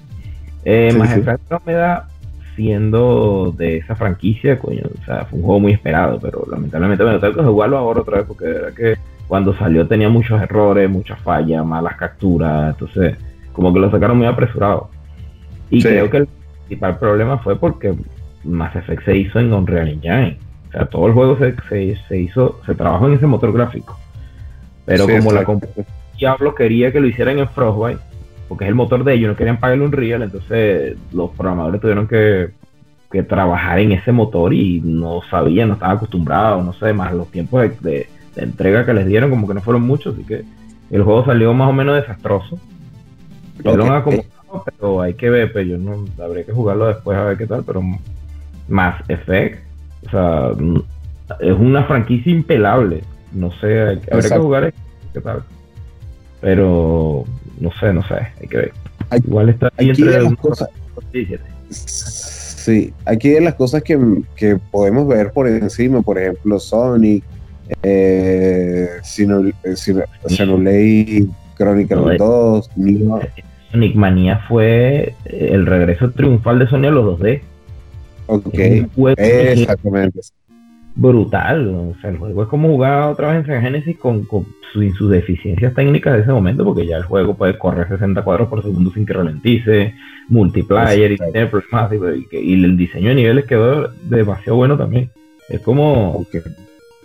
Eh, 0.65 0.91
Sí, 0.93 0.99
Mass 0.99 1.11
sí. 1.15 1.21
Effect 1.21 1.53
Andromeda, 1.53 2.09
siendo 2.57 3.55
de 3.57 3.77
esa 3.79 3.95
franquicia, 3.95 4.59
coño, 4.59 4.83
o 5.01 5.05
sea, 5.05 5.25
fue 5.27 5.39
un 5.39 5.45
juego 5.45 5.61
muy 5.61 5.73
esperado, 5.73 6.19
pero 6.21 6.45
lamentablemente 6.51 7.05
me 7.05 7.19
tengo 7.19 7.35
que 7.35 7.43
jugarlo 7.43 7.79
ahora 7.79 8.01
otra 8.01 8.19
vez 8.19 8.27
porque 8.27 8.45
de 8.47 8.53
verdad 8.53 8.73
que 8.75 8.97
cuando 9.29 9.55
salió 9.57 9.87
tenía 9.87 10.09
muchos 10.09 10.41
errores, 10.41 10.89
muchas 10.89 11.19
fallas, 11.21 11.65
malas 11.65 11.97
capturas, 11.97 12.75
entonces 12.75 13.17
como 13.53 13.73
que 13.73 13.81
lo 13.81 13.91
sacaron 13.91 14.19
muy 14.19 14.27
apresurado. 14.27 14.91
Y 15.71 15.81
Sí. 15.81 15.89
creo 15.89 16.11
que 16.11 16.17
el 16.19 16.29
principal 16.67 16.99
problema 16.99 17.39
fue 17.39 17.59
porque 17.59 17.95
Mass 18.45 18.77
Effect 18.77 19.05
se 19.05 19.17
hizo 19.17 19.41
en 19.41 19.53
Unreal 19.53 19.89
Engine. 19.89 20.39
O 20.69 20.73
sea, 20.73 20.87
todo 20.87 21.07
el 21.07 21.13
juego 21.13 21.39
se, 21.39 21.55
se, 21.69 21.97
se 22.09 22.19
hizo, 22.19 22.61
se 22.67 22.75
trabajó 22.75 23.09
en 23.09 23.15
ese 23.15 23.27
motor 23.27 23.53
gráfico. 23.53 23.99
Pero 24.85 25.07
Sí, 25.07 25.13
como 25.17 25.33
la 25.33 25.41
exacto. 25.41 25.67
comp- 25.75 25.87
Diablo 26.19 26.55
quería 26.55 26.93
que 26.93 27.01
lo 27.01 27.07
hicieran 27.09 27.39
en 27.39 27.49
Frostbite, 27.49 28.01
porque 28.49 28.65
es 28.65 28.69
el 28.69 28.75
motor 28.77 29.03
de 29.05 29.15
ellos, 29.15 29.29
no 29.31 29.37
querían 29.37 29.59
pagarle 29.59 29.83
un 29.85 29.89
Unreal, 29.89 30.23
entonces 30.23 30.97
los 31.13 31.31
programadores 31.33 31.81
tuvieron 31.81 32.07
que, 32.07 32.51
que 33.11 33.23
trabajar 33.23 33.79
en 33.81 33.93
ese 33.93 34.13
motor 34.13 34.53
y 34.55 34.81
no 34.85 35.21
sabían, 35.31 35.69
no 35.69 35.75
estaban 35.75 35.97
acostumbrados, 35.97 36.65
no 36.65 36.73
sé, 36.75 36.93
más 36.93 37.13
los 37.13 37.29
tiempos 37.31 37.63
de, 37.63 37.69
de- 37.81 38.07
de 38.37 38.43
entrega 38.45 38.87
que 38.87 38.95
les 38.95 39.07
dieron 39.07 39.31
como 39.31 39.49
que 39.49 39.55
no 39.55 39.61
fueron 39.63 39.83
muchos, 39.83 40.15
así 40.15 40.25
que 40.25 40.45
el 40.91 41.03
juego 41.03 41.25
salió 41.25 41.53
más 41.55 41.69
o 41.69 41.73
menos 41.73 41.97
desastroso. 41.97 42.59
Lo 43.65 43.73
han 43.73 43.93
acomodado, 43.95 44.65
pero 44.65 45.01
hay 45.01 45.15
que 45.15 45.31
ver, 45.31 45.53
pues 45.53 45.67
yo 45.67 45.79
no 45.79 46.05
habría 46.23 46.45
que 46.45 46.53
jugarlo 46.53 46.87
después 46.87 47.17
a 47.19 47.25
ver 47.25 47.37
qué 47.39 47.47
tal, 47.47 47.65
pero 47.65 47.83
más 48.69 49.03
Effect, 49.09 49.65
o 50.07 50.11
sea, 50.11 50.51
mm, 50.57 50.83
es 51.41 51.59
una 51.59 51.85
franquicia 51.85 52.31
impelable. 52.31 53.03
No 53.33 53.51
sé, 53.61 53.81
hay- 53.81 54.01
habría 54.13 54.29
que 54.31 54.39
jugar 54.39 54.75
qué 55.13 55.21
tal. 55.21 55.43
Pero 56.41 57.25
no 57.61 57.71
sé, 57.81 57.93
no 57.93 58.07
sé, 58.07 58.15
hay 58.41 58.49
que 58.49 58.57
ver. 58.57 58.73
Igual 59.25 59.49
está 59.49 59.71
ahí 59.77 59.91
entre 59.91 60.11
de 60.11 60.21
las 60.23 60.35
cosas, 60.37 60.69
17. 61.13 61.43
sí, 61.71 62.93
aquí 63.05 63.31
de 63.31 63.41
las 63.41 63.55
cosas 63.55 63.83
que, 63.83 63.99
que 64.37 64.57
podemos 64.71 65.07
ver 65.09 65.33
por 65.33 65.49
encima, 65.49 66.03
por 66.03 66.19
ejemplo, 66.19 66.59
Sonic, 66.61 67.25
eh, 67.83 68.89
eh, 69.03 69.77
Xenoblade 70.29 71.27
Chronicle 71.57 71.97
No, 71.97 72.11
eh. 72.13 72.17
2, 72.19 72.71
Nioh, 72.77 73.21
Sonic 73.73 73.95
Manía 73.97 74.39
fue 74.49 75.15
eh, 75.25 75.49
el 75.53 75.67
regreso 75.67 76.11
triunfal 76.11 76.59
de 76.59 76.67
Sony 76.69 76.85
a 76.87 76.91
los 76.91 77.19
2D. 77.19 77.41
ok, 78.27 78.55
exactamente. 79.19 80.21
brutal. 80.95 81.69
O 81.69 81.95
sea, 82.01 82.11
el 82.11 82.19
juego 82.19 82.43
es 82.43 82.49
como 82.49 82.69
jugar 82.69 83.11
otra 83.11 83.33
vez 83.37 83.49
en 83.49 83.61
Genesis 83.63 83.97
con, 83.99 84.25
con 84.25 84.47
su- 84.73 84.91
sus 84.95 85.11
deficiencias 85.11 85.75
técnicas 85.75 86.15
de 86.15 86.21
ese 86.23 86.33
momento, 86.33 86.65
porque 86.65 86.87
ya 86.87 86.97
el 86.97 87.05
juego 87.05 87.35
puede 87.35 87.59
correr 87.59 87.89
60 87.89 88.23
cuadros 88.23 88.49
por 88.49 88.63
segundo 88.63 88.91
sin 88.93 89.05
que 89.07 89.13
ralentice, 89.13 89.95
multiplayer 90.29 91.13
y, 91.13 91.17
y, 92.33 92.37
y 92.39 92.65
el 92.65 92.77
diseño 92.77 93.09
de 93.11 93.15
niveles 93.15 93.45
quedó 93.47 93.89
demasiado 94.09 94.57
bueno 94.57 94.77
también. 94.77 95.11
Es 95.49 95.61
como. 95.61 96.25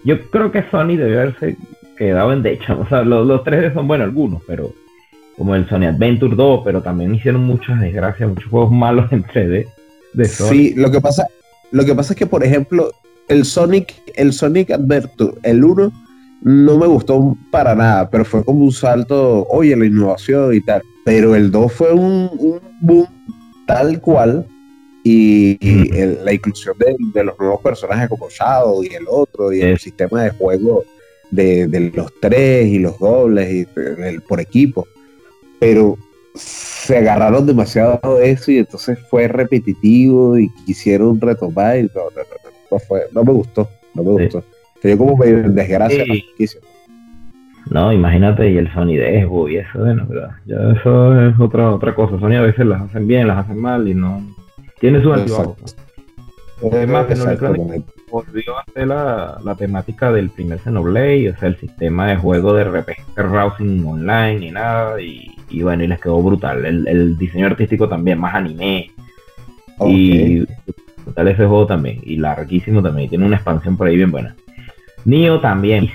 Yo 0.04 0.30
creo 0.30 0.52
que 0.52 0.64
Sony 0.70 0.98
debe 0.98 1.20
haberse 1.20 1.58
quedado 1.98 2.34
en 2.34 2.44
decha. 2.44 2.74
O 2.80 2.88
sea, 2.88 3.04
los, 3.04 3.28
los 3.28 3.42
3D 3.42 3.74
son 3.74 3.88
buenos 3.88 4.06
algunos, 4.06 4.42
pero 4.48 4.74
como 5.38 5.56
el 5.56 5.68
Sony 5.68 5.86
Adventure 5.88 6.36
2, 6.36 6.62
pero 6.64 6.82
también 6.82 7.16
hicieron 7.16 7.44
muchas 7.44 7.80
desgracias, 7.80 8.30
muchos 8.30 8.50
juegos 8.50 8.72
malos 8.72 9.12
en 9.12 9.24
3D 9.24 9.68
de 10.14 10.26
Sony. 10.26 10.50
Sí, 10.50 10.74
lo 10.76 10.92
que 10.92 11.02
pasa, 11.02 11.26
lo 11.72 11.86
que 11.86 11.96
pasa 11.96 12.14
es 12.14 12.20
que, 12.20 12.28
por 12.28 12.44
ejemplo, 12.44 12.92
el 13.28 13.46
Sonic, 13.46 13.94
el 14.16 14.34
Sonic 14.34 14.72
Adventure, 14.72 15.34
el 15.44 15.64
1, 15.64 15.92
no 16.44 16.78
me 16.78 16.88
gustó 16.88 17.38
para 17.52 17.76
nada, 17.76 18.10
pero 18.10 18.26
fue 18.26 18.44
como 18.44 18.66
un 18.66 18.72
salto, 18.72 19.46
oye, 19.50 19.76
la 19.76 19.86
innovación 19.86 20.54
y 20.54 20.62
tal. 20.62 20.82
Pero 21.06 21.36
el 21.36 21.52
2 21.52 21.72
fue 21.72 21.94
un, 21.94 22.30
un 22.38 22.60
boom 22.82 23.08
tal 23.68 24.02
cual. 24.02 24.46
Y, 25.04 25.58
y 25.60 25.98
el- 25.98 26.24
la 26.24 26.34
inclusión 26.34 26.76
de, 26.78 26.96
de 27.14 27.24
los 27.24 27.38
nuevos 27.40 27.62
personajes 27.62 28.08
como 28.10 28.30
Shadow 28.30 28.84
y 28.84 28.94
el 28.94 29.06
otro, 29.10 29.52
y 29.52 29.62
el 29.62 29.80
sistema 29.80 30.24
de 30.24 30.30
juego 30.32 30.84
de, 31.32 31.68
de 31.68 31.92
los 31.96 32.12
tres 32.20 32.68
y 32.68 32.78
los 32.80 33.00
dobles 33.00 33.52
y 33.52 33.68
el- 34.04 34.22
por 34.22 34.40
equipo. 34.40 34.88
pero 35.60 35.98
se 36.34 36.98
agarraron 36.98 37.46
demasiado 37.46 38.16
de 38.18 38.32
eso 38.32 38.52
y 38.52 38.58
entonces 38.60 38.98
fue 39.10 39.28
repetitivo 39.28 40.38
y 40.38 40.50
quisieron 40.66 41.20
retomar 41.20 41.78
y 41.78 41.84
no, 41.84 41.90
no, 41.96 42.02
no, 42.16 42.16
no, 42.16 42.52
no 42.72 42.80
fue, 42.80 43.02
no 43.12 43.24
me 43.24 43.32
gustó, 43.34 43.70
no 43.94 44.04
me 44.04 44.18
Sí. 44.18 44.24
gustó. 44.36 44.44
Dio 44.84 44.98
como 44.98 45.18
medio 45.18 45.44
desgracia. 45.50 46.04
Sí. 46.04 46.10
la 46.10 46.16
franquicia. 46.16 46.62
No, 47.70 47.94
imagínate, 47.94 48.50
y 48.50 48.58
el 48.58 48.74
Sony 48.74 48.96
de 48.98 49.24
Xbox 49.24 49.52
y 49.52 49.58
eso, 49.58 49.80
bueno, 49.80 50.08
ya 50.46 50.56
eso 50.80 51.22
es 51.30 51.40
otra 51.40 51.72
otra 51.76 51.94
cosa. 51.94 52.20
Sony 52.20 52.36
a 52.38 52.42
veces 52.42 52.66
las 52.66 52.82
hacen 52.82 53.08
bien, 53.08 53.28
las 53.28 53.46
hacen 53.46 53.58
mal 53.60 53.88
y 53.88 53.94
no. 53.94 54.22
Tiene 54.82 55.02
su 55.02 55.14
altibajos. 55.14 55.56
Exacto. 55.60 55.92
Es 56.78 56.88
más, 56.88 57.06
que 57.06 57.16
no 57.16 57.26
le 57.26 57.34
Exactamente. 57.34 57.94
Volvió 58.12 58.58
a 58.58 58.62
hacer 58.62 58.88
la, 58.88 59.40
la 59.44 59.56
temática 59.56 60.12
del 60.12 60.30
primer 60.30 60.60
Xenoblade, 60.60 61.30
o 61.30 61.38
sea, 61.38 61.48
el 61.48 61.58
sistema 61.58 62.10
de 62.10 62.18
juego 62.18 62.54
de 62.54 62.66
RPG 62.66 63.16
Rousing 63.16 63.86
online 63.86 64.48
y 64.48 64.52
nada, 64.52 65.02
y, 65.02 65.32
y 65.50 65.64
bueno, 65.64 65.84
y 65.84 65.88
les 65.88 66.00
quedó 66.00 66.22
brutal. 66.22 66.66
El, 66.66 66.88
el 66.88 67.18
diseño 67.18 67.46
artístico 67.46 67.88
también, 67.88 68.20
más 68.20 68.36
anime, 68.36 68.92
y 69.88 70.46
brutal 71.04 71.28
ese 71.30 71.46
juego 71.46 71.66
también, 71.66 72.02
y 72.04 72.18
larguísimo 72.18 72.82
también, 72.82 73.06
y 73.06 73.10
tiene 73.10 73.26
una 73.26 73.38
expansión 73.38 73.78
por 73.78 73.88
ahí 73.88 73.96
bien 73.96 74.12
buena. 74.12 74.36
Nio 75.06 75.40
también. 75.40 75.90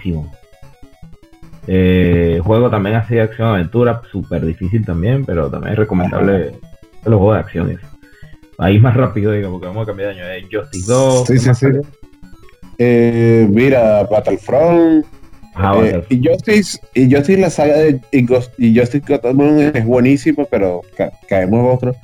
Eh, 1.69 2.41
juego 2.43 2.71
también 2.71 2.97
así 2.97 3.15
de 3.15 3.23
acción 3.23 3.49
aventura, 3.49 4.01
súper 4.11 4.45
difícil 4.45 4.85
también, 4.85 5.25
pero 5.25 5.51
también 5.51 5.73
es 5.75 5.79
recomendable 5.79 6.55
los 7.05 7.19
juegos 7.19 7.35
de 7.35 7.41
acción. 7.41 7.71
eso. 7.71 7.96
Ahí 8.59 8.79
más 8.79 8.97
rápido, 8.97 9.33
digo, 9.33 9.51
porque 9.51 9.67
vamos 9.67 9.83
a 9.83 9.87
cambiar 9.87 10.15
de 10.15 10.21
año. 10.21 10.31
Eh, 10.33 10.47
Justice 10.51 10.91
2. 10.91 11.27
Sí, 11.27 11.33
¿qué 11.35 11.39
sí, 11.41 11.55
sí. 11.55 11.67
Eh, 12.79 13.47
mira, 13.51 14.05
Battlefront. 14.05 15.05
Ah, 15.55 15.75
eh, 15.77 15.93
Battlefront. 15.93 16.13
y 16.13 16.29
Justice, 16.29 16.79
y 16.95 17.11
Justice, 17.15 17.41
la 17.41 17.51
saga 17.51 17.77
de 17.79 18.01
y 18.13 18.27
Ghost- 18.27 18.53
y 18.59 18.79
Justice 18.79 19.05
Gotham 19.07 19.41
es 19.75 19.85
buenísima, 19.85 20.45
pero 20.51 20.83
ca- 20.97 21.13
caemos 21.29 21.75
otro. 21.75 21.95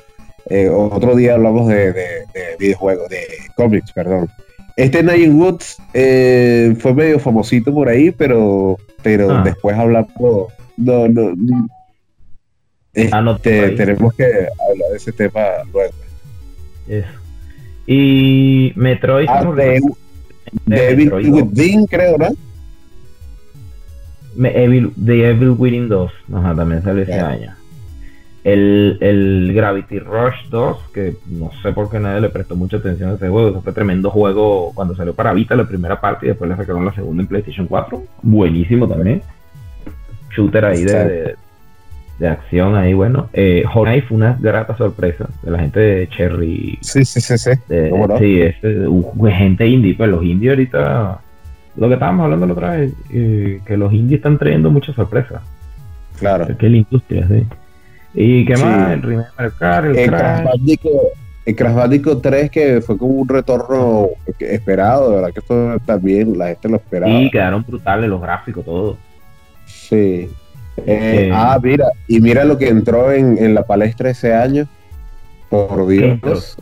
Eh, 0.50 0.68
otro 0.68 1.14
día 1.14 1.34
hablamos 1.34 1.68
de, 1.68 1.92
de, 1.92 2.03
de 2.34 2.57
videojuegos, 2.59 3.09
de 3.09 3.20
cómics, 3.57 3.92
perdón. 3.92 4.28
Este 4.76 5.03
Nine 5.03 5.28
Woods 5.34 5.76
eh, 5.94 6.74
fue 6.80 6.94
medio 6.94 7.18
famosito 7.18 7.72
por 7.72 7.88
ahí, 7.88 8.11
pero, 8.11 8.78
pero 9.03 9.30
Ah. 9.30 9.42
después 9.44 9.76
hablamos. 9.76 10.09
No, 10.76 11.07
no. 11.09 11.34
no. 11.36 11.68
Ah, 13.12 13.20
no, 13.22 13.36
Este, 13.36 13.70
tenemos 13.70 14.14
que 14.14 14.24
hablar 14.24 14.90
de 14.90 14.96
ese 14.96 15.12
tema 15.12 15.40
luego. 15.72 15.92
Eso. 16.88 17.08
Y 17.86 18.72
Metroid. 18.76 19.26
Ah, 19.28 19.40
¿cómo 19.40 19.54
de, 19.54 19.76
Evil 19.76 21.04
Metroid. 21.06 21.28
Within, 21.32 21.86
creo, 21.86 22.18
¿no? 22.18 22.28
Me- 24.34 24.64
Evil, 24.64 24.92
The 25.04 25.30
Evil 25.30 25.50
Within 25.50 25.88
2. 25.88 26.12
Ajá, 26.34 26.54
también 26.54 26.82
salió 26.82 27.02
ese 27.02 27.18
año. 27.20 27.54
El, 28.44 28.98
el 29.00 29.52
Gravity 29.54 30.00
Rush 30.00 30.48
2, 30.50 30.76
que 30.92 31.14
no 31.28 31.50
sé 31.62 31.72
por 31.72 31.88
qué 31.90 32.00
nadie 32.00 32.20
le 32.20 32.28
prestó 32.28 32.56
mucha 32.56 32.78
atención 32.78 33.10
a 33.10 33.14
ese 33.14 33.28
juego. 33.28 33.50
Eso 33.50 33.62
fue 33.62 33.72
tremendo 33.72 34.10
juego 34.10 34.72
cuando 34.74 34.96
salió 34.96 35.14
para 35.14 35.32
Vita 35.32 35.54
la 35.54 35.68
primera 35.68 36.00
parte 36.00 36.26
y 36.26 36.30
después 36.30 36.50
le 36.50 36.56
sacaron 36.56 36.84
la 36.84 36.92
segunda 36.94 37.22
en 37.22 37.28
PlayStation 37.28 37.66
4. 37.68 38.02
Buenísimo 38.22 38.88
también. 38.88 39.22
Shooter 40.34 40.64
ahí 40.64 40.82
de, 40.82 41.04
de, 41.04 41.36
de 42.22 42.28
acción 42.28 42.76
ahí, 42.76 42.94
bueno. 42.94 43.28
Eh, 43.32 43.64
Honai 43.74 44.00
fue 44.02 44.16
una 44.16 44.38
grata 44.40 44.76
sorpresa 44.76 45.28
de 45.42 45.50
la 45.50 45.58
gente 45.58 45.80
de 45.80 46.08
Cherry 46.08 46.78
Sí, 46.80 47.04
sí, 47.04 47.20
sí, 47.20 47.36
sí. 47.36 47.50
de- 47.68 47.90
¿Cómo 47.90 48.06
no? 48.06 48.16
Sí, 48.18 48.40
es 48.40 48.54
uh, 48.62 49.24
gente 49.28 49.66
indie, 49.66 49.94
pues 49.96 50.08
los 50.08 50.22
indies 50.22 50.50
ahorita, 50.50 51.20
lo 51.76 51.88
que 51.88 51.94
estábamos 51.94 52.22
hablando 52.24 52.46
la 52.46 52.52
otra 52.52 52.70
vez, 52.76 52.92
eh, 53.12 53.60
que 53.66 53.76
los 53.76 53.92
indies 53.92 54.18
están 54.18 54.38
trayendo 54.38 54.70
muchas 54.70 54.94
sorpresas, 54.94 55.42
Claro. 56.20 56.46
que 56.56 56.66
es 56.66 56.70
la 56.72 56.78
industria, 56.78 57.26
sí. 57.26 57.44
¿Y 58.14 58.44
qué 58.44 58.56
Sí. 58.56 58.62
más? 58.64 58.92
El 58.92 59.00
Mario 59.02 59.52
Kart, 59.58 59.86
el 59.86 59.96
El 59.98 60.08
Crash. 60.08 60.46
El 61.44 61.56
Crash 61.56 61.74
Bandicoot 61.74 62.22
3 62.22 62.50
que 62.52 62.80
fue 62.82 62.96
como 62.96 63.14
un 63.14 63.28
retorno 63.28 64.10
esperado, 64.38 65.10
de 65.10 65.16
verdad 65.16 65.32
que 65.32 65.40
esto 65.40 65.76
también 65.84 66.38
la 66.38 66.46
gente 66.48 66.68
lo 66.68 66.76
esperaba. 66.76 67.10
Sí, 67.18 67.30
quedaron 67.32 67.64
brutales 67.66 68.08
los 68.08 68.22
gráficos, 68.22 68.64
todo. 68.64 68.96
Sí. 69.66 70.30
Eh, 70.86 71.30
ah, 71.32 71.58
mira, 71.62 71.86
y 72.08 72.20
mira 72.20 72.44
lo 72.44 72.56
que 72.58 72.68
entró 72.68 73.12
en, 73.12 73.36
en 73.38 73.54
la 73.54 73.64
palestra 73.64 74.10
ese 74.10 74.34
año. 74.34 74.66
Por 75.48 75.86
Dios. 75.86 76.56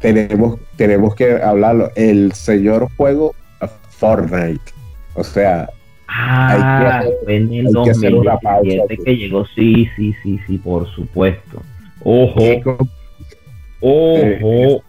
Tenemos, 0.00 0.58
tenemos 0.76 1.14
que 1.14 1.40
hablarlo. 1.40 1.90
El 1.94 2.32
señor 2.32 2.88
juego 2.96 3.34
Fortnite. 3.90 4.60
O 5.14 5.24
sea, 5.24 5.68
Ah, 6.06 7.00
Hay 7.00 7.08
que- 7.08 7.14
fue 7.24 7.36
en 7.36 7.52
el 7.54 7.66
hay 7.66 7.84
que 7.84 7.90
hacer 7.90 8.14
una 8.14 8.32
2017 8.34 8.86
pausa, 8.88 9.04
que 9.04 9.16
llegó, 9.16 9.46
sí, 9.46 9.88
sí, 9.96 10.14
sí, 10.22 10.38
sí, 10.46 10.58
por 10.58 10.86
supuesto. 10.88 11.62
Ojo, 12.04 12.38
ojo. 13.80 14.82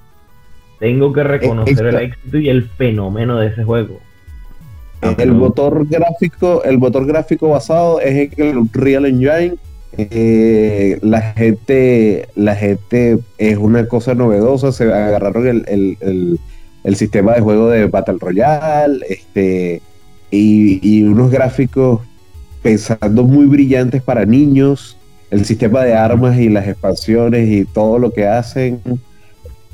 Tengo 0.79 1.13
que 1.13 1.23
reconocer 1.23 1.85
el 1.87 1.95
éxito 1.95 2.37
y 2.37 2.49
el 2.49 2.63
fenómeno 2.69 3.37
de 3.37 3.47
ese 3.47 3.63
juego. 3.63 3.99
El 5.17 5.33
motor 5.33 5.87
gráfico, 5.87 6.63
el 6.63 6.77
motor 6.77 7.05
gráfico 7.05 7.49
basado 7.49 7.99
es 7.99 8.31
en 8.37 8.45
el 8.47 8.57
Unreal 8.57 9.05
Engine. 9.05 9.55
Eh, 9.97 10.99
la 11.01 11.21
gente, 11.21 12.27
la 12.35 12.55
gente 12.55 13.19
es 13.37 13.57
una 13.57 13.87
cosa 13.87 14.13
novedosa. 14.13 14.71
Se 14.71 14.83
agarraron 14.91 15.47
el, 15.47 15.65
el- 15.67 15.97
el- 16.01 16.39
el 16.83 16.95
sistema 16.95 17.33
de 17.33 17.41
juego 17.41 17.69
de 17.69 17.85
Battle 17.87 18.17
Royale, 18.19 18.99
este, 19.09 19.81
y, 20.29 20.79
y 20.87 21.01
unos 21.03 21.31
gráficos 21.31 22.01
pensando 22.61 23.23
muy 23.23 23.45
brillantes 23.47 24.03
para 24.03 24.25
niños. 24.25 24.97
El 25.31 25.45
sistema 25.45 25.83
de 25.83 25.95
armas 25.95 26.37
y 26.37 26.49
las 26.49 26.67
expansiones 26.67 27.49
y 27.49 27.65
todo 27.65 27.97
lo 27.97 28.11
que 28.11 28.27
hacen. 28.27 28.79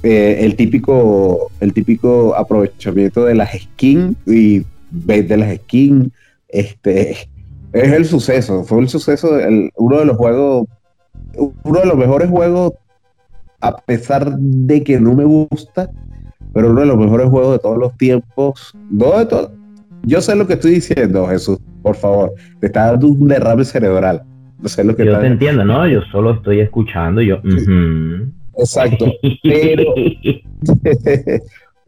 Eh, 0.04 0.40
el 0.46 0.56
típico, 0.56 1.52
el 1.60 1.74
típico 1.74 2.34
aprovechamiento 2.36 3.26
de 3.26 3.36
las 3.36 3.52
skins 3.54 4.16
y 4.26 4.64
de 4.92 5.38
las 5.38 5.56
skins. 5.58 6.10
Este 6.48 7.12
es 7.74 7.92
el 7.94 8.06
suceso. 8.06 8.64
Fue 8.64 8.80
el 8.82 8.90
suceso, 8.90 9.40
el- 9.40 9.72
uno 9.78 10.00
de 10.00 10.06
los 10.06 10.18
juegos, 10.18 10.68
uno 11.64 11.80
de 11.80 11.86
los 11.86 11.96
mejores 11.98 12.30
juegos, 12.30 12.74
a 13.62 13.78
pesar 13.78 14.36
de 14.38 14.84
que 14.84 15.00
no 15.00 15.16
me 15.16 15.24
gusta, 15.24 15.90
pero 16.54 16.72
uno 16.72 16.82
de 16.82 16.88
los 16.88 16.98
mejores 16.98 17.30
juegos 17.30 17.54
de 17.54 17.60
todos 17.60 17.78
los 17.78 17.96
tiempos. 17.98 18.74
No 18.90 19.18
de 19.18 19.26
todo. 19.26 19.52
Yo 20.04 20.20
sé 20.20 20.36
lo 20.36 20.48
que 20.48 20.54
estoy 20.54 20.72
diciendo, 20.72 21.28
Jesús, 21.28 21.60
por 21.84 21.96
favor. 21.96 22.34
Te 22.60 22.66
está 22.68 22.88
dando 22.88 23.08
un 23.08 23.28
derrame 23.28 23.64
cerebral. 23.64 24.24
No 24.60 24.68
sé 24.68 24.84
lo 24.84 24.96
que 24.96 25.06
Yo 25.06 25.20
te 25.20 25.28
entiendo, 25.28 25.64
¿no? 25.64 25.88
Yo 25.88 26.02
solo 26.12 26.34
estoy 26.34 26.60
escuchando 26.60 27.22
yo. 27.22 27.38
ujú. 27.40 28.32
Exacto. 28.58 29.06
Pero- 29.44 29.94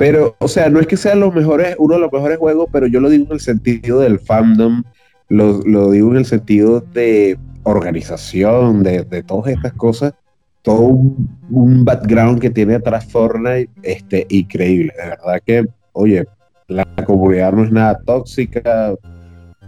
pero, 0.04 0.36
o 0.40 0.50
sea, 0.50 0.70
no 0.70 0.82
es 0.82 0.88
que 0.88 0.98
sean 0.98 1.22
los 1.22 1.34
mejores, 1.34 1.78
uno 1.80 1.96
de 1.96 2.02
los 2.02 2.12
mejores 2.12 2.38
juegos, 2.38 2.68
pero 2.74 2.88
yo 2.88 3.00
lo 3.00 3.10
digo 3.10 3.28
en 3.28 3.32
el 3.32 3.40
sentido 3.40 4.02
del 4.02 4.20
fandom, 4.20 4.84
lo, 5.30 5.62
lo 5.66 5.92
digo 5.92 6.12
en 6.12 6.18
el 6.18 6.26
sentido 6.26 6.82
de 6.82 7.40
organización, 7.64 8.84
de, 8.84 9.06
de 9.06 9.24
todas 9.24 9.54
estas 9.54 9.72
cosas, 9.72 10.14
todo 10.62 10.82
un, 10.82 11.30
un 11.50 11.86
background 11.86 12.42
que 12.42 12.50
tiene 12.50 12.76
atrás 12.76 13.06
Fortnite, 13.06 13.70
este, 13.82 14.28
increíble. 14.28 14.92
De 15.02 15.08
verdad 15.08 15.42
que, 15.46 15.66
oye, 15.94 16.26
la 16.68 16.86
comunidad 17.06 17.54
no 17.54 17.64
es 17.64 17.72
nada 17.72 17.98
tóxica, 18.06 18.94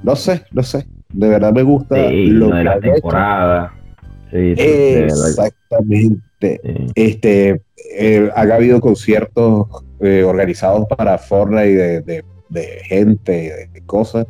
no 0.04 0.18
sé, 0.18 0.44
no 0.52 0.64
sé. 0.64 0.86
De 1.14 1.30
verdad 1.30 1.54
me 1.54 1.64
gusta 1.64 2.10
Sí, 2.10 2.26
lo 2.26 2.48
de 2.48 2.58
que 2.58 2.64
la 2.66 2.80
temporada. 2.82 3.74
Sí, 4.32 4.54
sí. 4.54 4.62
Exactamente 4.62 6.26
este, 6.96 7.62
eh, 7.98 8.30
han 8.36 8.52
habido 8.52 8.82
conciertos 8.82 9.68
eh, 10.00 10.24
organizados 10.24 10.86
para 10.88 11.18
Fortnite 11.18 11.76
de, 11.76 12.02
de, 12.02 12.24
de 12.50 12.68
gente, 12.86 13.70
de, 13.74 13.82
cosas, 13.86 14.26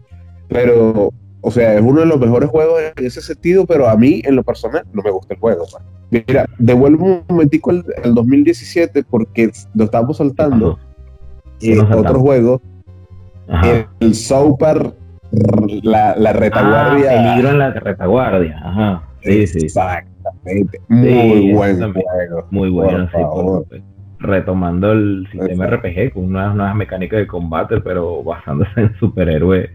pero, 0.48 1.12
o 1.42 1.52
sea, 1.52 1.74
es 1.76 1.82
uno 1.82 2.02
de 2.02 2.06
los 2.08 2.20
mejores 2.20 2.50
juegos 2.50 2.80
en 2.96 3.06
ese 3.06 3.22
sentido, 3.22 3.66
pero 3.66 3.88
a 3.90 3.96
mí, 3.98 4.22
en 4.26 4.36
lo 4.36 4.44
personal, 4.44 4.84
no 4.94 5.02
me 5.02 5.12
gusta 5.12 5.34
el 5.34 5.40
juego. 5.40 5.66
pues. 5.72 5.84
Mira, 6.28 6.46
devuelvo 6.60 7.06
un 7.06 7.24
momentico 7.28 7.72
al, 7.72 7.84
al 8.04 8.14
2017 8.14 9.04
porque 9.10 9.52
lo 9.74 9.86
estamos 9.86 10.18
saltando. 10.18 10.78
Sí, 11.58 11.72
eh, 11.74 11.80
otro 11.82 12.20
juego, 12.20 12.62
Ajá. 13.48 13.90
el, 14.00 14.14
Super, 14.14 14.94
la, 15.82 16.16
la 16.16 16.30
Ah, 16.30 16.34
retaguardia. 16.34 17.10
peligro 17.10 17.50
en 17.50 17.60
la 17.60 17.72
retaguardia. 17.72 18.60
Ajá. 18.64 19.04
Sí, 19.24 19.48
sí. 19.48 19.66
Exactamente. 19.66 20.80
Muy 20.88 21.08
Sí, 21.10 21.54
buen 21.54 21.94
juego. 21.94 22.48
Muy 22.52 22.70
bueno, 22.70 22.98
Por 23.00 23.08
sí, 23.08 23.12
por 23.14 23.22
favor. 23.22 23.64
supuesto. 23.64 23.88
Retomando 24.26 24.92
el 24.92 25.28
sistema 25.32 25.66
Exacto. 25.66 25.88
RPG 25.88 26.14
con 26.14 26.26
unas 26.26 26.56
nuevas 26.56 26.76
mecánicas 26.76 27.20
de 27.20 27.28
combate, 27.28 27.80
pero 27.82 28.24
basándose 28.24 28.82
en 28.82 28.96
superhéroes 28.96 29.70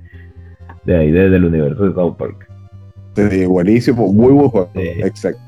de 0.84 0.96
ahí, 0.96 1.10
desde 1.10 1.36
el 1.36 1.44
universo 1.44 1.84
de 1.84 1.94
South 1.94 2.16
Park. 2.16 2.46
Sí, 3.14 3.44
buenísimo, 3.44 4.12
muy 4.12 4.32
buen 4.32 4.48
juego. 4.48 4.70
Sí. 4.74 4.88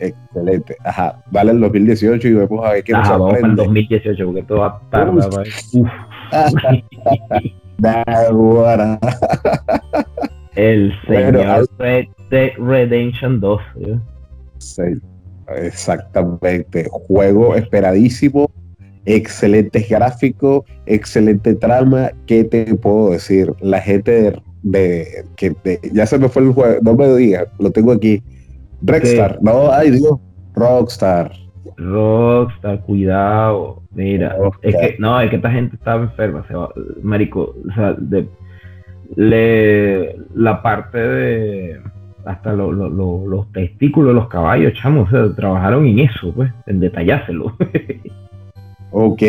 Excelente. 0.01 0.77
Ajá, 0.85 1.23
vale 1.31 1.53
el 1.53 1.61
2018 1.61 2.29
y 2.29 2.35
vemos 2.35 2.65
a 2.65 2.73
ver 2.73 2.85
qué 2.85 2.93
nos 2.93 3.03
Ajá, 3.03 3.13
vamos 3.13 3.35
el 3.35 3.41
sorprende. 3.41 3.63
2018 3.65 4.27
porque 4.27 4.43
todo 4.43 4.59
va 4.61 4.81
tarde. 4.91 5.21
Uf. 5.73 5.89
El 10.57 10.93
señor 11.07 11.69
Red 11.79 12.07
Dead 12.31 12.51
Redemption 12.59 13.41
2. 13.41 13.61
¿sí? 13.79 13.95
Sí, 14.59 14.83
exactamente. 15.57 16.89
Juego 16.91 17.55
esperadísimo, 17.55 18.51
excelentes 19.07 19.89
gráficos, 19.89 20.65
excelente 20.87 21.55
trama. 21.55 22.11
¿Qué 22.27 22.45
te 22.45 22.75
puedo 22.75 23.11
decir? 23.11 23.53
La 23.61 23.81
gente 23.81 24.35
de, 24.63 25.25
que 25.37 25.55
ya 25.93 26.07
se 26.07 26.19
me 26.19 26.29
fue 26.29 26.43
el 26.43 26.53
juego, 26.53 26.81
no 26.83 26.95
me 26.95 27.15
digas, 27.15 27.49
lo 27.59 27.71
tengo 27.71 27.93
aquí. 27.93 28.23
Rockstar, 28.83 29.39
no, 29.43 29.71
ay 29.71 29.91
Dios, 29.91 30.19
Rockstar. 30.55 31.33
Rockstar, 31.77 32.81
cuidado. 32.83 33.83
Mira, 33.95 34.37
es 34.63 34.75
que 34.75 34.97
no, 34.99 35.21
es 35.21 35.31
que 35.31 35.37
esta 35.37 35.51
gente 35.51 35.77
estaba 35.77 36.05
enferma, 36.05 36.45
se 36.49 36.55
va, 36.55 36.71
marico, 37.03 37.55
o 37.69 37.75
sea, 37.75 37.95
de, 37.99 38.27
le, 39.17 40.17
la 40.35 40.63
parte 40.63 40.99
de 40.99 41.81
hasta 42.25 42.53
los 42.53 43.53
testículos 43.53 44.11
de 44.11 44.15
los 44.15 44.29
caballos, 44.29 44.73
chamo, 44.75 45.03
o 45.03 45.11
sea, 45.11 45.35
trabajaron 45.35 45.87
en 45.87 45.99
eso, 46.01 46.33
pues, 46.33 46.51
en 46.67 46.81
detallárselo. 46.81 47.57
ok, 48.93 49.23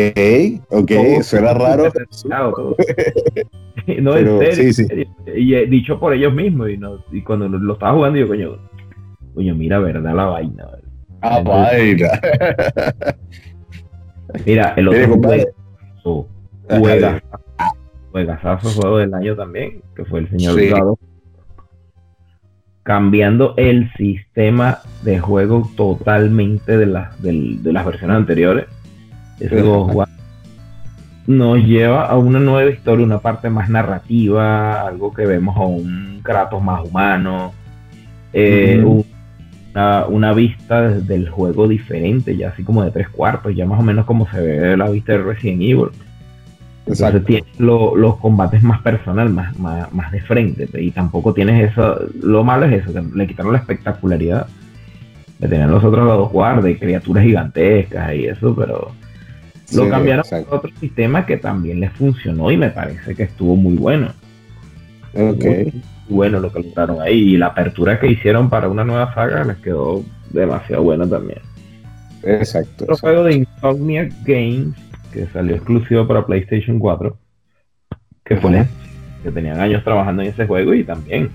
ok, 0.68 0.90
eso 0.90 1.38
era 1.38 1.54
raro. 1.54 1.92
no, 4.00 4.16
en 4.16 4.54
serio, 4.54 5.06
Y 5.34 5.54
eh, 5.54 5.66
dicho 5.66 5.98
por 5.98 6.14
ellos 6.14 6.32
mismos, 6.32 6.70
y, 6.70 6.76
no, 6.76 7.04
y 7.10 7.22
cuando 7.22 7.48
lo, 7.48 7.72
estaba 7.72 7.94
jugando, 7.94 8.18
yo, 8.18 8.28
coño, 8.28 8.58
coño, 9.34 9.54
mira, 9.54 9.78
verdad 9.78 10.14
la 10.14 10.24
vaina. 10.26 10.68
Ah, 11.20 11.40
vaina. 11.40 12.08
Mira, 14.46 14.74
el 14.76 14.88
otro 14.88 15.16
juego, 15.22 16.28
juega, 16.68 17.22
juegazazo 18.10 18.68
juego 18.70 18.98
del 18.98 19.14
año 19.14 19.36
también, 19.36 19.82
que 19.94 20.04
fue 20.04 20.20
el 20.20 20.30
señor 20.30 20.58
sí. 20.58 20.70
cambiando 22.82 23.54
el 23.56 23.92
sistema 23.96 24.78
de 25.02 25.18
juego 25.18 25.70
totalmente 25.76 26.76
de 26.76 26.86
las, 26.86 27.22
de, 27.22 27.58
las 27.64 27.86
versiones 27.86 28.16
anteriores. 28.16 28.66
Ese 29.46 29.62
nos 31.26 31.58
lleva 31.64 32.06
a 32.06 32.18
una 32.18 32.38
nueva 32.38 32.70
historia, 32.70 33.06
una 33.06 33.18
parte 33.18 33.48
más 33.48 33.70
narrativa, 33.70 34.86
algo 34.86 35.12
que 35.12 35.24
vemos 35.26 35.56
a 35.56 35.60
un 35.60 36.20
Kratos 36.22 36.62
más 36.62 36.84
humano, 36.86 37.52
eh, 38.32 38.82
una, 40.08 40.32
vista 40.32 40.88
del 40.88 41.28
juego 41.28 41.68
diferente, 41.68 42.36
ya 42.36 42.48
así 42.48 42.62
como 42.62 42.82
de 42.82 42.90
tres 42.90 43.08
cuartos, 43.08 43.54
ya 43.54 43.66
más 43.66 43.80
o 43.80 43.82
menos 43.82 44.06
como 44.06 44.26
se 44.30 44.40
ve 44.40 44.76
la 44.76 44.88
vista 44.88 45.12
de 45.12 45.18
Resident 45.18 45.62
Evil. 45.62 45.88
Entonces 46.86 47.24
tienes 47.24 47.58
los 47.58 48.16
combates 48.16 48.62
más 48.62 48.80
personal, 48.82 49.30
más, 49.30 49.58
más, 49.58 50.12
de 50.12 50.20
frente, 50.20 50.68
y 50.80 50.90
tampoco 50.90 51.32
tienes 51.32 51.70
eso, 51.70 52.00
lo 52.22 52.44
malo 52.44 52.66
es 52.66 52.82
eso, 52.82 52.92
que 52.92 53.02
le 53.16 53.26
quitaron 53.26 53.52
la 53.52 53.58
espectacularidad 53.58 54.46
de 55.38 55.48
tener 55.48 55.68
los 55.68 55.82
otros 55.82 56.06
lados 56.06 56.30
guarda 56.30 56.70
y 56.70 56.76
criaturas 56.76 57.24
gigantescas 57.24 58.14
y 58.14 58.26
eso, 58.26 58.54
pero 58.54 58.92
lo 59.74 59.88
cambiaron 59.88 60.24
a 60.30 60.54
otro 60.54 60.70
sistema 60.80 61.26
que 61.26 61.36
también 61.36 61.80
les 61.80 61.92
funcionó 61.92 62.50
y 62.50 62.56
me 62.56 62.70
parece 62.70 63.14
que 63.14 63.24
estuvo 63.24 63.56
muy 63.56 63.76
bueno. 63.76 64.12
Okay 65.14 65.72
bueno 66.08 66.40
lo 66.40 66.52
que 66.52 66.60
lograron 66.60 67.00
ahí. 67.00 67.34
Y 67.34 67.36
la 67.36 67.46
apertura 67.46 67.98
que 67.98 68.08
hicieron 68.08 68.50
para 68.50 68.68
una 68.68 68.84
nueva 68.84 69.14
saga 69.14 69.44
les 69.44 69.56
quedó 69.58 70.02
demasiado 70.30 70.82
buena 70.82 71.06
también. 71.06 71.38
Exacto. 72.22 72.84
Otro 72.84 72.96
juego 72.96 73.24
de 73.24 73.34
Insomnia 73.34 74.08
Games 74.24 74.74
que 75.12 75.26
salió 75.26 75.54
exclusivo 75.54 76.08
para 76.08 76.26
PlayStation 76.26 76.78
4, 76.78 77.16
que 78.24 78.36
fue 78.36 78.66
que 79.22 79.30
tenían 79.30 79.60
años 79.60 79.84
trabajando 79.84 80.22
en 80.22 80.30
ese 80.30 80.44
juego 80.44 80.74
y 80.74 80.82
también 80.82 81.30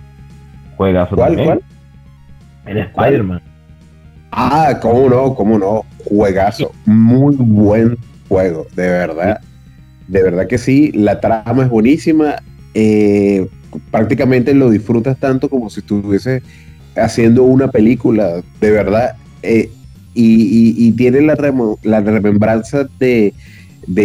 juegazo 0.76 1.16
¿Cuál, 1.16 1.36
cuál? 1.38 1.62
El 2.66 2.78
Spider-Man. 2.80 3.42
Ah, 4.32 4.78
cómo 4.82 5.10
no, 5.10 5.34
cómo 5.34 5.58
no. 5.58 5.86
Juegazo. 6.04 6.72
Muy 6.86 7.36
buen 7.38 7.98
juego, 8.30 8.68
de 8.76 8.88
verdad. 8.88 9.42
De 10.08 10.24
verdad 10.24 10.48
que 10.48 10.58
sí. 10.58 10.92
La 10.94 11.20
trama 11.20 11.64
es 11.64 11.70
buenísima. 11.70 12.38
Eh, 12.74 13.48
prácticamente 13.92 14.54
lo 14.54 14.70
disfrutas 14.70 15.20
tanto 15.20 15.50
como 15.50 15.70
si 15.70 15.82
estuviese 15.82 16.42
haciendo 16.96 17.44
una 17.44 17.70
película, 17.70 18.42
de 18.62 18.72
verdad. 18.72 19.16
Eh, 19.44 19.70
y, 20.14 20.92
tiene 20.94 21.22
la, 21.22 21.36
remembranza 21.36 22.88
de, 23.00 23.34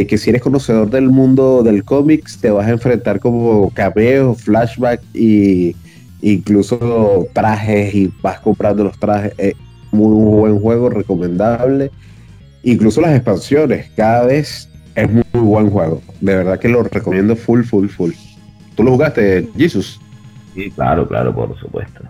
que 0.06 0.18
si 0.18 0.30
eres 0.30 0.42
conocedor 0.42 0.90
del 0.90 1.08
mundo 1.08 1.62
del 1.62 1.84
cómics, 1.84 2.38
te 2.38 2.50
vas 2.50 2.66
a 2.66 2.70
enfrentar 2.70 3.18
como 3.20 3.70
cameos, 3.70 4.42
flashback 4.42 5.00
y 5.12 5.74
incluso 6.22 7.26
trajes 7.32 7.94
y 7.94 8.12
vas 8.22 8.38
comprando 8.40 8.84
los 8.84 8.98
trajes. 8.98 9.32
Eh, 9.38 9.54
muy 9.90 10.40
buen 10.40 10.60
juego, 10.60 10.90
recomendable. 10.90 11.90
Incluso 12.64 13.00
las 13.00 13.14
expansiones, 13.14 13.90
cada 13.94 14.24
vez 14.26 14.68
es 14.94 15.10
muy 15.10 15.24
buen 15.32 15.70
juego. 15.70 16.02
De 16.20 16.36
verdad 16.36 16.58
que 16.58 16.68
lo 16.68 16.82
recomiendo 16.82 17.36
full, 17.36 17.62
full, 17.62 17.88
full. 17.88 18.12
¿Tú 18.74 18.82
lo 18.82 18.92
jugaste, 18.92 19.48
Jesus? 19.56 20.00
Sí, 20.54 20.70
claro, 20.70 21.06
claro, 21.06 21.34
por 21.34 21.56
supuesto. 21.58 22.00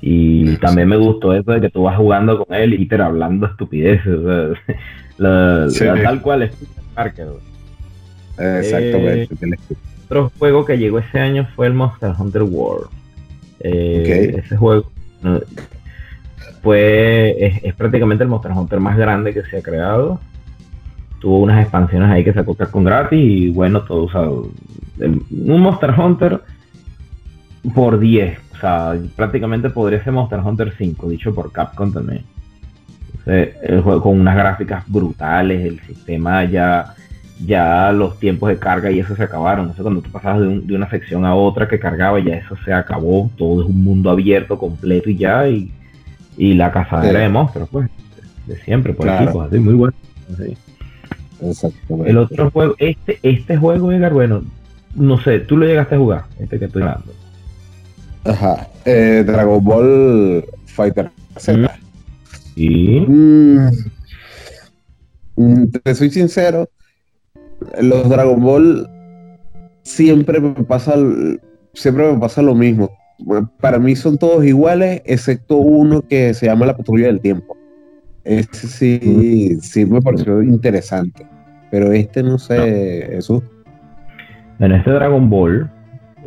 Y 0.00 0.56
también 0.56 0.88
me 0.88 0.96
gustó 0.96 1.32
eso 1.32 1.52
de 1.52 1.60
que 1.60 1.70
tú 1.70 1.84
vas 1.84 1.96
jugando 1.96 2.44
con 2.44 2.54
él 2.56 2.74
y 2.74 2.86
te 2.86 3.00
hablando 3.00 3.46
estupideces. 3.46 4.58
tal 5.18 6.22
cual 6.22 6.42
es 6.42 6.52
Parker. 6.94 7.28
Exactamente. 8.38 9.28
Eh, 9.40 9.76
otro 10.06 10.32
juego 10.38 10.64
que 10.64 10.76
llegó 10.76 10.98
ese 10.98 11.20
año 11.20 11.46
fue 11.54 11.68
el 11.68 11.74
Monster 11.74 12.12
Hunter 12.18 12.42
World. 12.42 12.88
Eh, 13.60 14.42
ese 14.44 14.56
juego 14.56 14.90
fue 16.62 17.62
es, 17.62 17.74
prácticamente 17.74 18.24
el 18.24 18.30
Monster 18.30 18.52
Hunter 18.52 18.80
más 18.80 18.96
grande 18.96 19.34
que 19.34 19.42
se 19.42 19.58
ha 19.58 19.62
creado. 19.62 20.20
Tuvo 21.20 21.40
unas 21.40 21.62
expansiones 21.62 22.10
ahí 22.10 22.24
que 22.24 22.32
sacó 22.32 22.56
con 22.56 22.84
gratis 22.84 23.20
y 23.20 23.50
bueno, 23.50 23.82
todo 23.82 24.04
usado 24.04 24.50
un 24.98 25.60
Monster 25.60 25.94
Hunter 25.98 26.40
por 27.74 27.98
10. 27.98 28.38
O 28.52 28.56
sea, 28.56 28.94
prácticamente 29.16 29.70
podría 29.70 30.02
ser 30.02 30.12
Monster 30.12 30.40
Hunter 30.40 30.72
5, 30.76 31.08
dicho 31.08 31.34
por 31.34 31.52
Capcom 31.52 31.92
también. 31.92 32.24
el 33.26 33.80
juego 33.82 34.02
con 34.02 34.20
unas 34.20 34.36
gráficas 34.36 34.84
brutales, 34.86 35.64
el 35.64 35.80
sistema 35.80 36.44
ya, 36.44 36.94
ya 37.44 37.92
los 37.92 38.18
tiempos 38.18 38.48
de 38.48 38.58
carga 38.58 38.90
y 38.90 39.00
eso 39.00 39.14
se 39.16 39.22
acabaron. 39.22 39.70
O 39.70 39.74
sea, 39.74 39.82
cuando 39.82 40.00
tú 40.00 40.10
pasabas 40.10 40.40
de, 40.40 40.74
una 40.74 40.90
sección 40.90 41.24
a 41.24 41.34
otra 41.34 41.68
que 41.68 41.78
cargaba, 41.78 42.18
ya 42.20 42.34
eso 42.34 42.56
se 42.64 42.72
acabó. 42.72 43.30
Todo 43.36 43.62
es 43.62 43.68
un 43.68 43.82
mundo 43.82 44.10
abierto, 44.10 44.58
completo 44.58 45.10
y 45.10 45.16
ya. 45.16 45.48
Y, 45.48 45.72
la 46.36 46.72
cazadera 46.72 47.20
de 47.20 47.28
monstruos, 47.28 47.68
pues, 47.70 47.90
de 48.46 48.56
siempre, 48.56 48.94
por 48.94 49.08
equipos, 49.08 49.46
así, 49.46 49.58
muy 49.58 49.74
bueno. 49.74 49.94
El 52.04 52.18
otro 52.18 52.50
juego, 52.50 52.74
este, 52.78 53.18
este 53.22 53.56
juego, 53.56 53.92
Edgar, 53.92 54.12
bueno, 54.12 54.42
no 54.94 55.20
sé, 55.20 55.40
tú 55.40 55.56
lo 55.56 55.66
llegaste 55.66 55.94
a 55.94 55.98
jugar, 55.98 56.24
este 56.38 56.58
que 56.58 56.66
estoy 56.66 56.82
hablando. 56.82 57.12
Ajá. 58.24 58.68
Eh, 58.84 59.24
Dragon 59.26 59.62
Ball 59.62 60.44
Fighter 60.66 61.10
Z. 61.36 61.74
Y. 62.54 63.00
Mm, 63.00 63.70
mm, 65.36 65.70
te 65.82 65.94
soy 65.94 66.10
sincero, 66.10 66.68
los 67.80 68.08
Dragon 68.08 68.40
Ball 68.40 68.88
siempre 69.82 70.40
me 70.40 70.52
pasa 70.64 70.94
siempre 71.74 72.12
me 72.12 72.18
pasa 72.18 72.42
lo 72.42 72.54
mismo. 72.54 72.90
Para 73.60 73.78
mí 73.78 73.94
son 73.96 74.18
todos 74.18 74.44
iguales, 74.44 75.02
excepto 75.04 75.56
uno 75.56 76.02
que 76.02 76.34
se 76.34 76.46
llama 76.46 76.66
la 76.66 76.76
patrulla 76.76 77.06
del 77.06 77.20
tiempo. 77.20 77.56
Este 78.24 78.58
sí, 78.58 79.58
sí 79.60 79.84
me 79.84 80.00
pareció 80.00 80.42
interesante. 80.42 81.26
Pero 81.70 81.90
este 81.92 82.22
no 82.22 82.38
sé, 82.38 83.08
Jesús. 83.10 83.42
En 84.58 84.72
este 84.72 84.90
Dragon 84.90 85.28
Ball, 85.28 85.70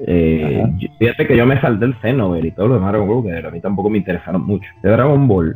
eh, 0.07 0.63
fíjate 0.99 1.27
que 1.27 1.37
yo 1.37 1.45
me 1.45 1.61
salté 1.61 1.85
el 1.85 1.95
Xenover 2.01 2.43
y 2.43 2.51
todo 2.51 2.67
lo 2.67 2.73
demás 2.75 2.91
Dragon 2.91 3.07
Ball, 3.07 3.23
que 3.23 3.47
a 3.47 3.51
mí 3.51 3.61
tampoco 3.61 3.89
me 3.89 3.99
interesaron 3.99 4.45
mucho. 4.45 4.65
Este 4.75 4.89
Dragon 4.89 5.27
Ball, 5.27 5.55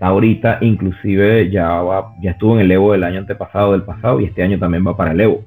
ahorita 0.00 0.58
inclusive 0.62 1.50
ya 1.50 1.68
va, 1.82 2.14
ya 2.22 2.30
estuvo 2.30 2.54
en 2.54 2.60
el 2.60 2.70
Evo 2.70 2.92
del 2.92 3.04
año 3.04 3.18
antepasado, 3.18 3.72
del 3.72 3.82
pasado, 3.82 4.20
y 4.20 4.26
este 4.26 4.42
año 4.42 4.58
también 4.58 4.86
va 4.86 4.96
para 4.96 5.12
el 5.12 5.20
Evo. 5.20 5.44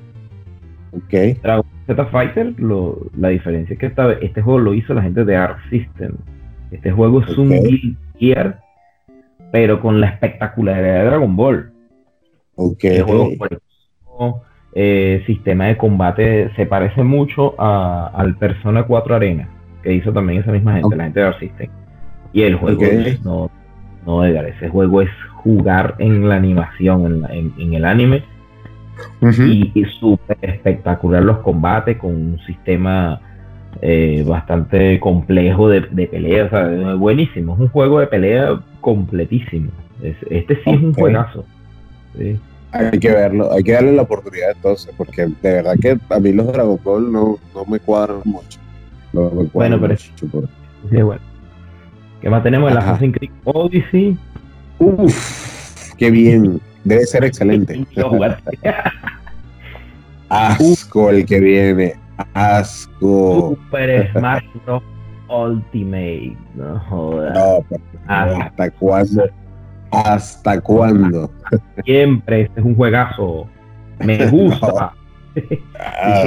Ok. 0.92 1.42
Dragon 1.42 1.66
Z 1.86 2.06
Fighter, 2.06 2.54
la 3.18 3.30
diferencia 3.30 3.74
es 3.74 3.80
que 3.80 3.88
esta, 3.88 4.12
este 4.14 4.42
juego 4.42 4.60
lo 4.60 4.74
hizo 4.74 4.94
la 4.94 5.02
gente 5.02 5.26
de 5.26 5.36
Arc 5.36 5.60
System. 5.70 6.14
Este 6.72 6.92
juego 6.92 7.22
es 7.22 7.38
un 7.38 7.50
Guild 7.50 7.98
Gear, 8.18 8.60
pero 9.52 9.80
con 9.80 10.00
la 10.00 10.08
espectacularidad 10.08 11.00
de 11.00 11.06
Dragon 11.06 11.36
Ball. 11.36 11.72
Ok. 12.56 12.84
El 12.86 13.04
juego, 13.04 14.44
eh, 14.76 15.22
sistema 15.28 15.68
de 15.68 15.78
combate 15.78 16.52
se 16.56 16.66
parece 16.66 17.04
mucho 17.04 17.56
al 17.60 18.38
Persona 18.38 18.84
4 18.84 19.16
Arena, 19.16 19.50
que 19.84 19.94
hizo 19.94 20.12
también 20.12 20.42
esa 20.42 20.52
misma 20.52 20.74
gente, 20.74 20.96
la 20.96 21.04
gente 21.04 21.20
de 21.20 21.34
System. 21.40 21.70
Y 22.32 22.42
el 22.42 22.56
juego 22.56 22.84
es, 22.84 23.24
no, 23.24 23.52
no, 24.06 24.26
ese 24.26 24.70
juego 24.70 25.02
es 25.02 25.10
jugar 25.36 25.96
en 26.00 26.28
la 26.28 26.36
animación, 26.36 27.26
en, 27.30 27.74
el 27.74 27.86
anime. 27.86 28.24
Y, 29.22 29.86
súper 30.00 30.38
espectacular 30.42 31.24
los 31.24 31.40
combates 31.40 31.98
con 31.98 32.12
un 32.12 32.40
sistema 32.46 33.20
eh, 33.82 34.24
bastante 34.28 35.00
complejo 35.00 35.68
de, 35.70 35.82
pelea, 35.82 36.46
o 36.46 36.50
sea, 36.50 36.94
buenísimo. 36.96 37.54
Es 37.56 37.60
un 37.62 37.68
juego 37.70 38.00
de 38.00 38.08
pelea 38.08 38.60
completísimo. 38.82 39.72
Es- 40.02 40.16
este 40.30 40.56
sí 40.56 40.70
es 40.72 40.82
un 40.82 40.94
juegazo. 40.94 41.46
Sí. 42.18 42.40
Hay 42.72 42.98
que 43.00 43.10
verlo, 43.12 43.52
hay 43.54 43.64
que 43.64 43.72
darle 43.74 43.92
la 43.94 44.02
oportunidad 44.02 44.52
entonces, 44.56 44.94
porque 44.98 45.24
de 45.28 45.32
verdad 45.42 45.76
que 45.80 45.98
a 46.10 46.20
mí 46.20 46.32
los 46.34 46.48
Dragon 46.52 46.80
Ball 46.84 47.12
no, 47.12 47.38
no 47.54 47.66
me 47.66 47.80
cuadran 47.80 48.22
mucho. 48.26 48.60
No 49.14 49.30
me 49.30 49.46
cuadran 49.48 49.50
Bueno, 49.54 49.78
pero- 49.80 49.94
mucho, 49.94 50.28
por- 50.28 50.50
Sí, 50.90 51.02
bueno. 51.02 51.22
¿Qué 52.22 52.30
más 52.30 52.42
tenemos? 52.44 52.72
El 52.72 52.78
Ajá. 52.78 52.92
Assassin's 52.92 53.18
Creed 53.18 53.32
Odyssey. 53.44 54.18
Uf, 54.80 55.94
qué 55.98 56.10
bien, 56.12 56.60
debe 56.84 57.06
ser 57.06 57.24
excelente. 57.26 57.86
Asco 60.30 61.10
el 61.10 61.26
que 61.26 61.40
viene, 61.40 61.94
asco. 62.34 63.56
Super 63.56 64.12
Smash 64.12 64.44
Bros. 64.66 64.84
Ultimate. 65.30 66.38
No 66.56 66.80
jodas. 66.90 67.34
No, 67.34 67.78
Ah. 68.08 68.28
¿hasta 68.46 68.70
cuándo? 68.72 69.24
¿Hasta 69.92 70.62
cuándo? 70.62 71.32
Siempre 71.86 72.42
este 72.42 72.60
es 72.60 72.66
un 72.66 72.76
juegazo. 72.76 73.48
Me 74.00 74.28
gusta. 74.30 74.94
Ah, 75.80 76.24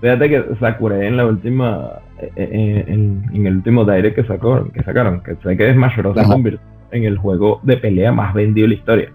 Fíjate 0.00 0.28
que 0.28 0.44
Sakurai 0.60 1.06
en 1.08 1.16
la 1.16 1.26
última, 1.26 1.90
eh, 2.20 2.30
eh, 2.36 2.84
en, 2.86 3.24
en 3.34 3.46
el 3.46 3.56
último 3.56 3.84
direct 3.84 4.14
que 4.14 4.24
sacaron, 4.24 4.70
que 4.70 4.82
sacaron, 4.84 5.20
que 5.22 5.34
sé 5.42 5.56
que 5.56 5.72
Smash 5.74 5.96
Bros. 5.96 6.16
se 6.16 6.22
convirtió 6.24 6.60
en 6.92 7.04
el 7.04 7.18
juego 7.18 7.58
de 7.64 7.76
pelea 7.78 8.12
más 8.12 8.32
vendido 8.32 8.66
de 8.66 8.68
la 8.68 8.74
historia. 8.78 9.12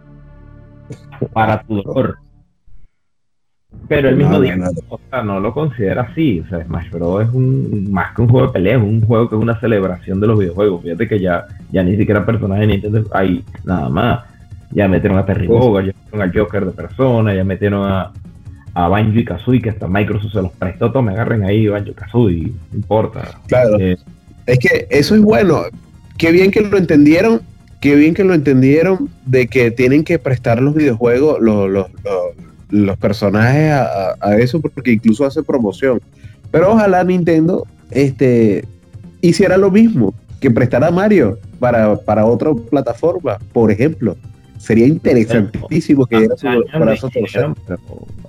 Para 1.34 1.62
tu 1.64 1.82
dolor. 1.82 2.18
Pero 3.88 4.10
el 4.10 4.16
mismo 4.16 4.34
No, 4.34 4.39
día, 4.41 4.56
no, 4.56 4.66
no. 4.66 4.72
o 4.89 5.00
sea, 5.10 5.24
no 5.24 5.39
lo 5.39 5.54
considera 5.54 6.04
así. 6.04 6.39
O 6.41 6.48
sea, 6.48 6.64
Smash 6.64 6.89
Bros. 6.91 7.28
es 7.28 7.34
un 7.34 7.91
más 7.91 8.14
que 8.16 8.22
un 8.22 8.30
juego 8.30 8.48
de 8.48 8.54
pelea, 8.54 8.78
es 8.78 8.84
un 8.84 9.02
juego 9.02 9.30
que 9.30 9.36
es 9.36 9.41
una 9.41 9.60
celebración 9.60 10.20
de 10.20 10.28
los 10.28 10.39
videojuegos. 10.39 10.84
Fíjate 10.84 11.08
que 11.08 11.20
ya, 11.20 11.46
ya 11.72 11.84
ni 11.84 11.98
siquiera 11.98 12.26
personajes 12.26 12.68
de 12.68 12.74
Nintendo 12.74 13.04
hay 13.12 13.44
nada 13.66 13.89
más. 13.89 14.26
Ya 14.72 14.88
metieron 14.88 15.18
a 15.20 15.26
Terry 15.26 15.48
Bogard, 15.48 15.86
ya 15.88 15.94
metieron 15.94 16.22
al 16.22 16.34
Joker 16.39 16.66
de 16.66 16.72
persona, 16.72 17.34
ya 17.36 17.44
metieron 17.44 17.86
a, 17.91 18.12
a 18.74 18.88
Banjo 18.88 19.20
y 19.20 19.26
Kazooie, 19.26 19.62
que 19.62 19.70
hasta 19.70 19.88
Microsoft 19.88 20.32
se 20.34 20.41
los 20.41 20.52
prestó, 20.52 20.91
todo 20.91 21.04
me 21.04 21.12
agarren 21.12 21.44
ahí 21.44 21.68
Banjo 21.68 21.89
y 21.91 21.94
Kazooie, 21.94 22.44
no 22.72 22.78
importa. 22.78 23.39
Claro, 23.48 23.78
Eh, 23.80 23.98
es 24.46 24.60
que 24.60 24.88
eso 24.89 25.16
es 25.16 25.22
bueno. 25.22 25.62
Qué 26.18 26.32
bien 26.32 26.52
que 26.52 26.62
lo 26.62 26.78
entendieron, 26.78 27.41
qué 27.84 27.96
bien 27.96 28.14
que 28.14 28.24
lo 28.24 28.34
entendieron 28.34 29.10
de 29.26 29.48
que 29.48 29.70
tienen 29.70 30.06
que 30.06 30.18
prestar 30.18 30.62
los 30.62 30.74
videojuegos, 30.74 31.42
los, 31.42 31.70
los, 31.70 31.88
los- 32.04 32.32
los 32.70 32.98
personajes 32.98 33.72
a, 33.74 34.16
a- 34.22 34.38
eso, 34.38 34.62
porque 34.62 34.92
incluso 34.94 35.26
hace 35.26 35.44
promoción. 35.44 36.00
Pero 36.50 36.72
ojalá 36.72 37.04
Nintendo 37.04 37.68
este, 37.92 38.64
hiciera 39.22 39.58
lo 39.58 39.70
mismo, 39.70 40.14
que 40.40 40.50
prestara 40.50 40.88
a 40.88 40.92
Mario 40.92 41.38
para, 41.60 41.98
para 41.98 42.26
otra 42.26 42.54
plataforma, 42.54 43.38
por 43.52 43.70
ejemplo. 43.70 44.16
Sería 44.58 44.88
interesantísimo 44.88 46.06
que 46.06 46.20
diera 46.20 46.36
hace 46.36 46.42
su 46.42 46.48
años, 46.48 46.66
lo 46.74 46.80
brazo 46.80 47.08
a 47.08 47.10
torcer. 47.10 47.24
hicieron, 47.26 47.56
pero, 47.68 47.80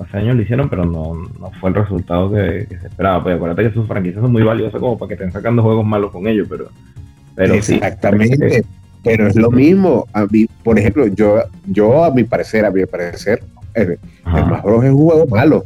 hace 0.00 0.16
años 0.16 0.34
lo 0.36 0.42
hicieron, 0.42 0.68
pero 0.68 0.84
no, 0.84 1.14
no 1.40 1.50
fue 1.60 1.70
el 1.70 1.76
resultado 1.76 2.28
que, 2.32 2.66
que 2.68 2.80
se 2.80 2.88
esperaba. 2.88 3.22
Pues 3.22 3.36
acuérdate 3.36 3.68
que 3.68 3.72
sus 3.74 3.86
franquicias 3.86 4.20
son 4.20 4.32
muy 4.32 4.42
valiosas 4.42 4.80
como 4.80 4.98
para 4.98 5.08
que 5.08 5.14
estén 5.14 5.30
sacando 5.30 5.62
juegos 5.62 5.86
malos 5.86 6.10
con 6.10 6.26
ellos, 6.26 6.48
pero, 6.50 6.66
pero 7.36 7.54
sí, 7.62 7.74
Exactamente. 7.74 8.64
Pero 9.04 9.26
es 9.28 9.36
lo 9.36 9.50
mismo. 9.50 10.06
A 10.12 10.24
mí, 10.26 10.46
por 10.62 10.78
ejemplo, 10.78 11.06
yo, 11.08 11.42
yo 11.66 12.04
a 12.04 12.10
mi 12.10 12.24
parecer, 12.24 12.64
a 12.64 12.70
mi 12.70 12.86
parecer, 12.86 13.42
el, 13.74 13.90
el 13.92 13.98
Smash 14.44 14.62
Bros 14.62 14.84
es 14.84 14.90
un 14.90 14.96
juego 15.04 15.26
malo. 15.26 15.64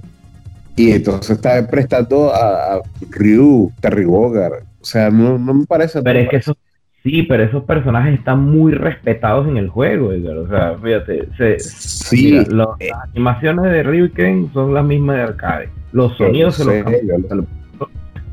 Y 0.77 0.93
entonces 0.93 1.37
está 1.37 1.67
prestando 1.67 2.33
a, 2.35 2.75
a 2.77 2.81
Ryu, 3.11 3.73
Terry 3.81 4.05
Bogard. 4.05 4.63
O 4.81 4.85
sea, 4.85 5.11
no, 5.11 5.39
no 5.39 5.55
me 5.55 5.67
parece. 5.67 6.03
Pero 6.03 6.19
es 6.21 6.29
que 6.29 6.37
esos, 6.37 6.57
sí, 7.03 7.23
pero 7.25 7.43
esos 7.43 7.65
personajes 7.65 8.15
están 8.19 8.45
muy 8.45 8.73
respetados 8.73 9.49
en 9.49 9.57
el 9.57 9.69
juego, 9.69 10.13
Edgar. 10.13 10.37
O 10.39 10.49
sea, 10.49 10.77
fíjate, 10.83 11.29
se, 11.37 11.59
Sí, 11.59 12.33
mira, 12.33 12.43
eh. 12.79 12.89
las 12.91 13.01
animaciones 13.11 13.65
de 13.73 13.83
Ryu 13.83 14.05
y 14.07 14.11
Ken 14.11 14.51
son 14.53 14.73
las 14.73 14.85
mismas 14.85 15.17
de 15.17 15.23
arcade. 15.23 15.69
Los 15.93 16.17
sonidos 16.17 16.55
se 16.57 16.65
lo 16.65 16.73
los 16.75 17.31
lo- 17.79 17.89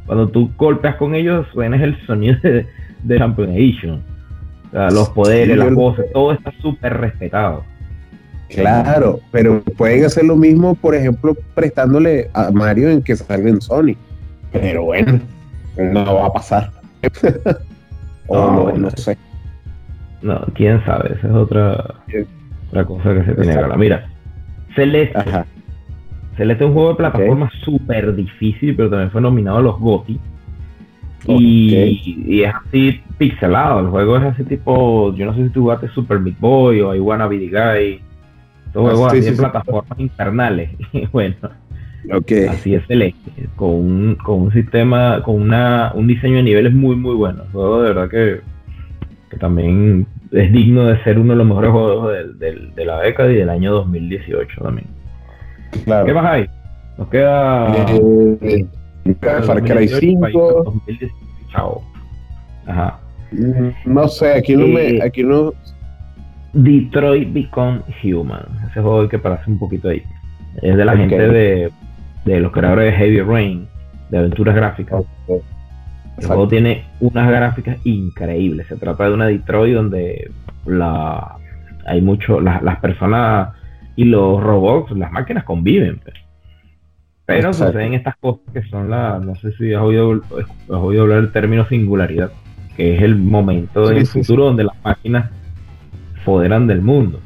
Cuando 0.06 0.28
tú 0.30 0.51
golpeas 0.58 0.95
con 0.97 1.16
ellos, 1.16 1.47
suena 1.53 1.84
el 1.84 1.97
sonido 2.06 2.38
de, 2.43 2.68
de 3.03 3.18
Championation. 3.18 3.95
O 3.95 4.14
sea, 4.78 4.89
los 4.89 5.09
poderes, 5.09 5.55
Sí, 5.55 5.63
las 5.63 5.73
voces, 5.73 6.05
todo 6.11 6.32
está 6.34 6.51
súper 6.61 6.97
respetado. 6.97 7.63
Claro, 8.49 9.19
pero 9.32 9.61
pueden 9.78 10.05
hacer 10.05 10.26
lo 10.26 10.36
mismo, 10.36 10.76
por 10.76 10.95
ejemplo, 10.95 11.36
prestándole 11.55 12.30
a 12.34 12.51
Mario 12.51 12.89
en 12.89 13.01
que 13.01 13.15
salga 13.15 13.49
en 13.49 13.59
Sony. 13.59 13.95
Pero 14.51 14.84
bueno, 14.84 15.19
no 15.78 16.15
va 16.15 16.28
a 16.28 16.34
pasar. 16.34 16.71
o 18.28 18.36
No, 18.36 18.51
no, 18.51 18.63
bueno. 18.63 18.78
no 18.80 18.89
sé. 18.91 19.17
No, 20.21 20.41
quién 20.53 20.84
sabe, 20.86 21.15
esa 21.17 21.28
es 21.28 21.34
otra, 21.34 21.95
otra 22.69 22.86
cosa 22.86 23.13
que 23.13 23.26
se 23.26 23.34
tiene 23.34 23.53
que 23.53 23.59
hablar. 23.59 23.78
Mira, 23.78 24.09
Celeste. 24.76 25.17
Ajá. 25.17 25.45
Celeste 26.38 26.63
es 26.63 26.67
un 26.67 26.73
juego 26.73 26.89
de 26.89 26.95
plataforma 26.95 27.49
súper 27.63 28.15
difícil, 28.15 28.76
pero 28.76 28.89
también 28.89 29.11
fue 29.11 29.21
nominado 29.21 29.57
a 29.57 29.61
los 29.61 29.80
GOTY. 29.80 30.19
Y, 31.28 32.23
y 32.28 32.43
es 32.43 32.53
así 32.53 33.01
pixelado. 33.17 33.80
El 33.80 33.88
juego 33.88 34.17
es 34.17 34.23
así 34.23 34.43
tipo, 34.43 35.13
yo 35.15 35.26
no 35.26 35.36
sé 35.36 35.43
si 35.43 35.49
tú 35.49 35.61
jugaste 35.61 35.88
Super 35.89 36.19
Meat 36.19 36.39
Boy 36.39 36.82
o 36.82 36.93
I 36.95 36.99
Wanna 36.99 37.28
Be 37.28 37.39
the 37.39 37.47
Guy. 37.49 38.01
Estos 38.67 38.76
Ah, 38.76 38.95
juegos 38.95 39.11
sí, 39.11 39.17
así 39.17 39.21
sí, 39.23 39.28
en 39.30 39.36
sí. 39.36 39.41
plataformas 39.41 39.99
infernales. 39.99 40.69
Y 40.93 41.05
bueno, 41.07 41.36
así 42.49 42.76
es 42.76 42.86
Celeste, 42.88 43.32
con 43.55 43.69
un, 43.71 44.15
con 44.23 44.41
un 44.43 44.51
sistema, 44.53 45.23
con 45.23 45.41
una, 45.41 45.91
un 45.95 46.05
diseño 46.07 46.36
de 46.38 46.43
niveles 46.43 46.73
muy 46.73 46.95
muy 46.95 47.15
bueno. 47.15 47.43
El 47.43 47.49
juego 47.51 47.82
de 47.82 47.88
verdad 47.93 48.09
que, 48.09 48.41
que 49.32 49.38
también 49.38 50.05
es 50.32 50.51
digno 50.51 50.86
de 50.86 51.01
ser 51.03 51.17
uno 51.17 51.32
de 51.34 51.38
los 51.38 51.47
mejores 51.47 51.71
juegos 51.71 52.13
del- 52.13 52.38
del- 52.38 52.76
de 52.76 52.86
la 52.86 52.99
década 53.01 53.32
y 53.32 53.36
del 53.36 53.49
año 53.49 53.71
2018 53.73 54.61
también. 54.61 54.88
Claro. 55.86 56.05
¿Qué 56.05 56.13
más 56.13 56.26
hay? 56.26 56.45
Nos 56.97 57.07
queda 57.09 57.76
Eh, 58.41 58.65
Far 59.22 59.62
Cry 59.64 59.88
5. 59.88 60.64
2018, 60.66 61.14
Chao. 61.51 61.82
Ajá. 62.66 62.99
Mm, 63.32 63.70
No 63.93 64.08
sé, 64.08 64.34
aquí 64.34 64.56
no 64.56 64.68
me, 64.68 64.88
Eh, 64.97 64.99
aquí 65.03 65.24
no. 65.24 65.53
Detroit 66.53 67.32
Become 67.34 67.82
Human. 68.03 68.45
Ese 68.70 68.82
juego 68.82 69.08
que 69.10 69.20
pararse 69.20 69.49
un 69.51 69.60
poquito 69.60 69.89
ahí. 69.89 70.01
Es 70.62 70.76
de 70.78 70.86
la 70.86 70.95
gente 70.95 71.18
de, 71.18 71.72
de 72.24 72.39
los 72.39 72.51
creadores 72.51 72.91
de 72.93 72.97
Heavy 72.97 73.22
Rain, 73.22 73.68
de 74.10 74.18
aventuras 74.20 74.56
gráficas. 74.56 75.03
El 75.28 75.36
Exacto. 75.36 76.28
juego 76.28 76.47
tiene 76.47 76.86
unas 77.01 77.30
gráficas 77.30 77.78
increíbles. 77.86 78.68
Se 78.68 78.78
trata 78.78 79.08
de 79.10 79.14
una 79.14 79.26
Detroit 79.28 79.76
donde 79.76 80.32
la 80.66 81.36
hay 81.86 82.01
mucho, 82.01 82.39
la- 82.39 82.62
las 82.64 82.78
personas 82.80 83.49
y 83.97 84.06
los 84.06 84.41
robots, 84.41 84.91
las 84.97 85.12
máquinas 85.12 85.43
conviven. 85.43 85.99
pues. 86.03 86.16
Pero 87.26 87.49
Exacto. 87.49 87.73
suceden 87.73 87.93
estas 87.95 88.15
cosas 88.17 88.41
que 88.53 88.63
son 88.63 88.89
la, 88.89 89.19
no 89.19 89.36
sé 89.36 89.51
si 89.53 89.73
has 89.73 89.82
oído, 89.82 90.13
has 90.13 90.45
oído 90.69 91.03
hablar 91.03 91.21
del 91.21 91.32
término 91.32 91.67
singularidad, 91.67 92.32
que 92.78 92.95
es 92.95 93.01
el 93.01 93.15
momento 93.15 93.88
Sí, 93.88 93.91
en 93.93 93.97
el 93.99 94.05
sí, 94.05 94.19
futuro 94.19 94.45
donde 94.45 94.63
las 94.65 94.76
máquinas 94.84 95.32
foderan 96.23 96.67
del 96.67 96.82
mundo. 96.82 97.19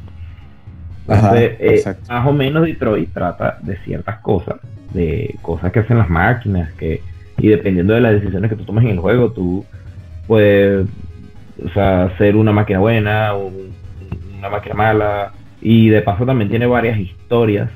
Ajá, 1.08 1.34
eh, 1.38 1.84
más 2.08 2.28
o 2.28 2.32
menos 2.32 2.66
Detroit 2.66 3.12
trata 3.12 3.58
de 3.62 3.76
ciertas 3.78 4.20
cosas, 4.20 4.56
de 4.94 5.36
cosas 5.42 5.72
que 5.72 5.80
hacen 5.80 5.98
las 5.98 6.10
máquinas, 6.10 6.72
que 6.74 7.02
y 7.38 7.48
dependiendo 7.48 7.94
de 7.94 8.02
las 8.02 8.14
decisiones 8.14 8.50
que 8.50 8.56
tú 8.58 8.64
tomes 8.66 8.84
en 8.86 8.92
el 8.92 9.00
juego, 9.00 9.32
tú 9.32 9.66
puedes 10.28 10.88
o 11.66 11.70
sea, 11.70 12.14
ser 12.18 12.36
una 12.36 12.52
máquina 12.52 12.80
buena, 12.80 13.34
un- 13.34 13.72
una 14.38 14.50
máquina 14.50 14.76
mala, 14.76 15.32
y 15.62 15.90
de 15.90 16.02
paso 16.02 16.26
también 16.26 16.50
tiene 16.50 16.66
varias 16.68 16.98
historias 16.98 17.70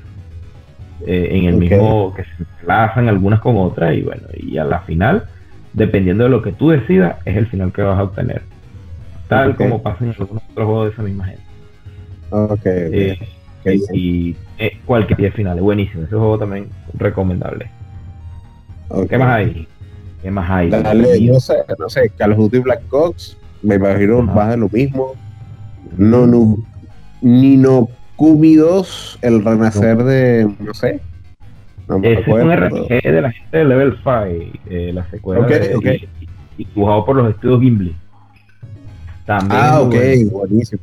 eh, 1.06 1.30
en 1.32 1.46
el 1.46 1.56
mismo 1.58 2.14
que 2.16 2.24
se 2.24 2.30
enlazan 2.62 3.10
algunas 3.10 3.40
con 3.42 3.58
otras, 3.58 3.96
y 3.96 4.02
bueno, 4.02 4.24
y 4.36 4.58
a 4.58 4.64
la 4.64 4.80
final, 4.82 5.26
dependiendo 5.74 6.24
de 6.24 6.30
lo 6.30 6.42
que 6.42 6.52
tú 6.52 6.70
decidas, 6.70 7.18
es 7.26 7.36
el 7.38 7.48
final 7.48 7.72
que 7.74 7.82
vas 7.82 8.00
a 8.00 8.04
obtener. 8.04 8.42
Tal 9.28 9.56
como 9.56 9.82
pasa 9.82 10.04
en 10.04 10.12
algunos 10.18 10.44
otros 10.52 10.66
juegos 10.68 10.86
de 10.88 10.94
esa 10.94 11.04
misma 11.04 11.26
gente. 11.26 11.44
Ok. 12.30 12.66
Eh, 12.66 13.18
Ok, 13.64 13.70
bien. 13.70 13.80
y 13.94 14.36
eh, 14.58 14.78
cualquier 14.86 15.18
día 15.18 15.32
final, 15.32 15.58
es 15.58 15.64
buenísimo. 15.64 16.04
Ese 16.04 16.16
juego 16.16 16.38
también 16.38 16.68
recomendable. 16.96 17.70
¿Qué 19.10 19.18
más 19.18 19.30
hay? 19.30 19.68
¿Qué 20.22 20.30
más 20.30 20.50
hay? 20.50 20.70
Dale, 20.70 21.20
no 21.22 21.40
sé, 21.40 21.56
no 21.80 21.90
sé, 21.90 22.10
Call 22.18 22.34
of 22.34 22.38
Duty 22.40 22.60
Black 22.60 22.82
Ops, 22.94 23.38
me 23.62 23.76
imagino 23.76 24.20
Ajá. 24.20 24.34
más 24.34 24.50
de 24.50 24.58
lo 24.58 24.70
mismo. 24.70 25.14
No, 25.98 26.28
no, 26.28 26.58
Nino 27.22 27.88
Kumi 28.16 28.56
2, 28.56 29.20
el 29.22 29.44
renacer 29.44 29.98
de, 30.04 30.50
no 30.60 30.74
sé. 30.74 31.00
No 31.88 32.00
me 32.00 32.14
es 32.14 32.28
un. 32.28 32.52
RPG 32.56 32.88
de 33.04 33.22
la 33.22 33.32
gente 33.32 33.58
de 33.58 33.66
Level 33.66 33.94
5, 33.98 34.08
eh, 34.70 34.92
la 34.94 35.10
secuela 35.10 35.42
Ok, 35.42 35.50
de- 35.50 35.76
ok. 35.76 35.86
y, 35.86 36.62
y 36.62 36.66
dibujado 36.66 37.06
por 37.06 37.16
los 37.18 37.30
estudios 37.34 37.60
Gimli. 37.62 37.96
También 39.26 39.62
Ah, 39.64 39.82
ok, 39.82 39.90
bueno. 39.94 40.30
buenísimo. 40.32 40.82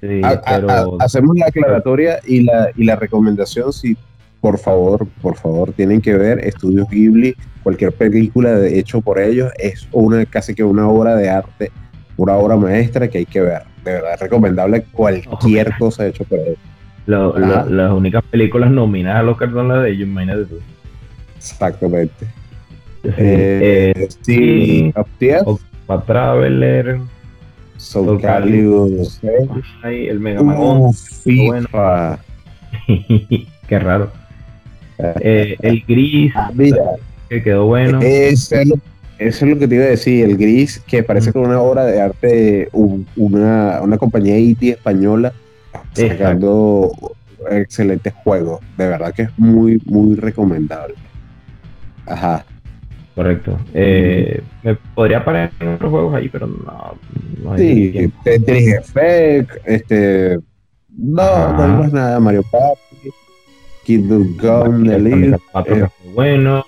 Sí, 0.00 0.20
Ha- 0.22 0.28
ha- 0.30 0.42
pero 0.42 0.70
ha- 1.00 1.04
hacemos 1.04 1.36
la 1.36 1.46
aclaratoria 1.46 2.20
y 2.26 2.42
la, 2.42 2.70
y 2.76 2.84
la 2.84 2.96
recomendación, 2.96 3.72
si 3.72 3.96
por 4.40 4.58
favor, 4.58 5.06
por 5.20 5.36
favor, 5.36 5.72
tienen 5.72 6.00
que 6.00 6.16
ver 6.16 6.38
Estudios 6.46 6.88
Ghibli, 6.88 7.34
cualquier 7.64 7.90
película 7.92 8.52
de- 8.52 8.78
hecho 8.78 9.00
por 9.00 9.18
ellos, 9.18 9.50
es 9.58 9.88
una 9.90 10.24
casi 10.26 10.54
que 10.54 10.62
una 10.62 10.88
obra 10.88 11.16
de 11.16 11.28
arte 11.28 11.72
una 12.18 12.34
obra 12.34 12.56
maestra 12.56 13.08
que 13.08 13.18
hay 13.18 13.26
que 13.26 13.40
ver. 13.40 13.62
De 13.84 13.92
verdad, 13.92 14.14
es 14.14 14.20
recomendable 14.20 14.82
cualquier 14.92 15.72
cosa 15.78 16.06
hecho 16.06 16.24
por 16.24 16.38
él. 16.40 16.56
Lo- 17.06 17.38
lo- 17.38 17.46
Ajá. 17.46 17.64
las 17.64 17.90
únicas 17.92 18.22
películas 18.30 18.70
nominadas 18.70 19.20
al 19.20 19.30
Oscar 19.30 19.50
son 19.52 19.68
las 19.68 19.82
de 19.84 19.90
ellos, 19.92 20.08
imagínate 20.08 20.44
tú. 20.44 20.58
Exactamente. 21.36 22.26
Sí, 23.02 23.10
Eh, 23.16 23.92
eh, 23.96 24.08
sí, 24.20 24.92
Octopath 24.94 26.04
Traveler, 26.06 26.98
Soul 27.76 28.06
Soul 28.06 28.20
Calibur, 28.20 28.90
ay, 29.82 30.08
el 30.08 30.18
Mega 30.20 30.42
Man 30.42 30.56
11, 30.58 31.30
uh, 31.30 31.46
bueno. 31.46 31.68
Qué 33.68 33.78
raro. 33.78 34.10
Eh, 35.20 35.56
el 35.60 35.82
Gris, 35.86 36.32
Mira, 36.54 36.82
que 37.28 37.42
quedó 37.42 37.66
bueno. 37.66 38.00
Eso 38.02 38.56
es, 38.56 38.68
lo, 38.68 38.74
eso 39.18 39.44
es 39.44 39.50
lo 39.52 39.58
que 39.58 39.66
te 39.68 39.74
iba 39.74 39.84
a 39.84 39.88
decir, 39.88 40.24
el 40.24 40.36
gris, 40.36 40.80
que 40.86 41.02
parece 41.02 41.32
que 41.32 41.38
una 41.38 41.60
obra 41.60 41.84
de 41.84 42.00
arte, 42.00 42.68
un- 42.72 43.06
una, 43.16 43.80
una 43.82 43.98
compañía 43.98 44.38
indie 44.38 44.72
española 44.72 45.32
sacando 45.92 46.90
excelentes 47.50 48.12
juegos. 48.24 48.60
De 48.76 48.88
verdad 48.88 49.12
que 49.14 49.22
es 49.22 49.30
muy, 49.38 49.80
muy 49.86 50.14
recomendable. 50.16 50.94
Ajá. 52.06 52.44
Correcto. 53.14 53.58
Eh, 53.74 54.40
me 54.62 54.76
podría 54.94 55.24
parar 55.24 55.50
en 55.58 55.68
otros 55.68 55.90
juegos 55.90 56.14
ahí, 56.14 56.28
pero 56.28 56.46
no. 56.46 56.94
no 57.42 57.52
hay 57.52 57.92
Sí. 57.92 58.12
Tetris 58.22 58.74
Effect, 58.74 59.50
este. 59.64 60.38
No, 60.96 61.22
Ajá. 61.22 61.52
no 61.56 61.62
hay 61.64 61.82
más 61.82 61.92
nada. 61.92 62.20
Mario 62.20 62.44
Party, 62.50 63.10
Kingdom 63.84 64.36
Come, 64.36 64.88
The 64.88 64.96
El 64.96 65.04
League, 65.04 65.24
Sonic 65.24 65.40
4 65.52 65.74
que 65.74 65.80
eh, 65.82 65.88
bueno. 66.14 66.64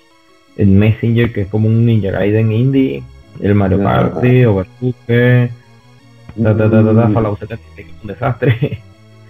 El 0.57 0.67
Messenger, 0.67 1.31
que 1.33 1.41
es 1.41 1.47
como 1.47 1.67
un 1.67 1.85
Ninja 1.85 2.11
Gaiden 2.11 2.51
indie. 2.51 3.03
El 3.41 3.55
Mario. 3.55 3.81
Party, 3.83 4.45
Overcooked. 4.45 5.49
Ta, 6.43 6.57
ta, 6.57 6.69
ta, 6.69 6.83
ta. 6.95 7.09
Fallout 7.09 7.39
76, 7.39 7.75
que 7.75 7.81
es 7.81 8.01
un 8.01 8.07
desastre. 8.07 8.81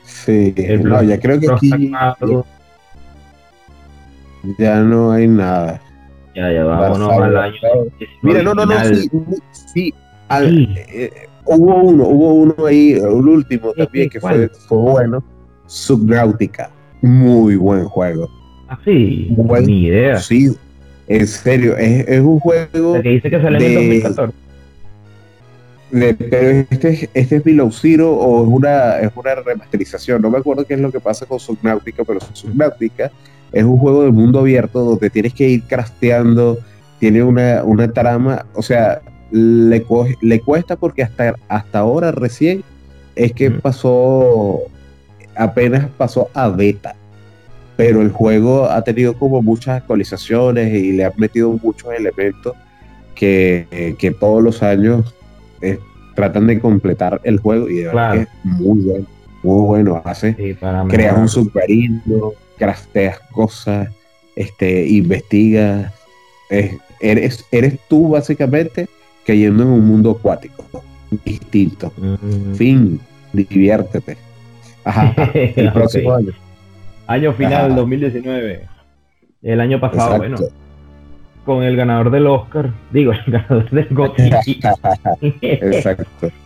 Sí, 0.04 0.54
El 0.58 0.84
no, 0.84 1.02
ya 1.04 1.20
creo 1.20 1.40
que 1.40 1.52
aquí 1.52 1.90
4. 1.92 2.46
ya 4.58 4.82
no 4.82 5.12
hay 5.12 5.28
nada. 5.28 5.82
Ya, 6.36 6.52
ya 6.52 6.64
vámonos 6.64 7.12
al 7.12 7.38
año. 7.38 7.56
Mira, 8.22 8.42
no, 8.44 8.54
no, 8.54 8.66
no, 8.66 8.74
sí, 8.86 9.10
sí. 9.74 9.94
eh, 10.30 11.12
hubo 11.46 11.76
uno, 11.76 12.04
hubo 12.08 12.34
uno 12.36 12.56
ahí, 12.66 12.94
el 12.94 13.04
último 13.06 13.74
también, 13.74 14.10
que 14.10 14.20
fue, 14.20 14.50
fue 14.68 14.78
bueno. 14.78 15.24
Subnautica. 15.68 16.70
Muy 17.02 17.56
buen 17.56 17.86
juego. 17.86 18.30
Ah, 18.70 18.80
sí. 18.86 19.28
Buen- 19.32 19.66
Ni 19.66 19.86
idea. 19.88 20.18
Sí, 20.20 20.56
en 21.18 21.28
serio, 21.28 21.78
es, 21.78 22.08
es 22.08 22.20
un 22.22 22.40
juego. 22.40 22.96
El 22.96 23.04
que 23.04 23.10
dice 23.10 23.30
que 23.30 23.42
sale 23.42 23.58
en 23.58 23.64
el 23.64 23.70
de- 23.70 23.76
2014. 24.02 24.34
de- 25.92 26.14
pero 26.14 26.66
este, 26.70 26.90
es- 26.90 27.10
este 27.14 27.36
es 27.38 27.44
Below 27.44 27.72
Zero 27.72 28.14
o 28.14 28.44
es 28.44 28.48
una, 28.50 29.00
es 29.00 29.12
una 29.16 29.36
remasterización. 29.36 30.22
No 30.22 30.30
me 30.30 30.38
acuerdo 30.38 30.66
qué 30.66 30.76
es 30.76 30.80
lo 30.80 30.92
que 30.92 31.00
pasa 31.00 31.26
con 31.26 31.40
Subnautica, 31.40 32.04
pero 32.04 32.20
Subnautica 32.34 33.12
es 33.52 33.64
un 33.64 33.78
juego 33.78 34.04
de 34.04 34.12
mundo 34.12 34.40
abierto 34.40 34.80
donde 34.84 35.10
tienes 35.10 35.34
que 35.34 35.50
ir 35.50 35.64
crafteando, 35.64 36.58
tiene 37.00 37.22
una, 37.24 37.64
una 37.64 37.92
trama, 37.92 38.46
o 38.54 38.62
sea, 38.62 39.02
le, 39.32 39.86
le 40.22 40.40
cuesta 40.40 40.76
porque 40.78 41.04
hasta, 41.04 41.36
hasta 41.50 41.80
ahora 41.80 42.12
recién 42.12 42.64
es 43.16 43.34
que 43.34 43.52
pasó, 43.52 44.60
apenas 45.36 45.88
pasó 45.98 46.30
a 46.34 46.48
beta. 46.50 46.96
Pero 47.84 48.02
el 48.02 48.12
juego 48.12 48.66
ha 48.70 48.84
tenido 48.84 49.14
como 49.16 49.42
muchas 49.42 49.78
actualizaciones 49.82 50.72
y 50.74 50.92
le 50.92 51.06
han 51.06 51.14
metido 51.18 51.58
muchos 51.64 51.92
elementos 51.94 52.54
que, 53.16 53.96
que 53.98 54.12
todos 54.12 54.44
los 54.44 54.62
años 54.62 55.16
eh, 55.62 55.80
tratan 56.16 56.46
de 56.48 56.60
completar 56.60 57.20
el 57.24 57.40
juego 57.40 57.70
y 57.70 57.78
de 57.78 57.86
verdad 57.88 57.92
Claro. 57.94 58.14
que 58.16 58.22
es 58.24 58.30
muy 58.46 58.80
bueno, 58.82 59.06
muy 59.44 59.62
bueno. 59.66 60.02
Hace, 60.06 60.34
Sí, 60.36 60.56
creas 60.90 61.18
un 61.18 61.28
submarino, 61.28 62.34
crafteas 62.58 63.20
cosas, 63.32 63.90
este, 64.36 64.88
investigas. 64.88 65.92
es- 66.50 66.76
eres, 67.00 67.46
eres 67.52 67.80
tú 67.90 68.10
básicamente 68.10 68.88
cayendo 69.26 69.64
en 69.64 69.70
un 69.70 69.88
mundo 69.88 70.12
acuático, 70.12 70.64
distinto. 71.26 71.92
Mm. 71.98 72.54
Fin, 72.56 73.00
diviértete. 73.34 74.18
Ajá, 74.84 75.16
el 75.34 75.72
próximo 75.74 76.14
año. 76.14 76.32
Año 77.12 77.34
final 77.34 77.66
Ajá. 77.66 77.76
2019. 77.76 78.68
El 79.44 79.60
año 79.60 79.80
pasado, 79.80 80.16
Exacto. 80.16 80.44
bueno, 80.44 80.56
con 81.46 81.64
el 81.64 81.76
ganador 81.76 82.12
del 82.12 82.28
Oscar, 82.28 82.72
digo, 82.92 83.12
el 83.12 83.20
ganador 83.28 83.70
del 83.70 83.88
GOTY, 83.90 84.30
Exacto. 85.42 86.30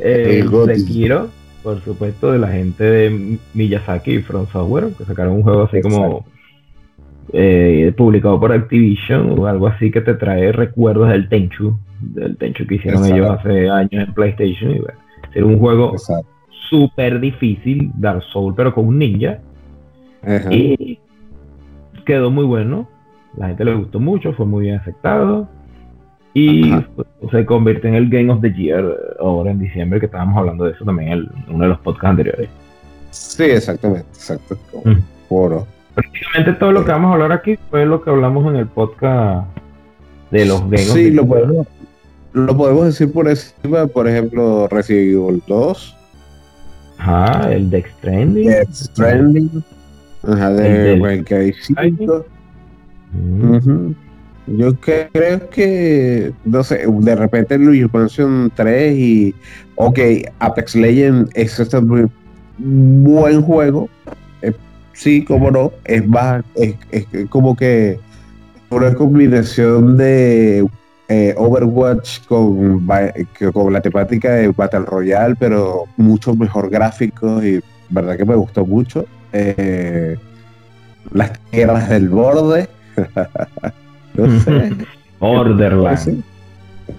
El. 0.00 0.48
Sekiro, 0.76 1.28
por 1.62 1.80
supuesto, 1.82 2.32
de 2.32 2.38
la 2.38 2.48
gente 2.48 2.84
de 2.84 3.38
Miyazaki 3.52 4.12
y 4.12 4.22
From 4.22 4.46
Software, 4.46 4.94
que 4.96 5.04
sacaron 5.04 5.34
un 5.34 5.42
juego 5.42 5.64
así 5.64 5.82
como 5.82 6.24
eh, 7.34 7.92
publicado 7.96 8.40
por 8.40 8.50
Activision 8.50 9.38
o 9.38 9.46
algo 9.46 9.66
así 9.66 9.90
que 9.90 10.00
te 10.00 10.14
trae 10.14 10.52
recuerdos 10.52 11.10
del 11.10 11.28
Tenchu, 11.28 11.78
del 12.00 12.36
Tenchu 12.38 12.66
que 12.66 12.76
hicieron 12.76 13.04
Exacto. 13.04 13.16
ellos 13.16 13.38
hace 13.38 13.68
años 13.68 14.08
en 14.08 14.14
PlayStation. 14.14 14.70
Y 14.70 14.78
bueno, 14.78 14.98
era 15.34 15.46
un 15.46 15.58
juego 15.58 15.94
súper 16.70 17.20
difícil, 17.20 17.90
Dark 17.96 18.22
Soul, 18.32 18.54
pero 18.56 18.74
con 18.74 18.86
un 18.86 18.98
ninja. 18.98 19.40
Ajá. 20.22 20.52
Y 20.52 20.98
quedó 22.06 22.30
muy 22.30 22.44
bueno. 22.44 22.88
La 23.36 23.48
gente 23.48 23.64
le 23.64 23.74
gustó 23.74 24.00
mucho, 24.00 24.32
fue 24.32 24.46
muy 24.46 24.64
bien 24.66 24.76
aceptado. 24.76 25.48
Y 26.34 26.70
Ajá. 26.72 26.88
pues, 26.96 27.08
se 27.32 27.44
convirtió 27.46 27.88
en 27.88 27.96
el 27.96 28.08
Game 28.08 28.30
of 28.32 28.40
the 28.40 28.52
Year 28.52 28.84
ahora 29.20 29.50
en 29.50 29.58
diciembre, 29.58 29.98
que 30.00 30.06
estábamos 30.06 30.36
hablando 30.38 30.64
de 30.64 30.72
eso 30.72 30.84
también 30.84 31.12
en 31.12 31.28
uno 31.48 31.64
de 31.64 31.68
los 31.70 31.78
podcasts 31.80 32.10
anteriores. 32.10 32.48
Sí, 33.10 33.44
exactamente, 33.44 34.06
exacto. 34.14 34.56
Mm. 34.84 34.94
Prácticamente 35.94 36.52
todo 36.58 36.72
lo 36.72 36.84
que 36.84 36.90
vamos 36.92 37.10
a 37.10 37.14
hablar 37.14 37.32
aquí 37.32 37.56
fue 37.70 37.84
lo 37.86 38.02
que 38.02 38.10
hablamos 38.10 38.46
en 38.48 38.56
el 38.56 38.66
podcast 38.66 39.46
de 40.30 40.44
los 40.44 40.60
Game 40.62 40.74
of 40.76 40.80
Sí, 40.82 41.04
the 41.04 41.10
lo 41.10 41.22
Year. 41.22 41.28
podemos, 41.28 41.66
lo 42.32 42.56
podemos 42.56 42.84
decir 42.86 43.12
por 43.12 43.28
encima, 43.28 43.86
por 43.86 44.08
ejemplo, 44.08 44.66
Resident 44.68 45.14
Evil 45.14 45.42
2, 45.46 45.96
Ajá, 46.98 47.52
el 47.52 47.70
Dex 47.70 47.90
Stranding, 47.98 49.64
ajá, 50.22 50.50
de 50.50 50.70
del- 50.70 51.00
Mankind 51.00 51.54
5. 51.76 52.24
Mm. 53.12 53.92
Yo 54.46 54.74
creo 54.80 55.48
que, 55.50 56.32
no 56.44 56.64
sé, 56.64 56.84
de 56.86 57.14
repente 57.14 57.56
Luigi 57.58 57.86
Mansion 57.92 58.50
3 58.54 58.96
y, 58.96 59.34
ok, 59.76 59.98
Apex 60.40 60.74
Legends 60.74 61.30
es 61.34 61.60
este 61.60 61.80
muy 61.80 62.06
buen 62.58 63.42
juego, 63.42 63.88
eh, 64.42 64.52
sí, 64.92 65.24
como 65.24 65.50
no, 65.50 65.72
es 65.84 66.06
más, 66.06 66.42
es, 66.56 66.74
es 66.90 67.06
como 67.28 67.54
que 67.54 68.00
una 68.70 68.92
combinación 68.94 69.96
de 69.96 70.66
eh, 71.08 71.34
Overwatch 71.36 72.24
con, 72.26 72.86
con 73.52 73.72
la 73.72 73.80
temática 73.80 74.32
de 74.34 74.48
Battle 74.48 74.80
Royale, 74.80 75.36
pero 75.38 75.84
mucho 75.96 76.34
mejor 76.34 76.70
gráficos 76.70 77.44
y 77.44 77.60
verdad 77.88 78.16
que 78.16 78.24
me 78.24 78.34
gustó 78.36 78.64
mucho. 78.66 79.06
Eh, 79.32 80.16
las 81.12 81.32
tierras 81.50 81.88
del 81.88 82.08
borde. 82.08 82.68
no 84.14 84.40
sé. 84.40 84.72
Borderlands. 85.18 86.10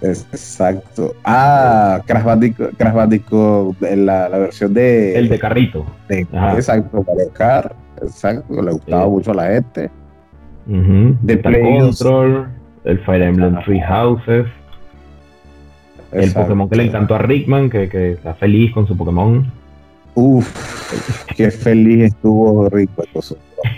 Exacto. 0.02 1.16
Ah, 1.24 2.02
Crash 2.06 2.24
Bandicoot, 2.24 2.78
Crash 2.78 2.94
Bandicoot 2.94 3.84
en 3.84 4.06
la, 4.06 4.30
la 4.30 4.38
versión 4.38 4.74
de, 4.74 5.16
El 5.18 5.28
de 5.30 5.38
carrito. 5.40 5.86
de- 6.08 6.22
exacto, 6.56 7.04
Mario 7.08 7.32
Kart, 7.34 7.74
exacto, 8.02 8.62
le 8.62 8.72
gustaba 8.72 9.04
Sí. 9.06 9.10
mucho 9.10 9.32
a 9.32 9.34
la 9.34 9.48
gente. 9.48 9.90
De 10.66 11.38
Play. 11.38 11.80
Control, 11.80 12.48
el 12.86 13.00
Fire 13.00 13.22
Emblem 13.24 13.60
Three 13.66 13.82
Houses. 13.82 14.46
El. 16.14 16.32
Pokémon 16.34 16.70
que 16.70 16.76
le 16.76 16.86
encantó 16.86 17.16
a 17.16 17.20
Rickman, 17.20 17.70
que, 17.70 17.88
que 17.90 18.12
está 18.14 18.34
feliz 18.36 18.72
con 18.74 18.86
su 18.88 18.96
Pokémon. 18.96 19.52
Uf, 20.16 20.48
qué 21.36 21.52
feliz 21.52 22.06
estuvo 22.14 22.70
Rico. 22.70 23.04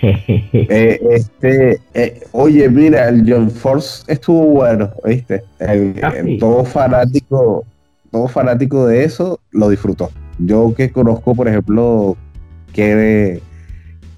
Eh, 0.01 0.99
este, 1.11 1.79
eh, 1.93 2.21
oye, 2.31 2.69
mira, 2.69 3.09
el 3.09 3.23
John 3.27 3.49
Force 3.51 4.03
estuvo 4.07 4.45
bueno, 4.47 4.89
¿viste? 5.05 5.43
El, 5.59 5.95
Ah, 6.01 6.13
el- 6.17 6.39
todo 6.39 6.63
fanático, 6.65 7.65
todo 8.11 8.27
fanático 8.29 8.87
de 8.87 9.03
eso 9.03 9.39
lo 9.51 9.69
disfrutó. 9.69 10.09
Yo 10.39 10.73
que 10.75 10.89
conozco, 10.91 11.35
por 11.35 11.47
ejemplo, 11.49 12.15
que, 12.73 13.41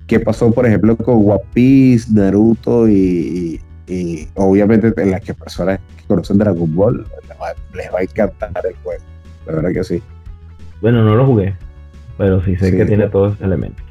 que 0.08 0.20
pasó, 0.20 0.52
por 0.52 0.66
ejemplo, 0.68 0.96
con 0.98 1.16
One 1.30 1.40
Piece, 1.54 2.12
Naruto 2.14 2.88
y, 2.88 3.60
y- 3.88 3.94
y 3.94 4.28
obviamente 4.36 4.94
en 5.02 5.12
las 5.12 5.22
que 5.22 5.34
personas 5.34 5.80
que 5.98 6.04
conocen 6.08 6.38
Dragon 6.38 6.74
Ball 6.76 7.06
les 7.28 7.38
va, 7.40 7.54
les 7.76 7.94
va 7.94 8.00
a 8.00 8.04
encantar 8.04 8.66
el 8.68 8.76
juego. 8.84 9.04
La 9.48 9.54
verdad 9.54 9.72
que 9.74 9.84
sí. 9.84 10.02
bueno, 10.82 11.04
no 11.04 11.16
lo 11.16 11.26
jugué, 11.26 11.56
pero 12.18 12.44
sí 12.44 12.56
sé 12.56 12.72
Sí, 12.72 12.78
que 12.78 12.86
tiene 12.86 13.08
todos 13.10 13.34
esos 13.34 13.46
elementos. 13.46 13.84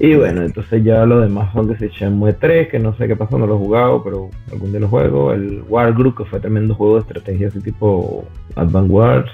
Y 0.00 0.14
bueno, 0.14 0.42
entonces 0.42 0.84
ya 0.84 1.04
lo 1.06 1.20
demás 1.20 1.52
son 1.52 1.68
que 1.68 1.76
se 1.76 1.88
Shenmue 1.88 2.32
3, 2.34 2.68
que 2.68 2.78
no 2.78 2.96
sé 2.96 3.08
qué 3.08 3.16
pasó, 3.16 3.36
no 3.36 3.46
lo 3.48 3.56
he 3.56 3.58
jugado, 3.58 4.04
pero 4.04 4.30
algún 4.52 4.70
día 4.70 4.78
lo 4.80 4.88
juego. 4.88 5.32
El 5.32 5.64
War 5.68 5.92
Group, 5.92 6.18
que 6.18 6.24
fue 6.24 6.38
tremendo 6.38 6.74
juego 6.74 6.94
de 6.96 7.00
estrategia 7.00 7.48
así 7.48 7.58
tipo 7.60 8.24
Advance 8.54 8.92
Wars. 8.92 9.30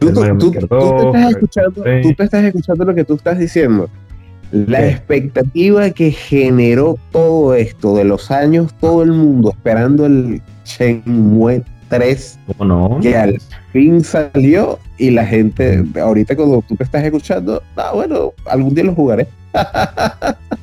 Tú, 0.00 0.08
El 0.08 0.38
tú- 0.38 0.50
te 0.52 0.60
2, 0.60 1.04
estás 1.14 1.30
escuchando, 1.32 1.82
sí. 1.84 1.90
tú 2.02 2.14
te 2.14 2.22
estás 2.24 2.44
escuchando 2.44 2.84
lo 2.84 2.94
que 2.94 3.04
tú 3.04 3.14
estás 3.14 3.38
diciendo. 3.38 3.88
La 4.52 4.86
expectativa 4.88 5.90
que 5.90 6.10
generó 6.12 6.96
todo 7.12 7.54
esto 7.54 7.94
de 7.96 8.04
los 8.04 8.30
años, 8.30 8.72
todo 8.80 9.02
el 9.02 9.12
mundo 9.12 9.50
esperando 9.50 10.06
el 10.06 10.40
Shenmue 10.64 11.62
3, 11.88 12.38
¿Cómo 12.58 12.64
no? 12.90 13.00
que 13.00 13.16
al 13.16 13.38
fin 13.72 14.02
salió 14.02 14.78
y 14.98 15.10
la 15.10 15.24
gente, 15.24 15.84
ahorita 16.00 16.36
cuando 16.36 16.62
tú 16.66 16.76
te 16.76 16.84
estás 16.84 17.02
escuchando, 17.04 17.62
ah, 17.76 17.92
bueno, 17.94 18.32
algún 18.46 18.74
día 18.74 18.84
lo 18.84 18.94
jugaré. 18.94 19.26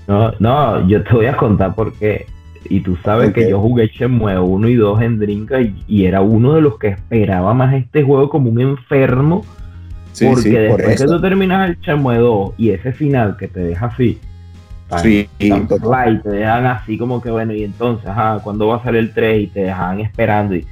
No, 0.07 0.32
no, 0.39 0.88
yo 0.88 1.03
te 1.03 1.13
voy 1.15 1.26
a 1.26 1.36
contar 1.36 1.73
por 1.73 1.91
qué. 1.93 2.28
Y 2.69 2.80
tú 2.82 2.95
sabes 3.03 3.34
que 3.34 3.49
yo 3.49 3.59
jugué 3.59 3.88
Shenmue 3.88 4.39
1 4.39 4.67
y 4.69 4.76
2 4.76 5.01
en 5.01 5.17
Drinka 5.19 5.61
y, 5.61 5.84
y 5.88 6.05
era 6.05 6.21
uno 6.21 6.53
de 6.53 6.61
los 6.61 6.78
que 6.78 6.89
esperaba 6.89 7.53
más 7.55 7.73
este 7.73 8.03
juego 8.03 8.30
como 8.30 8.49
un 8.51 8.59
enfermo. 8.61 9.43
Sí, 10.13 10.26
porque 10.28 10.41
sí, 10.43 10.49
por 10.69 10.78
después 10.78 11.01
que 11.01 11.07
tú 11.07 11.21
terminas 11.21 11.69
el 11.69 11.80
Shenmue 11.80 12.17
2 12.17 12.51
y 12.57 12.69
ese 12.69 12.91
final 12.93 13.36
que 13.38 13.47
te 13.47 13.59
deja 13.61 13.88
así, 13.88 14.19
tan- 14.89 14.99
Sí, 15.01 15.28
tan 15.49 15.67
light, 15.89 16.21
te 16.23 16.30
dejan 16.30 16.65
así 16.67 16.97
como 16.97 17.19
que 17.21 17.30
bueno, 17.32 17.53
y 17.53 17.63
entonces, 17.63 18.07
ajá, 18.07 18.39
¿cuándo 18.43 18.67
va 18.67 18.78
a 18.78 18.84
salir 18.84 18.99
el 18.99 19.13
3? 19.13 19.43
Y 19.43 19.47
te 19.47 19.59
dejaban 19.61 19.99
esperando 20.01 20.55
y, 20.55 20.65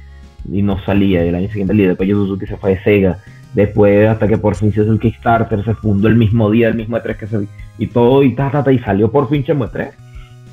y 0.50 0.62
no 0.62 0.78
salía. 0.84 1.24
Y 1.24 1.28
el 1.28 1.34
año 1.34 1.48
siguiente 1.48 1.72
salía. 1.72 1.88
Después 1.88 2.08
Suzuki 2.10 2.46
se 2.46 2.56
fue 2.56 2.70
de 2.70 2.82
Sega. 2.82 3.18
Después, 3.54 4.08
hasta 4.08 4.26
que 4.26 4.36
por 4.36 4.56
fin 4.56 4.72
se 4.72 4.82
hizo 4.82 4.90
el 4.92 4.98
Kickstarter, 4.98 5.64
se 5.64 5.74
fundó 5.74 6.08
el 6.08 6.16
mismo 6.16 6.50
día, 6.50 6.68
el 6.68 6.74
mismo 6.74 6.96
E3 6.96 7.16
que 7.16 7.26
se 7.26 7.46
y 7.78 7.86
todo, 7.86 8.22
y 8.22 8.34
ta, 8.34 8.50
ta, 8.50 8.64
ta, 8.64 8.72
y 8.72 8.78
salió 8.80 9.10
por 9.10 9.28
fin 9.28 9.42
Shenmue 9.42 9.68
3. 9.68 9.94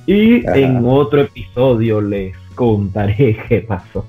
Y 0.06 0.46
Ajá. 0.46 0.58
en 0.58 0.82
otro 0.86 1.22
episodio 1.22 2.00
les 2.02 2.36
contaré 2.56 3.38
qué 3.50 3.62
pasó. 3.62 4.06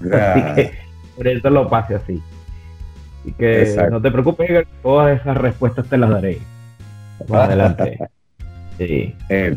Así 0.00 0.10
Ah, 0.12 0.52
que 0.56 0.72
por 1.16 1.28
eso 1.28 1.50
lo 1.50 1.68
pase 1.68 1.94
así. 1.96 2.20
Así 3.20 3.32
que 3.32 3.62
Exacto. 3.62 3.90
no 3.90 4.00
te 4.00 4.10
preocupes, 4.10 4.66
todas 4.82 5.20
esas 5.20 5.36
respuestas 5.36 5.86
te 5.88 5.98
las 5.98 6.10
daré. 6.10 6.38
Más 7.28 7.48
adelante. 7.48 7.98
Sí. 8.78 9.14
Eh, 9.28 9.54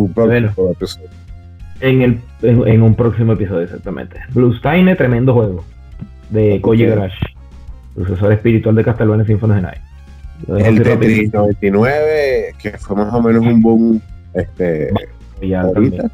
un 0.00 0.14
próximo 0.14 0.52
bueno, 0.54 0.72
episodio. 0.72 1.08
En, 1.84 2.02
el, 2.02 2.20
en, 2.42 2.66
en 2.66 2.82
un 2.82 2.94
próximo 2.94 3.34
episodio, 3.34 3.62
exactamente. 3.62 4.18
Blue 4.32 4.54
Stein, 4.54 4.94
tremendo 4.96 5.34
juego. 5.34 5.64
De 6.30 6.60
Koji. 6.60 6.86
Garage. 6.86 7.16
Sucesor 7.94 8.32
espiritual 8.32 8.74
de 8.74 8.84
Castlevania 8.84 9.26
Symphony 9.26 9.52
of 9.52 9.62
Night. 9.62 9.80
El 10.48 10.82
Tetris 10.82 11.32
99, 11.32 12.54
que 12.60 12.70
fue 12.78 12.96
más 12.96 13.14
o 13.14 13.22
menos 13.22 13.46
un 13.46 13.62
boom 13.62 14.00
este, 14.34 14.90
y 15.40 15.48
ya 15.48 15.60
ahorita. 15.60 16.10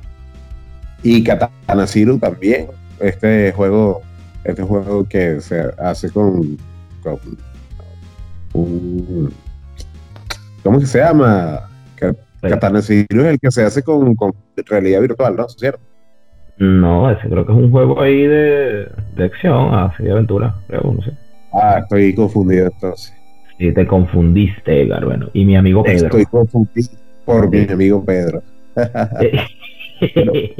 Y 1.02 1.24
Katana 1.24 1.86
Zero 1.86 2.18
también. 2.18 2.66
Este 2.98 3.50
juego, 3.52 4.02
este 4.44 4.62
juego 4.62 5.08
que 5.08 5.40
se 5.40 5.70
hace 5.78 6.10
con, 6.10 6.58
con 7.02 7.18
un 8.52 9.32
¿cómo 10.62 10.80
que 10.80 10.86
se 10.86 10.98
llama? 10.98 11.69
Ka- 12.40 12.48
Sí. 12.48 12.54
Katana 12.54 12.82
Zero 12.82 13.20
es 13.22 13.26
el 13.26 13.38
que 13.38 13.50
se 13.50 13.62
hace 13.62 13.82
con, 13.82 14.14
con 14.14 14.32
realidad 14.68 15.00
virtual, 15.02 15.36
¿no? 15.36 15.48
¿Cierto? 15.48 15.80
No, 16.58 17.10
ese 17.10 17.28
creo 17.28 17.44
que 17.46 17.52
es 17.52 17.58
un 17.58 17.70
juego 17.70 18.00
ahí 18.00 18.26
de, 18.26 18.86
de 19.16 19.24
acción, 19.24 19.74
así 19.74 20.02
de 20.04 20.12
aventura, 20.12 20.54
creo, 20.68 20.94
no 20.96 21.02
sé. 21.02 21.12
Ah, 21.52 21.78
estoy 21.82 22.14
confundido 22.14 22.66
entonces. 22.66 23.14
Si 23.58 23.72
te 23.72 23.86
confundiste, 23.86 24.82
Edgar, 24.82 25.04
bueno. 25.04 25.28
Y 25.32 25.44
mi 25.44 25.56
amigo 25.56 25.82
Pedro. 25.82 26.06
Estoy 26.06 26.24
confundido 26.26 26.88
por 27.24 27.50
mi 27.50 27.66
amigo 27.70 28.04
Pedro. 28.04 28.42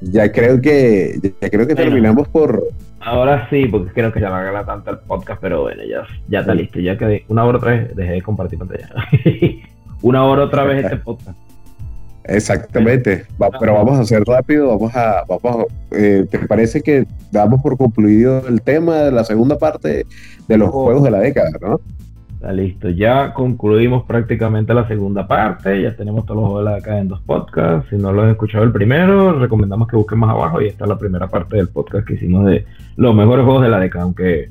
Ya 0.00 0.32
creo 0.32 0.60
que 0.60 1.14
ya 1.40 1.48
creo 1.48 1.64
que 1.66 1.74
Bueno. 1.74 1.90
terminamos 1.90 2.26
por 2.28 2.60
Ahora 2.98 3.48
sí, 3.50 3.66
porque 3.66 3.92
creo 3.92 4.12
que 4.12 4.20
ya 4.20 4.30
la 4.30 4.42
gala 4.42 4.64
tanto 4.64 4.90
el 4.90 4.98
podcast, 4.98 5.40
pero 5.40 5.62
bueno, 5.62 5.84
ya, 5.84 6.02
ya 6.28 6.40
está 6.40 6.52
Sí. 6.54 6.58
listo. 6.58 6.80
Ya 6.80 6.98
que 6.98 7.24
una 7.28 7.44
hora 7.44 7.58
otra 7.58 7.70
vez 7.70 7.94
dejé 7.94 8.12
de 8.14 8.22
compartir 8.22 8.58
pantalla. 8.58 8.88
una 10.02 10.24
hora 10.24 10.44
otra 10.44 10.64
vez 10.64 10.84
este 10.84 10.96
podcast. 10.96 11.38
Exactamente, 12.24 13.24
Va- 13.40 13.50
pero 13.58 13.74
vamos 13.74 13.98
a 13.98 14.00
hacer 14.00 14.22
rápido, 14.26 14.68
vamos 14.68 14.94
a, 14.96 15.22
vamos 15.28 15.64
a- 15.64 15.96
eh, 15.96 16.26
¿te 16.28 16.38
parece 16.40 16.82
que 16.82 17.06
damos 17.30 17.62
por 17.62 17.76
concluido 17.76 18.46
el 18.48 18.62
tema 18.62 18.96
de 18.96 19.12
la 19.12 19.22
segunda 19.24 19.58
parte 19.58 20.06
de 20.48 20.58
los 20.58 20.70
juegos 20.70 21.04
de 21.04 21.10
la 21.12 21.20
década, 21.20 21.50
¿no? 21.60 21.80
Está 22.34 22.52
listo. 22.52 22.90
Ya 22.90 23.32
concluimos 23.32 24.04
prácticamente 24.04 24.74
la 24.74 24.86
segunda 24.86 25.26
parte. 25.26 25.80
Ya 25.82 25.96
tenemos 25.96 26.26
todos 26.26 26.40
los 26.42 26.50
juegos 26.50 26.64
de 26.64 26.70
la 26.70 26.76
década 26.76 26.98
en 27.00 27.08
dos 27.08 27.20
podcasts. 27.22 27.88
Si 27.90 27.96
no 27.96 28.12
lo 28.12 28.22
han 28.22 28.30
escuchado 28.30 28.62
el 28.62 28.72
primero, 28.72 29.38
recomendamos 29.38 29.88
que 29.88 29.96
busquen 29.96 30.18
más 30.18 30.30
abajo. 30.30 30.60
Y 30.60 30.66
está 30.66 30.86
la 30.86 30.98
primera 30.98 31.28
parte 31.28 31.56
del 31.56 31.68
podcast 31.68 32.06
que 32.06 32.14
hicimos 32.14 32.44
de 32.46 32.66
los 32.96 33.14
mejores 33.14 33.44
juegos 33.44 33.62
de 33.62 33.68
la 33.70 33.80
década. 33.80 34.04
Aunque 34.04 34.50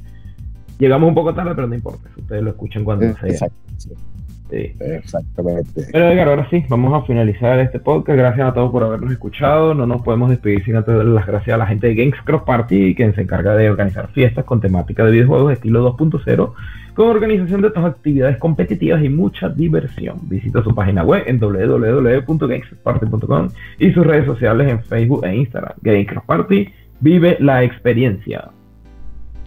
llegamos 0.79 1.07
un 1.07 1.13
poco 1.15 1.33
tarde, 1.35 1.53
pero 1.55 1.67
no 1.67 1.75
importa. 1.75 2.09
Ustedes 2.17 2.41
lo 2.41 2.49
escuchan 2.49 2.83
cuando 2.83 3.05
sea. 3.17 3.29
Exacto, 3.29 3.55
sí, 4.49 4.73
Sí. 4.77 4.83
exactamente. 4.93 5.85
Pero 5.91 6.09
Edgar, 6.09 6.29
ahora 6.29 6.47
sí, 6.49 6.63
vamos 6.69 6.93
a 6.93 7.05
finalizar 7.05 7.59
este 7.59 7.79
podcast. 7.79 8.17
Gracias 8.17 8.47
a 8.47 8.53
todos 8.53 8.71
por 8.71 8.83
habernos 8.83 9.11
escuchado. 9.11 9.73
No 9.73 9.85
nos 9.85 10.01
podemos 10.01 10.29
despedir 10.29 10.63
sin 10.63 10.75
antes 10.75 10.95
darle 10.95 11.13
las 11.13 11.25
gracias 11.27 11.53
a 11.53 11.57
la 11.57 11.67
gente 11.67 11.87
de 11.87 11.95
Games 11.95 12.15
Cross 12.23 12.43
Party, 12.43 12.95
quien 12.95 13.13
se 13.15 13.21
encarga 13.21 13.55
de 13.55 13.69
organizar 13.69 14.07
fiestas 14.11 14.45
con 14.45 14.61
temática 14.61 15.03
de 15.05 15.11
videojuegos 15.11 15.53
estilo 15.53 15.95
2.0, 15.97 16.53
con 16.93 17.07
organización 17.09 17.61
de 17.61 17.71
todas 17.71 17.91
actividades 17.93 18.37
competitivas 18.37 19.03
y 19.03 19.09
mucha 19.09 19.49
diversión. 19.49 20.17
Visita 20.23 20.63
su 20.63 20.73
página 20.73 21.03
web 21.03 21.23
en 21.27 21.39
www.gamesparty.com 21.39 23.49
y 23.79 23.91
sus 23.91 24.05
redes 24.05 24.25
sociales 24.25 24.69
en 24.71 24.81
Facebook 24.83 25.25
e 25.25 25.35
Instagram. 25.35 25.73
Games 25.81 26.07
Cross 26.07 26.23
Party, 26.25 26.69
vive 27.01 27.37
la 27.39 27.63
experiencia. 27.63 28.49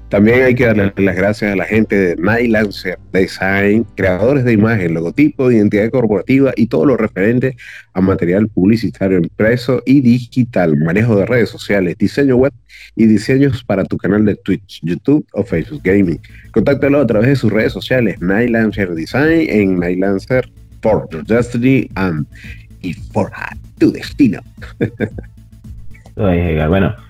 También 0.08 0.42
hay 0.42 0.54
que 0.54 0.64
darle 0.64 0.92
las 0.96 1.16
gracias 1.16 1.52
a 1.52 1.56
la 1.56 1.66
gente 1.66 1.94
de 1.94 2.16
Night 2.16 2.50
Lancer 2.50 2.98
Design, 3.12 3.84
creadores 3.94 4.44
de 4.44 4.54
imagen, 4.54 4.94
logotipo, 4.94 5.50
identidad 5.50 5.90
corporativa 5.90 6.52
y 6.56 6.66
todo 6.66 6.86
lo 6.86 6.96
referente 6.96 7.56
a 7.92 8.00
material 8.00 8.48
publicitario 8.48 9.18
impreso 9.18 9.82
y 9.84 10.00
digital, 10.00 10.78
manejo 10.78 11.16
de 11.16 11.26
redes 11.26 11.50
sociales, 11.50 11.96
diseño 11.98 12.36
web 12.36 12.52
y 12.96 13.06
diseños 13.06 13.62
para 13.62 13.84
tu 13.84 13.98
canal 13.98 14.24
de 14.24 14.36
Twitch, 14.36 14.80
YouTube 14.82 15.26
o 15.32 15.44
Facebook 15.44 15.82
Gaming. 15.84 16.20
Contáctalo 16.52 17.00
a 17.00 17.06
través 17.06 17.28
de 17.28 17.36
sus 17.36 17.52
redes 17.52 17.72
sociales, 17.72 18.18
Night 18.20 18.50
Lancer 18.50 18.94
Design 18.94 19.46
en 19.48 19.78
Night 19.78 19.98
Lancer 19.98 20.50
for 20.80 21.06
your 21.10 21.24
destiny 21.24 21.90
and 21.96 22.26
y 22.80 22.94
for 22.94 23.30
tu 23.78 23.92
destino. 23.92 24.40
Bueno. 26.18 27.07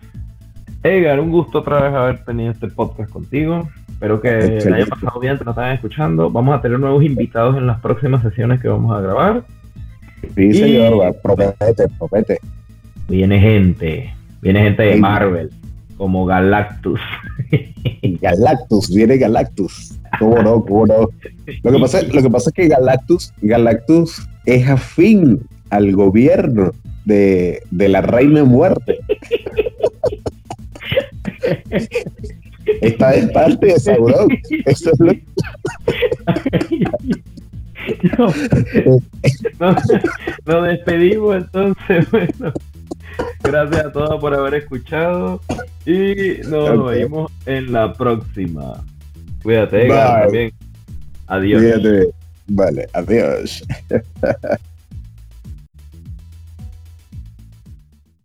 Edgar, 0.83 1.19
un 1.21 1.31
gusto 1.31 1.59
otra 1.59 1.81
vez 1.83 1.95
haber 1.95 2.25
tenido 2.25 2.53
este 2.53 2.69
podcast 2.69 3.11
contigo. 3.11 3.69
Espero 3.89 4.21
que 4.21 4.31
le 4.31 4.55
Excelente. 4.57 4.83
haya 4.83 4.87
pasado 4.87 5.19
bien, 5.21 5.37
que 5.39 5.45
nos 5.45 5.53
están 5.57 5.73
escuchando. 5.73 6.31
Vamos 6.31 6.57
a 6.57 6.63
tener 6.63 6.79
nuevos 6.79 7.03
invitados 7.03 7.57
en 7.57 7.67
las 7.67 7.81
próximas 7.81 8.23
sesiones 8.23 8.61
que 8.61 8.69
vamos 8.69 8.97
a 8.97 9.01
grabar. 9.01 9.45
Sí, 10.37 10.45
Y- 10.47 10.55
señor, 10.55 11.17
promete, 11.23 11.87
promete. 11.99 12.39
Viene 13.09 13.41
gente, 13.41 14.15
viene 14.41 14.63
gente 14.63 14.83
de. 14.85 14.97
Marvel, 14.97 15.51
como 15.97 16.27
Galactus. 16.27 17.01
Galactus, 18.21 18.95
viene 18.95 19.17
Galactus. 19.19 19.99
¿Cómo 20.19 20.43
no? 20.43 20.65
¿Cómo 20.65 20.87
no? 20.87 21.09
Lo 21.65 21.73
que 21.73 21.79
pasa, 21.79 22.03
lo 22.03 22.23
que 22.23 22.31
pasa 22.31 22.51
es 22.51 22.55
que 22.55 22.69
Galactus, 22.69 23.33
Galactus 23.43 24.29
es 24.47 24.69
afín 24.69 25.41
al 25.71 25.93
gobierno 25.93 26.71
de, 27.05 27.63
de 27.71 27.89
la 27.89 28.01
Reina 28.03 28.45
Muerte. 28.45 28.99
Está 32.83 33.13
de 33.13 33.29
parte 33.29 33.67
de 33.67 33.79
Sauron. 33.79 34.29
Eso 34.67 34.93
es 34.93 35.01
lo 35.01 35.13
No, 38.19 38.27
no, 39.61 39.77
nos 40.45 40.67
despedimos 40.67 41.37
entonces, 41.37 42.11
bueno. 42.11 42.53
Gracias 43.43 43.87
a 43.87 43.93
todos 43.93 44.21
por 44.21 44.35
haber 44.35 44.55
escuchado 44.55 45.41
y 45.87 46.41
nos 46.49 46.87
vemos 46.91 47.33
en 47.47 47.73
la 47.73 47.93
próxima. 47.93 48.85
Cuídate, 49.43 49.89
también. 49.89 50.53
Adiós. 51.29 51.63
Vale, 52.49 52.89
adiós. 52.93 53.65